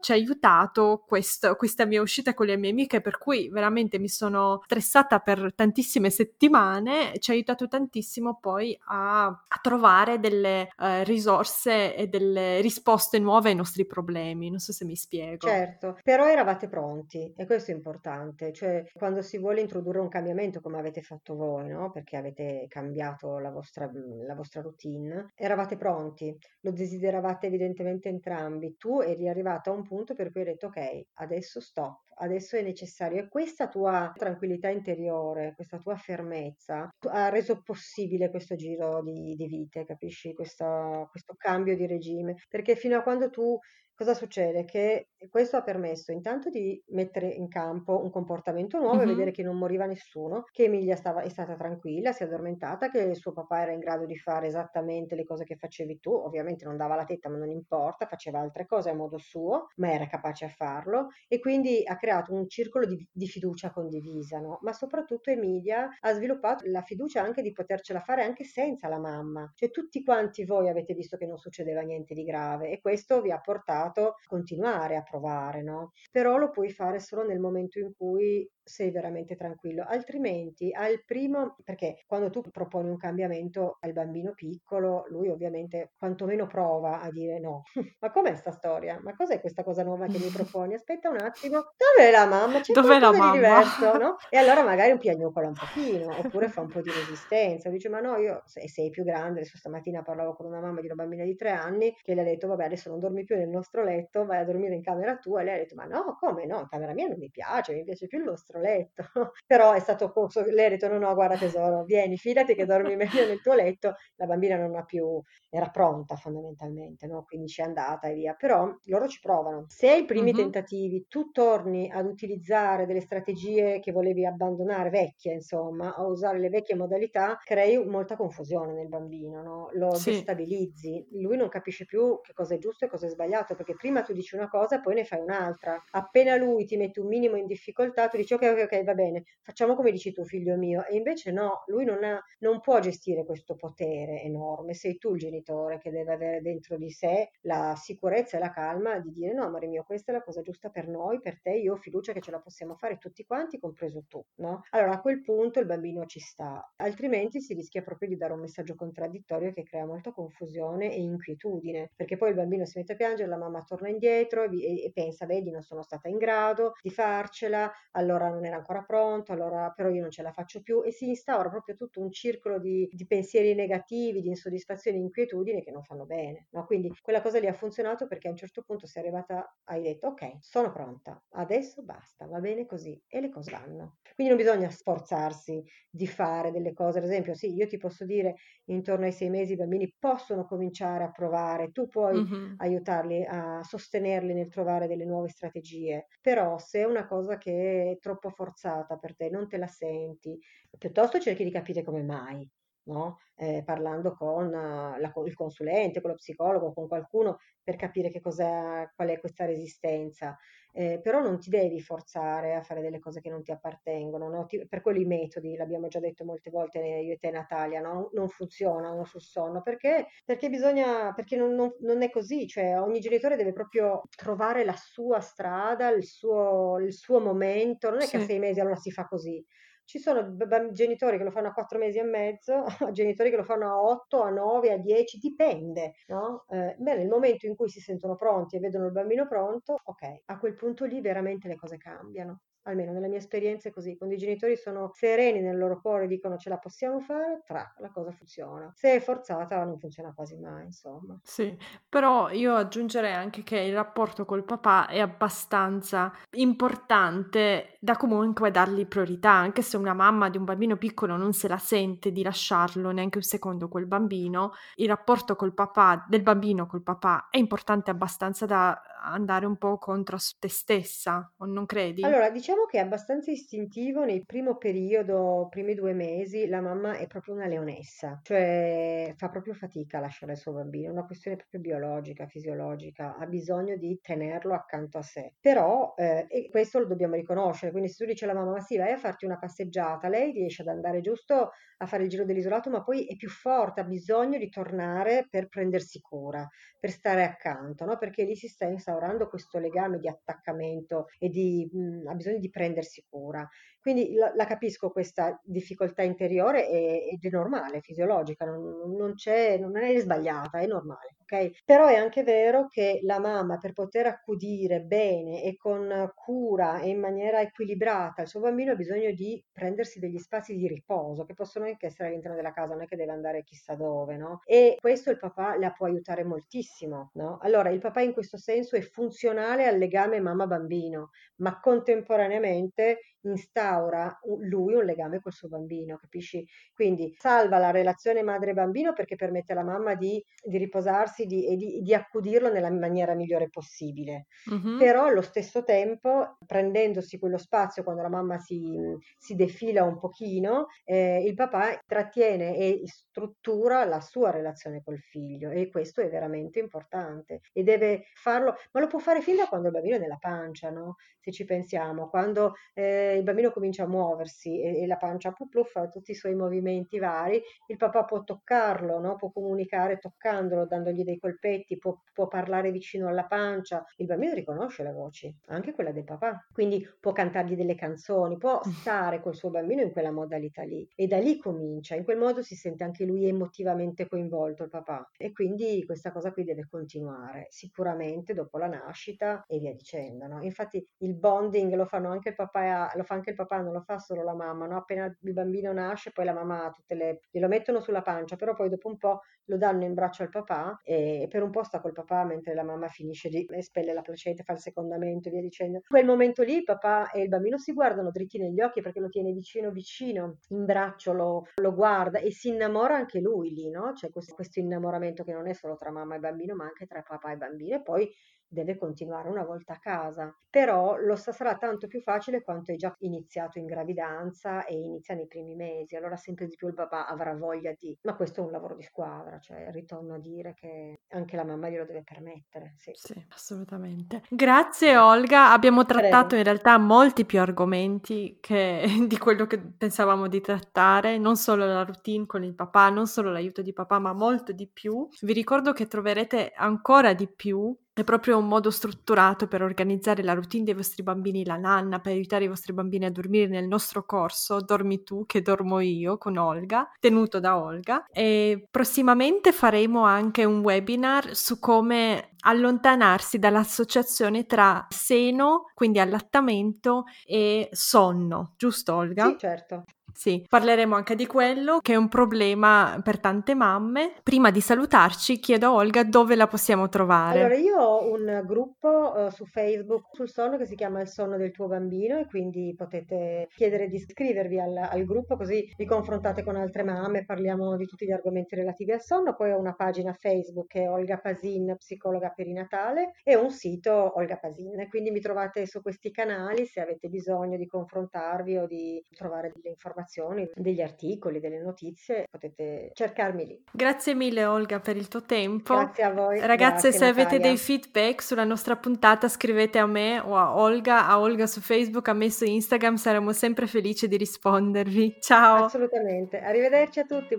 ci 0.00 0.12
ha 0.12 0.14
aiutato 0.14 1.04
questo, 1.06 1.54
questa 1.54 1.84
mia 1.84 2.00
uscita 2.00 2.32
con 2.32 2.46
le 2.46 2.56
mie 2.56 2.70
amiche 2.70 3.02
per 3.02 3.18
cui 3.18 3.50
veramente 3.50 3.98
mi 3.98 4.08
sono 4.08 4.62
stressata 4.64 5.18
per 5.18 5.52
tantissime 5.54 6.08
settimane, 6.08 7.12
ci 7.18 7.30
ha 7.30 7.34
aiutato 7.34 7.68
tantissimo 7.68 8.38
poi 8.40 8.74
a, 8.86 9.26
a 9.26 9.58
trovare 9.60 10.18
delle 10.18 10.70
eh, 10.78 11.04
risorse 11.04 11.94
e 11.94 12.06
delle 12.06 12.62
risposte 12.62 13.18
nuove 13.18 13.50
ai 13.50 13.54
nostri 13.54 13.84
problemi, 13.84 14.48
non 14.48 14.58
so 14.58 14.72
se 14.72 14.86
mi 14.86 14.96
spiego. 14.96 15.46
Certo, 15.46 15.98
però 16.02 16.26
eravate 16.26 16.68
pronti 16.68 17.34
e 17.36 17.44
questo 17.44 17.70
è 17.70 17.74
importante, 17.74 18.54
cioè 18.54 18.82
quando 18.94 19.20
si 19.20 19.36
vuole 19.36 19.60
introdurre 19.60 19.98
un 19.98 20.08
cambiamento 20.08 20.62
come 20.62 20.78
avete 20.78 21.02
fatto 21.02 21.34
voi, 21.34 21.68
no? 21.68 21.90
Perché 21.90 22.16
avete 22.16 22.64
cambiato 22.70 23.38
la 23.38 23.50
vostra, 23.50 23.90
la 23.92 24.34
vostra 24.34 24.62
routine, 24.62 25.32
eravate 25.34 25.76
pronti, 25.76 26.34
lo 26.60 26.70
desideravate 26.72 27.46
evidentemente 27.46 28.08
entrambi. 28.08 28.76
Tu 28.76 29.00
eri 29.00 29.28
arrivata 29.28 29.70
a 29.70 29.74
un 29.74 29.82
punto 29.82 30.14
per 30.14 30.30
cui 30.30 30.40
hai 30.40 30.46
detto 30.46 30.66
ok, 30.66 31.06
adesso 31.14 31.60
stop, 31.60 32.00
adesso 32.18 32.56
è 32.56 32.62
necessario 32.62 33.22
e 33.22 33.28
questa 33.28 33.68
tua 33.68 34.12
tranquillità 34.14 34.68
interiore, 34.68 35.54
questa 35.54 35.78
tua 35.78 35.96
fermezza 35.96 36.88
ha 37.08 37.28
reso 37.28 37.62
possibile 37.62 38.30
questo 38.30 38.56
giro 38.56 39.02
di, 39.02 39.34
di 39.36 39.46
vite, 39.46 39.84
capisci? 39.84 40.34
Questo, 40.34 41.08
questo 41.10 41.34
cambio 41.36 41.76
di 41.76 41.86
regime, 41.86 42.34
perché 42.48 42.76
fino 42.76 42.96
a 42.96 43.02
quando 43.02 43.30
tu 43.30 43.58
Cosa 43.98 44.12
succede? 44.12 44.66
Che 44.66 45.08
questo 45.30 45.56
ha 45.56 45.62
permesso 45.62 46.12
intanto 46.12 46.50
di 46.50 46.78
mettere 46.88 47.28
in 47.30 47.48
campo 47.48 48.02
un 48.02 48.10
comportamento 48.10 48.78
nuovo 48.78 49.00
e 49.00 49.06
vedere 49.06 49.30
che 49.30 49.42
non 49.42 49.56
moriva 49.56 49.86
nessuno, 49.86 50.42
che 50.52 50.64
Emilia 50.64 50.96
stava, 50.96 51.22
è 51.22 51.30
stata 51.30 51.56
tranquilla, 51.56 52.12
si 52.12 52.22
è 52.22 52.26
addormentata, 52.26 52.90
che 52.90 53.14
suo 53.14 53.32
papà 53.32 53.62
era 53.62 53.72
in 53.72 53.78
grado 53.78 54.04
di 54.04 54.18
fare 54.18 54.48
esattamente 54.48 55.14
le 55.14 55.24
cose 55.24 55.44
che 55.44 55.56
facevi 55.56 55.98
tu, 55.98 56.10
ovviamente 56.12 56.35
non 56.64 56.76
dava 56.76 56.94
la 56.96 57.04
tetta, 57.04 57.28
ma 57.28 57.36
non 57.36 57.50
importa, 57.50 58.06
faceva 58.06 58.40
altre 58.40 58.66
cose 58.66 58.90
a 58.90 58.94
modo 58.94 59.18
suo, 59.18 59.68
ma 59.76 59.92
era 59.92 60.06
capace 60.06 60.44
a 60.44 60.48
farlo 60.48 61.08
e 61.28 61.38
quindi 61.38 61.82
ha 61.84 61.96
creato 61.96 62.32
un 62.32 62.48
circolo 62.48 62.86
di, 62.86 63.06
di 63.12 63.26
fiducia 63.26 63.70
condivisa, 63.70 64.40
no? 64.40 64.58
Ma 64.62 64.72
soprattutto 64.72 65.30
Emilia 65.30 65.88
ha 66.00 66.12
sviluppato 66.12 66.64
la 66.66 66.82
fiducia 66.82 67.22
anche 67.22 67.42
di 67.42 67.52
potercela 67.52 68.00
fare 68.00 68.22
anche 68.24 68.44
senza 68.44 68.88
la 68.88 68.98
mamma, 68.98 69.50
cioè 69.54 69.70
tutti 69.70 70.02
quanti 70.02 70.44
voi 70.44 70.68
avete 70.68 70.94
visto 70.94 71.16
che 71.16 71.26
non 71.26 71.38
succedeva 71.38 71.80
niente 71.82 72.14
di 72.14 72.24
grave 72.24 72.70
e 72.70 72.80
questo 72.80 73.20
vi 73.20 73.30
ha 73.30 73.40
portato 73.40 74.08
a 74.08 74.14
continuare 74.26 74.96
a 74.96 75.02
provare, 75.02 75.62
no? 75.62 75.92
Però 76.10 76.36
lo 76.36 76.50
puoi 76.50 76.70
fare 76.70 77.00
solo 77.00 77.24
nel 77.24 77.40
momento 77.40 77.78
in 77.78 77.92
cui 77.96 78.48
sei 78.66 78.90
veramente 78.90 79.36
tranquillo, 79.36 79.84
altrimenti 79.86 80.72
al 80.72 81.04
primo, 81.04 81.56
perché 81.62 82.02
quando 82.06 82.30
tu 82.30 82.42
proponi 82.50 82.88
un 82.90 82.96
cambiamento 82.96 83.76
al 83.80 83.92
bambino 83.92 84.32
piccolo, 84.34 85.04
lui 85.08 85.28
ovviamente 85.28 85.92
quantomeno 86.26 86.46
prova 86.46 87.00
a 87.00 87.10
dire 87.10 87.38
no, 87.38 87.62
ma 88.00 88.10
com'è 88.10 88.34
sta 88.34 88.50
storia? 88.50 88.98
Ma 89.02 89.14
cos'è 89.14 89.40
questa 89.40 89.62
cosa 89.62 89.82
nuova 89.82 90.06
che 90.06 90.18
mi 90.18 90.28
proponi? 90.34 90.74
Aspetta 90.74 91.08
un 91.08 91.18
attimo, 91.18 91.72
dov'è 91.76 92.10
la 92.10 92.26
mamma? 92.26 92.60
C'è 92.60 92.72
Dov'è 92.72 92.98
la 92.98 93.12
mamma? 93.12 93.32
diverso, 93.32 93.96
no? 93.96 94.16
E 94.28 94.36
allora 94.36 94.62
magari 94.62 94.90
un 94.90 94.98
piagnucola 94.98 95.46
un 95.46 95.54
pochino, 95.54 96.18
oppure 96.18 96.48
fa 96.48 96.60
un 96.60 96.68
po' 96.68 96.80
di 96.80 96.90
resistenza, 96.90 97.70
dice 97.70 97.88
ma 97.88 98.00
no, 98.00 98.16
io 98.16 98.42
se 98.44 98.68
sei 98.68 98.90
più 98.90 99.04
grande, 99.04 99.40
adesso 99.40 99.56
stamattina 99.56 100.02
parlavo 100.02 100.34
con 100.34 100.46
una 100.46 100.60
mamma 100.60 100.80
di 100.80 100.86
una 100.86 100.96
bambina 100.96 101.24
di 101.24 101.36
tre 101.36 101.50
anni 101.50 101.94
che 102.02 102.14
le 102.14 102.22
ha 102.22 102.24
detto 102.24 102.48
vabbè 102.48 102.64
adesso 102.64 102.90
non 102.90 102.98
dormi 102.98 103.24
più 103.24 103.36
nel 103.36 103.48
nostro 103.48 103.84
letto, 103.84 104.24
vai 104.26 104.38
a 104.38 104.44
dormire 104.44 104.74
in 104.74 104.82
camera 104.82 105.16
tua, 105.16 105.40
e 105.40 105.44
lei 105.44 105.54
ha 105.54 105.58
detto 105.58 105.74
ma 105.74 105.84
no, 105.84 106.16
come 106.18 106.44
no, 106.46 106.60
in 106.60 106.68
camera 106.68 106.92
mia 106.92 107.06
non 107.06 107.18
mi 107.18 107.30
piace, 107.30 107.74
mi 107.74 107.84
piace 107.84 108.06
più 108.06 108.18
il 108.18 108.24
nostro 108.24 108.58
letto, 108.60 109.04
però 109.46 109.72
è 109.72 109.80
stato 109.80 110.10
corso, 110.10 110.42
lei 110.44 110.66
ha 110.66 110.70
detto 110.70 110.88
no 110.88 110.98
no 110.98 111.14
guarda 111.14 111.36
tesoro, 111.36 111.84
vieni, 111.84 112.16
fidati 112.16 112.54
che 112.54 112.66
dormi 112.66 112.96
meglio 112.96 113.26
nel 113.26 113.40
tuo 113.40 113.54
letto, 113.54 113.94
la 114.16 114.26
bambina 114.26 114.56
non 114.56 114.74
ha 114.76 114.84
più, 114.84 115.20
era 115.50 115.68
pronta 115.68 116.15
fondamentalmente, 116.16 117.06
no? 117.06 117.24
quindi 117.24 117.46
c'è 117.46 117.62
andata 117.62 118.08
e 118.08 118.14
via, 118.14 118.34
però 118.34 118.72
loro 118.84 119.06
ci 119.08 119.20
provano. 119.20 119.64
Se 119.68 119.88
ai 119.90 120.04
primi 120.04 120.32
Mhm. 120.32 120.34
tentativi 120.34 121.06
tu 121.08 121.30
torni 121.30 121.90
ad 121.90 122.06
utilizzare 122.06 122.86
delle 122.86 123.00
strategie 123.00 123.80
che 123.80 123.92
volevi 123.92 124.24
abbandonare, 124.26 124.90
vecchie 124.90 125.34
insomma, 125.34 125.94
a 125.94 126.04
usare 126.06 126.38
le 126.38 126.48
vecchie 126.48 126.74
modalità, 126.76 127.38
crei 127.42 127.84
molta 127.84 128.16
confusione 128.16 128.72
nel 128.72 128.88
bambino, 128.88 129.42
no? 129.42 129.68
lo 129.72 130.00
Sì, 130.00 130.30
destabilizzi, 130.46 131.06
lui 131.12 131.36
non 131.36 131.48
capisce 131.48 131.84
più 131.84 132.20
che 132.20 132.32
cosa 132.32 132.54
è 132.54 132.58
giusto 132.58 132.84
e 132.84 132.88
cosa 132.88 133.06
è 133.06 133.08
sbagliato, 133.10 133.54
perché 133.54 133.74
prima 133.74 134.02
tu 134.02 134.12
dici 134.12 134.34
una 134.34 134.48
cosa 134.48 134.76
e 134.76 134.80
poi 134.80 134.94
ne 134.94 135.04
fai 135.04 135.20
un'altra. 135.20 135.82
Appena 135.90 136.36
lui 136.36 136.64
ti 136.64 136.76
mette 136.76 137.00
un 137.00 137.06
minimo 137.08 137.36
in 137.36 137.46
difficoltà, 137.46 138.08
tu 138.08 138.16
dici 138.16 138.34
ok, 138.34 138.42
ok, 138.42 138.62
ok, 138.64 138.84
va 138.84 138.94
bene, 138.94 139.24
facciamo 139.42 139.74
come 139.74 139.90
dici 139.90 140.12
tu, 140.12 140.24
figlio 140.24 140.56
mio. 140.56 140.84
E 140.86 140.96
invece 140.96 141.32
no, 141.32 141.62
lui 141.66 141.84
non, 141.84 142.02
ha, 142.04 142.20
non 142.40 142.60
può 142.60 142.78
gestire 142.80 143.24
questo 143.24 143.54
potere 143.56 144.22
enorme. 144.22 144.74
Sei 144.74 144.96
tu 144.98 145.14
il 145.14 145.20
genitore 145.20 145.78
che 145.78 145.90
deve 145.90 146.05
avere 146.12 146.40
dentro 146.40 146.76
di 146.76 146.90
sé 146.90 147.30
la 147.42 147.74
sicurezza 147.76 148.36
e 148.36 148.40
la 148.40 148.50
calma 148.50 148.98
di 148.98 149.10
dire 149.10 149.32
no, 149.32 149.44
amore 149.44 149.66
mio, 149.66 149.84
questa 149.84 150.12
è 150.12 150.14
la 150.14 150.22
cosa 150.22 150.42
giusta 150.42 150.70
per 150.70 150.88
noi, 150.88 151.20
per 151.20 151.40
te, 151.40 151.50
io 151.50 151.74
ho 151.74 151.76
fiducia 151.76 152.12
che 152.12 152.20
ce 152.20 152.30
la 152.30 152.40
possiamo 152.40 152.74
fare 152.76 152.98
tutti 152.98 153.24
quanti, 153.24 153.58
compreso 153.58 154.04
tu, 154.08 154.24
no? 154.36 154.62
Allora 154.70 154.92
a 154.92 155.00
quel 155.00 155.22
punto 155.22 155.60
il 155.60 155.66
bambino 155.66 156.04
ci 156.06 156.20
sta, 156.20 156.72
altrimenti 156.76 157.40
si 157.40 157.54
rischia 157.54 157.82
proprio 157.82 158.08
di 158.08 158.16
dare 158.16 158.32
un 158.32 158.40
messaggio 158.40 158.74
contraddittorio 158.74 159.52
che 159.52 159.62
crea 159.62 159.86
molta 159.86 160.12
confusione 160.12 160.92
e 160.92 161.00
inquietudine, 161.00 161.90
perché 161.94 162.16
poi 162.16 162.30
il 162.30 162.34
bambino 162.36 162.64
si 162.64 162.78
mette 162.78 162.92
a 162.92 162.96
piangere, 162.96 163.28
la 163.28 163.36
mamma 163.36 163.62
torna 163.62 163.88
indietro 163.88 164.44
e, 164.44 164.84
e 164.84 164.90
pensa, 164.92 165.26
vedi, 165.26 165.50
non 165.50 165.62
sono 165.62 165.82
stata 165.82 166.08
in 166.08 166.18
grado 166.18 166.72
di 166.82 166.90
farcela, 166.90 167.70
allora 167.92 168.28
non 168.28 168.44
era 168.44 168.56
ancora 168.56 168.82
pronto, 168.82 169.32
allora 169.32 169.70
però 169.74 169.88
io 169.90 170.02
non 170.02 170.10
ce 170.10 170.22
la 170.22 170.32
faccio 170.32 170.62
più 170.62 170.82
e 170.82 170.90
si 170.92 171.08
instaura 171.08 171.48
proprio 171.48 171.74
tutto 171.74 172.00
un 172.00 172.10
circolo 172.10 172.58
di, 172.58 172.88
di 172.92 173.06
pensieri 173.06 173.54
negativi, 173.54 174.20
di 174.22 174.28
insoddisfazione 174.28 174.96
e 174.98 175.00
inquietudine 175.00 175.62
che 175.62 175.70
non 175.70 175.82
fanno 175.86 176.04
bene, 176.06 176.48
no? 176.50 176.66
Quindi 176.66 176.92
quella 177.00 177.22
cosa 177.22 177.38
lì 177.38 177.46
ha 177.46 177.52
funzionato 177.52 178.06
perché 178.06 178.28
a 178.28 178.30
un 178.32 178.36
certo 178.36 178.62
punto 178.62 178.86
sei 178.86 179.02
arrivata, 179.02 179.56
hai 179.64 179.82
detto 179.82 180.08
ok, 180.08 180.36
sono 180.40 180.70
pronta, 180.72 181.22
adesso 181.30 181.82
basta, 181.84 182.26
va 182.26 182.40
bene 182.40 182.66
così 182.66 183.02
e 183.08 183.20
le 183.20 183.30
cose 183.30 183.50
vanno. 183.50 183.98
Quindi 184.14 184.34
non 184.34 184.42
bisogna 184.42 184.70
sforzarsi 184.70 185.62
di 185.90 186.06
fare 186.06 186.50
delle 186.50 186.72
cose, 186.72 186.98
ad 186.98 187.04
esempio 187.04 187.34
sì, 187.34 187.52
io 187.54 187.66
ti 187.66 187.76
posso 187.78 188.04
dire 188.04 188.34
intorno 188.66 189.04
ai 189.06 189.12
sei 189.12 189.30
mesi 189.30 189.52
i 189.52 189.56
bambini 189.56 189.94
possono 189.98 190.44
cominciare 190.46 191.04
a 191.04 191.10
provare, 191.10 191.70
tu 191.70 191.86
puoi 191.88 192.24
Mhm. 192.24 192.58
aiutarli 192.58 193.24
a 193.24 193.62
sostenerli 193.62 194.32
nel 194.34 194.48
trovare 194.48 194.86
delle 194.86 195.04
nuove 195.04 195.28
strategie, 195.28 196.06
però 196.20 196.58
se 196.58 196.80
è 196.80 196.84
una 196.84 197.06
cosa 197.06 197.36
che 197.38 197.92
è 197.92 197.98
troppo 197.98 198.30
forzata 198.30 198.96
per 198.96 199.14
te, 199.16 199.28
non 199.30 199.48
te 199.48 199.56
la 199.58 199.66
senti, 199.66 200.38
piuttosto 200.78 201.18
cerchi 201.20 201.44
di 201.44 201.50
capire 201.50 201.82
come 201.82 202.02
mai. 202.02 202.48
No? 202.86 203.18
Eh, 203.34 203.62
parlando 203.64 204.12
con 204.14 204.46
uh, 204.46 204.98
la, 205.00 205.12
il 205.24 205.34
consulente, 205.34 206.00
con 206.00 206.10
lo 206.10 206.16
psicologo, 206.16 206.72
con 206.72 206.86
qualcuno 206.86 207.38
per 207.62 207.74
capire 207.76 208.10
che 208.10 208.20
cos'è, 208.20 208.88
qual 208.94 209.08
è 209.08 209.18
questa 209.18 209.44
resistenza. 209.44 210.36
Eh, 210.72 211.00
però 211.02 211.20
non 211.20 211.38
ti 211.40 211.48
devi 211.48 211.80
forzare 211.80 212.54
a 212.54 212.60
fare 212.62 212.82
delle 212.82 212.98
cose 212.98 213.20
che 213.20 213.30
non 213.30 213.42
ti 213.42 213.50
appartengono, 213.50 214.28
no? 214.28 214.44
Ti- 214.46 214.66
per 214.68 214.82
quello 214.82 214.98
i 215.00 215.04
metodi, 215.06 215.56
l'abbiamo 215.56 215.88
già 215.88 216.00
detto 216.00 216.24
molte 216.24 216.50
volte 216.50 216.78
io 216.80 217.14
e 217.14 217.16
te 217.16 217.30
Natalia, 217.30 217.80
no? 217.80 218.10
Non 218.12 218.28
funzionano 218.28 219.04
sul 219.04 219.22
sonno, 219.22 219.62
perché? 219.62 220.06
Perché 220.24 220.48
bisogna, 220.50 221.12
perché 221.14 221.36
non, 221.36 221.54
non- 221.54 221.74
non 221.80 222.02
è 222.02 222.10
così, 222.10 222.46
cioè 222.46 222.78
ogni 222.78 223.00
genitore 223.00 223.36
deve 223.36 223.52
proprio 223.52 224.02
trovare 224.14 224.64
la 224.64 224.76
sua 224.76 225.20
strada, 225.20 225.88
il 225.88 226.04
suo, 226.04 226.78
il 226.78 226.92
suo 226.92 227.20
momento, 227.20 227.90
non 227.90 228.02
è 228.02 228.08
che 228.08 228.16
a 228.16 228.20
Sì. 228.20 228.26
sei 228.26 228.38
mesi 228.38 228.60
allora 228.60 228.76
si 228.76 228.90
fa 228.90 229.06
così. 229.06 229.42
Ci 229.86 229.98
sono 229.98 230.22
b- 230.24 230.70
genitori 230.72 231.16
che 231.16 231.24
lo 231.24 231.30
fanno 231.30 231.48
a 231.48 231.52
quattro 231.52 231.78
mesi 231.78 231.98
e 231.98 232.02
mezzo, 232.02 232.64
genitori 232.92 233.30
che 233.30 233.36
lo 233.36 233.42
fanno 233.44 233.68
a 233.70 233.80
otto, 233.80 234.20
a 234.22 234.28
nove, 234.30 234.70
a 234.72 234.76
dieci, 234.78 235.16
dipende, 235.18 235.94
no? 236.08 236.44
Eh, 236.50 236.76
beh, 236.78 236.96
nel 236.96 237.08
momento 237.08 237.46
in 237.46 237.54
cui 237.56 237.68
si 237.70 237.80
sentono 237.80 238.16
pronti 238.16 238.56
e 238.56 238.60
vedono 238.60 238.86
il 238.86 238.92
bambino 238.92 239.26
pronto, 239.26 239.78
ok, 239.82 240.22
a 240.26 240.38
quel 240.38 240.54
punto 240.54 240.84
lì 240.84 241.00
veramente 241.00 241.48
le 241.48 241.56
cose 241.56 241.78
cambiano 241.78 242.40
almeno 242.66 242.92
nella 242.92 243.08
mia 243.08 243.18
esperienza 243.18 243.68
è 243.68 243.72
così, 243.72 243.96
quando 243.96 244.14
i 244.14 244.18
genitori 244.18 244.56
sono 244.56 244.90
sereni 244.94 245.40
nel 245.40 245.56
loro 245.56 245.80
cuore, 245.80 246.06
dicono 246.06 246.36
ce 246.36 246.48
la 246.48 246.58
possiamo 246.58 247.00
fare, 247.00 247.42
tra 247.44 247.74
la 247.78 247.90
cosa 247.90 248.10
funziona. 248.10 248.70
Se 248.74 248.94
è 248.94 249.00
forzata 249.00 249.64
non 249.64 249.78
funziona 249.78 250.12
quasi 250.12 250.36
mai, 250.36 250.64
insomma. 250.64 251.18
Sì, 251.22 251.56
però 251.88 252.30
io 252.30 252.54
aggiungerei 252.54 253.12
anche 253.12 253.42
che 253.42 253.58
il 253.58 253.74
rapporto 253.74 254.24
col 254.24 254.44
papà 254.44 254.86
è 254.88 255.00
abbastanza 255.00 256.12
importante 256.32 257.76
da 257.80 257.96
comunque 257.96 258.50
dargli 258.50 258.86
priorità, 258.86 259.30
anche 259.30 259.62
se 259.62 259.76
una 259.76 259.94
mamma 259.94 260.28
di 260.28 260.36
un 260.36 260.44
bambino 260.44 260.76
piccolo 260.76 261.16
non 261.16 261.32
se 261.32 261.48
la 261.48 261.58
sente 261.58 262.10
di 262.12 262.22
lasciarlo 262.22 262.90
neanche 262.90 263.18
un 263.18 263.24
secondo 263.24 263.68
quel 263.68 263.86
bambino, 263.86 264.52
il 264.76 264.88
rapporto 264.88 265.36
col 265.36 265.54
papà, 265.54 266.04
del 266.08 266.22
bambino 266.22 266.66
col 266.66 266.82
papà 266.82 267.28
è 267.30 267.38
importante 267.38 267.90
abbastanza 267.90 268.44
da 268.44 268.80
andare 269.12 269.46
un 269.46 269.56
po' 269.56 269.78
contro 269.78 270.16
te 270.38 270.48
stessa, 270.48 271.32
non 271.38 271.66
credi? 271.66 272.06
Allora, 272.06 272.30
diciamo 272.30 272.66
che 272.66 272.78
è 272.78 272.80
abbastanza 272.82 273.30
istintivo 273.32 274.04
nel 274.04 274.24
primo 274.24 274.56
periodo, 274.58 275.48
primi 275.50 275.74
due 275.74 275.92
mesi, 275.92 276.46
la 276.46 276.60
mamma 276.60 276.98
è 276.98 277.06
proprio 277.08 277.34
una 277.34 277.46
leonessa, 277.46 278.20
cioè 278.22 279.12
fa 279.16 279.28
proprio 279.30 279.54
fatica 279.54 279.98
a 279.98 280.02
lasciare 280.02 280.32
il 280.32 280.38
suo 280.38 280.52
bambino, 280.52 280.88
è 280.88 280.92
una 280.92 281.04
questione 281.06 281.36
proprio 281.38 281.60
biologica, 281.60 282.26
fisiologica, 282.28 283.16
ha 283.16 283.26
bisogno 283.26 283.76
di 283.76 283.98
tenerlo 284.00 284.54
accanto 284.54 284.98
a 284.98 285.02
sé. 285.02 285.34
Però, 285.40 285.94
eh, 285.96 286.26
e 286.28 286.48
questo 286.48 286.78
lo 286.78 286.86
dobbiamo 286.86 287.14
riconoscere, 287.16 287.72
quindi 287.72 287.88
se 287.88 287.96
tu 287.96 288.04
dici 288.04 288.22
alla 288.24 288.34
mamma, 288.34 288.52
ma 288.52 288.60
sì, 288.60 288.76
vai 288.76 288.92
a 288.92 288.98
farti 288.98 289.24
una 289.24 289.38
passeggiata, 289.38 290.08
lei 290.08 290.30
riesce 290.32 290.62
ad 290.62 290.68
andare 290.68 291.00
giusto 291.00 291.50
a 291.78 291.86
fare 291.86 292.04
il 292.04 292.08
giro 292.08 292.24
dell'isolato, 292.24 292.70
ma 292.70 292.82
poi 292.82 293.06
è 293.06 293.16
più 293.16 293.28
forte, 293.30 293.80
ha 293.80 293.84
bisogno 293.84 294.38
di 294.38 294.48
tornare 294.48 295.26
per 295.28 295.48
prendersi 295.48 295.98
cura, 296.00 296.46
per 296.78 296.90
stare 296.90 297.24
accanto, 297.24 297.84
no? 297.84 297.96
Perché 297.98 298.24
lì 298.24 298.36
si 298.36 298.48
sta 298.48 298.66
instaurando 298.96 299.28
questo 299.28 299.58
legame 299.58 299.98
di 299.98 300.08
attaccamento 300.08 301.06
e 301.18 301.28
di, 301.28 301.68
mh, 301.70 302.08
ha 302.08 302.14
bisogno 302.14 302.38
di 302.38 302.50
prendersi 302.50 303.04
cura. 303.08 303.46
Quindi 303.80 304.14
la, 304.14 304.32
la 304.34 304.46
capisco 304.46 304.90
questa 304.90 305.38
difficoltà 305.44 306.02
interiore 306.02 306.68
ed 306.68 307.24
è 307.24 307.28
normale, 307.28 307.80
fisiologica, 307.80 308.44
non, 308.44 308.96
non, 308.96 309.14
non 309.60 309.76
è 309.76 309.98
sbagliata, 309.98 310.58
è 310.58 310.66
normale. 310.66 311.15
Okay? 311.28 311.52
Però 311.64 311.88
è 311.88 311.96
anche 311.96 312.22
vero 312.22 312.68
che 312.68 313.00
la 313.02 313.18
mamma 313.18 313.58
per 313.58 313.72
poter 313.72 314.06
accudire 314.06 314.80
bene 314.82 315.42
e 315.42 315.56
con 315.56 316.12
cura 316.14 316.78
e 316.80 316.88
in 316.88 317.00
maniera 317.00 317.40
equilibrata 317.40 318.22
il 318.22 318.28
suo 318.28 318.38
bambino 318.38 318.72
ha 318.72 318.76
bisogno 318.76 319.10
di 319.10 319.44
prendersi 319.50 319.98
degli 319.98 320.18
spazi 320.18 320.54
di 320.54 320.68
riposo 320.68 321.24
che 321.24 321.34
possono 321.34 321.64
anche 321.64 321.86
essere 321.86 322.08
all'interno 322.08 322.36
della 322.36 322.52
casa, 322.52 322.74
non 322.74 322.84
è 322.84 322.86
che 322.86 322.94
deve 322.94 323.10
andare 323.10 323.42
chissà 323.42 323.74
dove, 323.74 324.16
no? 324.16 324.40
E 324.44 324.76
questo 324.80 325.10
il 325.10 325.18
papà 325.18 325.58
la 325.58 325.72
può 325.72 325.86
aiutare 325.86 326.22
moltissimo, 326.22 327.10
no? 327.14 327.38
Allora 327.42 327.70
il 327.70 327.80
papà 327.80 328.02
in 328.02 328.12
questo 328.12 328.36
senso 328.36 328.76
è 328.76 328.80
funzionale 328.80 329.66
al 329.66 329.78
legame 329.78 330.20
mamma-bambino, 330.20 331.10
ma 331.36 331.58
contemporaneamente 331.58 333.00
instaura 333.26 334.16
lui 334.42 334.74
un 334.74 334.84
legame 334.84 335.20
col 335.20 335.32
suo 335.32 335.48
bambino, 335.48 335.96
capisci? 335.96 336.46
Quindi 336.72 337.14
salva 337.18 337.58
la 337.58 337.70
relazione 337.70 338.22
madre-bambino 338.22 338.92
perché 338.92 339.16
permette 339.16 339.52
alla 339.52 339.64
mamma 339.64 339.94
di, 339.94 340.22
di 340.42 340.58
riposarsi 340.58 341.15
di, 341.24 341.46
e 341.46 341.56
di, 341.56 341.80
di, 341.80 341.94
accudirlo 341.94 342.52
nella 342.52 342.70
maniera 342.70 343.14
migliore 343.14 343.48
possibile. 343.48 344.26
Mm-hmm. 344.52 344.78
Però 344.78 345.06
allo 345.06 345.22
stesso 345.22 345.62
tempo, 345.62 346.36
prendendosi 346.44 347.18
quello 347.18 347.38
spazio 347.38 347.82
quando 347.82 348.02
la 348.02 348.08
mamma 348.08 348.38
si, 348.38 348.76
si 349.16 349.34
defila 349.34 349.84
un 349.84 349.98
pochino, 349.98 350.66
eh, 350.84 351.22
il 351.24 351.34
papà 351.34 351.80
trattiene 351.86 352.56
e 352.56 352.82
struttura 352.84 353.84
la 353.84 354.00
sua 354.00 354.30
relazione 354.30 354.82
col 354.82 354.98
figlio 354.98 355.50
e 355.50 355.70
questo 355.70 356.00
è 356.00 356.08
veramente 356.08 356.58
importante 356.58 357.40
e 357.52 357.62
deve 357.62 358.04
farlo, 358.14 358.56
ma 358.72 358.80
lo 358.80 358.86
può 358.88 358.98
fare 358.98 359.20
fin 359.20 359.36
da 359.36 359.46
quando 359.46 359.68
il 359.68 359.72
bambino 359.72 359.96
è 359.96 359.98
nella 359.98 360.18
pancia, 360.18 360.70
no? 360.70 360.96
Se 361.20 361.32
ci 361.32 361.44
pensiamo, 361.44 362.08
quando 362.08 362.54
eh, 362.74 363.16
il 363.16 363.22
bambino 363.22 363.50
comincia 363.50 363.84
a 363.84 363.88
muoversi 363.88 364.60
e, 364.60 364.82
e 364.82 364.86
la 364.86 364.96
pancia 364.96 365.32
puff, 365.32 365.70
fa 365.70 365.88
tutti 365.88 366.12
i 366.12 366.14
suoi 366.14 366.34
movimenti 366.34 366.98
vari, 366.98 367.42
il 367.68 367.76
papà 367.76 368.04
può 368.04 368.24
toccarlo, 368.24 368.98
no? 368.98 369.16
può 369.16 369.30
comunicare 369.30 369.98
toccandolo, 369.98 370.66
dandogli 370.66 371.04
dei 371.06 371.18
colpetti, 371.18 371.78
può, 371.78 371.98
può 372.12 372.28
parlare 372.28 372.70
vicino 372.70 373.08
alla 373.08 373.24
pancia. 373.24 373.84
Il 373.96 374.06
bambino 374.06 374.34
riconosce 374.34 374.82
le 374.82 374.92
voci, 374.92 375.34
anche 375.46 375.72
quella 375.72 375.92
del 375.92 376.04
papà, 376.04 376.46
quindi 376.52 376.86
può 377.00 377.12
cantargli 377.12 377.54
delle 377.56 377.74
canzoni, 377.74 378.36
può 378.36 378.60
stare 378.64 379.20
col 379.20 379.34
suo 379.34 379.50
bambino 379.50 379.80
in 379.82 379.92
quella 379.92 380.10
modalità 380.10 380.62
lì 380.62 380.86
e 380.94 381.06
da 381.06 381.18
lì 381.18 381.38
comincia, 381.38 381.94
in 381.94 382.04
quel 382.04 382.18
modo 382.18 382.42
si 382.42 382.54
sente 382.54 382.84
anche 382.84 383.04
lui 383.04 383.26
emotivamente 383.26 384.08
coinvolto 384.08 384.64
il 384.64 384.68
papà 384.68 385.10
e 385.16 385.32
quindi 385.32 385.84
questa 385.86 386.12
cosa 386.12 386.32
qui 386.32 386.44
deve 386.44 386.66
continuare 386.68 387.46
sicuramente 387.50 388.34
dopo 388.34 388.58
la 388.58 388.66
nascita 388.66 389.44
e 389.46 389.58
via 389.58 389.72
dicendo. 389.72 390.26
No? 390.26 390.42
Infatti 390.42 390.84
il 390.98 391.14
bonding 391.14 391.74
lo 391.74 391.86
fanno 391.86 392.10
anche 392.10 392.30
il 392.30 392.34
papà, 392.34 392.92
lo 392.94 393.04
fa 393.04 393.14
anche 393.14 393.30
il 393.30 393.36
papà, 393.36 393.60
non 393.60 393.72
lo 393.72 393.80
fa 393.80 393.98
solo 393.98 394.22
la 394.22 394.34
mamma, 394.34 394.66
no? 394.66 394.76
appena 394.76 395.06
il 395.06 395.32
bambino 395.32 395.72
nasce 395.72 396.10
poi 396.10 396.24
la 396.24 396.32
mamma 396.32 396.70
tutte 396.74 396.94
le, 396.94 397.20
glielo 397.30 397.48
mettono 397.48 397.80
sulla 397.80 398.02
pancia, 398.02 398.36
però 398.36 398.54
poi 398.54 398.68
dopo 398.68 398.88
un 398.88 398.96
po' 398.96 399.20
lo 399.44 399.56
danno 399.56 399.84
in 399.84 399.94
braccio 399.94 400.22
al 400.22 400.30
papà 400.30 400.80
e 400.82 400.95
per 401.30 401.42
un 401.42 401.50
po' 401.50 401.62
sta 401.62 401.80
col 401.80 401.92
papà 401.92 402.24
mentre 402.24 402.54
la 402.54 402.62
mamma 402.62 402.88
finisce 402.88 403.28
di 403.28 403.46
espelle 403.50 403.92
la 403.92 404.02
placenta, 404.02 404.42
fa 404.42 404.52
il 404.52 404.58
secondamento 404.58 405.28
e 405.28 405.32
via 405.32 405.40
dicendo. 405.40 405.82
Quel 405.86 406.04
momento 406.04 406.42
lì 406.42 406.62
papà 406.62 407.10
e 407.10 407.22
il 407.22 407.28
bambino 407.28 407.58
si 407.58 407.72
guardano 407.72 408.10
dritti 408.10 408.38
negli 408.38 408.60
occhi 408.60 408.80
perché 408.80 409.00
lo 409.00 409.08
tiene 409.08 409.32
vicino 409.32 409.70
vicino, 409.70 410.38
in 410.48 410.64
braccio 410.64 411.12
lo, 411.12 411.46
lo 411.56 411.74
guarda 411.74 412.18
e 412.18 412.30
si 412.30 412.48
innamora 412.48 412.94
anche 412.96 413.20
lui 413.20 413.52
lì, 413.52 413.70
no? 413.70 413.92
C'è 413.92 414.10
questo, 414.10 414.34
questo 414.34 414.60
innamoramento 414.60 415.24
che 415.24 415.32
non 415.32 415.46
è 415.46 415.52
solo 415.52 415.76
tra 415.76 415.90
mamma 415.90 416.16
e 416.16 416.18
bambino 416.18 416.54
ma 416.54 416.64
anche 416.64 416.86
tra 416.86 417.02
papà 417.02 417.32
e 417.32 417.36
bambino 417.36 417.76
e 417.76 417.82
poi 417.82 418.12
deve 418.48 418.76
continuare 418.76 419.28
una 419.28 419.44
volta 419.44 419.74
a 419.74 419.78
casa, 419.78 420.34
però 420.48 420.96
lo 420.96 421.16
sarà 421.16 421.56
tanto 421.56 421.86
più 421.86 422.00
facile 422.00 422.42
quanto 422.42 422.72
è 422.72 422.76
già 422.76 422.94
iniziato 423.00 423.58
in 423.58 423.66
gravidanza 423.66 424.64
e 424.64 424.74
inizia 424.74 425.14
nei 425.14 425.26
primi 425.26 425.54
mesi, 425.54 425.96
allora 425.96 426.16
sempre 426.16 426.46
di 426.46 426.54
più 426.56 426.68
il 426.68 426.74
papà 426.74 427.06
avrà 427.06 427.34
voglia 427.34 427.72
di, 427.76 427.96
ma 428.02 428.14
questo 428.14 428.40
è 428.40 428.44
un 428.44 428.50
lavoro 428.50 428.74
di 428.74 428.82
squadra, 428.82 429.38
cioè 429.38 429.70
ritorno 429.70 430.14
a 430.14 430.18
dire 430.18 430.54
che 430.54 431.00
anche 431.08 431.36
la 431.36 431.44
mamma 431.44 431.68
glielo 431.68 431.84
deve 431.84 432.02
permettere. 432.02 432.74
Sì, 432.76 432.92
sì 432.94 433.26
assolutamente. 433.30 434.22
Grazie 434.30 434.96
Olga, 434.96 435.52
abbiamo 435.52 435.84
trattato 435.84 436.28
Prego. 436.28 436.36
in 436.36 436.44
realtà 436.44 436.78
molti 436.78 437.24
più 437.24 437.40
argomenti 437.40 438.38
che, 438.40 438.86
di 439.06 439.18
quello 439.18 439.46
che 439.46 439.58
pensavamo 439.58 440.28
di 440.28 440.40
trattare, 440.40 441.18
non 441.18 441.36
solo 441.36 441.66
la 441.66 441.84
routine 441.84 442.26
con 442.26 442.44
il 442.44 442.54
papà, 442.54 442.88
non 442.88 443.06
solo 443.06 443.30
l'aiuto 443.30 443.62
di 443.62 443.72
papà, 443.72 443.98
ma 443.98 444.12
molto 444.12 444.52
di 444.52 444.68
più. 444.68 445.06
Vi 445.20 445.32
ricordo 445.32 445.72
che 445.72 445.86
troverete 445.86 446.52
ancora 446.54 447.12
di 447.12 447.28
più 447.28 447.76
è 447.96 448.04
proprio 448.04 448.36
un 448.36 448.46
modo 448.46 448.70
strutturato 448.70 449.46
per 449.46 449.62
organizzare 449.62 450.22
la 450.22 450.34
routine 450.34 450.64
dei 450.64 450.74
vostri 450.74 451.02
bambini, 451.02 451.46
la 451.46 451.56
nanna, 451.56 451.98
per 451.98 452.12
aiutare 452.12 452.44
i 452.44 452.48
vostri 452.48 452.74
bambini 452.74 453.06
a 453.06 453.10
dormire 453.10 453.46
nel 453.46 453.66
nostro 453.66 454.04
corso 454.04 454.60
Dormi 454.60 455.02
tu 455.02 455.24
che 455.24 455.40
dormo 455.40 455.80
io 455.80 456.18
con 456.18 456.36
Olga, 456.36 456.90
tenuto 457.00 457.40
da 457.40 457.58
Olga. 457.58 458.04
E 458.12 458.66
prossimamente 458.70 459.50
faremo 459.52 460.04
anche 460.04 460.44
un 460.44 460.60
webinar 460.60 461.34
su 461.34 461.58
come 461.58 462.32
allontanarsi 462.40 463.38
dall'associazione 463.38 464.44
tra 464.44 464.86
seno, 464.90 465.70
quindi 465.72 465.98
allattamento, 465.98 467.04
e 467.24 467.70
sonno, 467.72 468.52
giusto 468.58 468.94
Olga? 468.94 469.26
Sì, 469.30 469.36
certo. 469.38 469.84
Sì, 470.16 470.42
parleremo 470.48 470.94
anche 470.94 471.14
di 471.14 471.26
quello 471.26 471.78
che 471.82 471.92
è 471.92 471.96
un 471.96 472.08
problema 472.08 472.98
per 473.04 473.20
tante 473.20 473.54
mamme. 473.54 474.14
Prima 474.22 474.50
di 474.50 474.62
salutarci 474.62 475.38
chiedo 475.38 475.66
a 475.66 475.72
Olga 475.74 476.04
dove 476.04 476.34
la 476.36 476.46
possiamo 476.46 476.88
trovare. 476.88 477.40
Allora, 477.40 477.54
io 477.54 477.76
ho 477.76 478.10
un 478.10 478.42
gruppo 478.46 479.12
uh, 479.14 479.28
su 479.28 479.44
Facebook 479.44 480.06
sul 480.12 480.30
sonno 480.30 480.56
che 480.56 480.64
si 480.64 480.74
chiama 480.74 481.02
Il 481.02 481.08
sonno 481.08 481.36
del 481.36 481.52
tuo 481.52 481.66
bambino 481.66 482.18
e 482.18 482.26
quindi 482.26 482.72
potete 482.74 483.48
chiedere 483.54 483.88
di 483.88 483.96
iscrivervi 483.96 484.58
al, 484.58 484.76
al 484.90 485.04
gruppo 485.04 485.36
così 485.36 485.70
vi 485.76 485.84
confrontate 485.84 486.42
con 486.42 486.56
altre 486.56 486.82
mamme, 486.82 487.26
parliamo 487.26 487.76
di 487.76 487.84
tutti 487.84 488.06
gli 488.06 488.12
argomenti 488.12 488.54
relativi 488.54 488.92
al 488.92 489.02
sonno. 489.02 489.36
Poi 489.36 489.52
ho 489.52 489.58
una 489.58 489.74
pagina 489.74 490.14
Facebook 490.14 490.68
che 490.68 490.84
è 490.84 490.90
Olga 490.90 491.18
Pasin, 491.18 491.76
psicologa 491.76 492.30
perinatale 492.30 493.12
e 493.22 493.36
un 493.36 493.50
sito 493.50 494.16
Olga 494.16 494.38
Pasin. 494.38 494.88
Quindi 494.88 495.10
mi 495.10 495.20
trovate 495.20 495.66
su 495.66 495.82
questi 495.82 496.10
canali 496.10 496.64
se 496.64 496.80
avete 496.80 497.08
bisogno 497.08 497.58
di 497.58 497.66
confrontarvi 497.66 498.56
o 498.56 498.66
di 498.66 499.04
trovare 499.14 499.52
delle 499.54 499.68
informazioni 499.68 500.04
informazioni, 500.06 500.48
degli 500.54 500.80
articoli, 500.80 501.40
delle 501.40 501.60
notizie, 501.60 502.26
potete 502.30 502.90
cercarmi 502.94 503.46
lì. 503.46 503.64
Grazie 503.72 504.14
mille 504.14 504.44
Olga 504.44 504.80
per 504.80 504.96
il 504.96 505.08
tuo 505.08 505.22
tempo. 505.22 505.74
Grazie 505.74 506.04
a 506.04 506.12
voi. 506.12 506.40
Ragazze, 506.40 506.90
Grazie, 506.90 506.92
se 506.92 507.04
Natalia. 507.06 507.26
avete 507.26 507.38
dei 507.40 507.56
feedback 507.56 508.22
sulla 508.22 508.44
nostra 508.44 508.76
puntata 508.76 509.28
scrivete 509.28 509.78
a 509.78 509.86
me 509.86 510.20
o 510.20 510.36
a 510.36 510.56
Olga, 510.56 511.06
a 511.08 511.18
Olga 511.20 511.46
su 511.46 511.60
Facebook, 511.60 512.08
a 512.08 512.12
me 512.14 512.30
su 512.30 512.44
Instagram, 512.44 512.94
saremo 512.96 513.32
sempre 513.32 513.66
felici 513.66 514.08
di 514.08 514.16
rispondervi. 514.16 515.16
Ciao. 515.20 515.64
Assolutamente. 515.64 516.40
Arrivederci 516.40 517.00
a 517.00 517.04
tutti. 517.04 517.38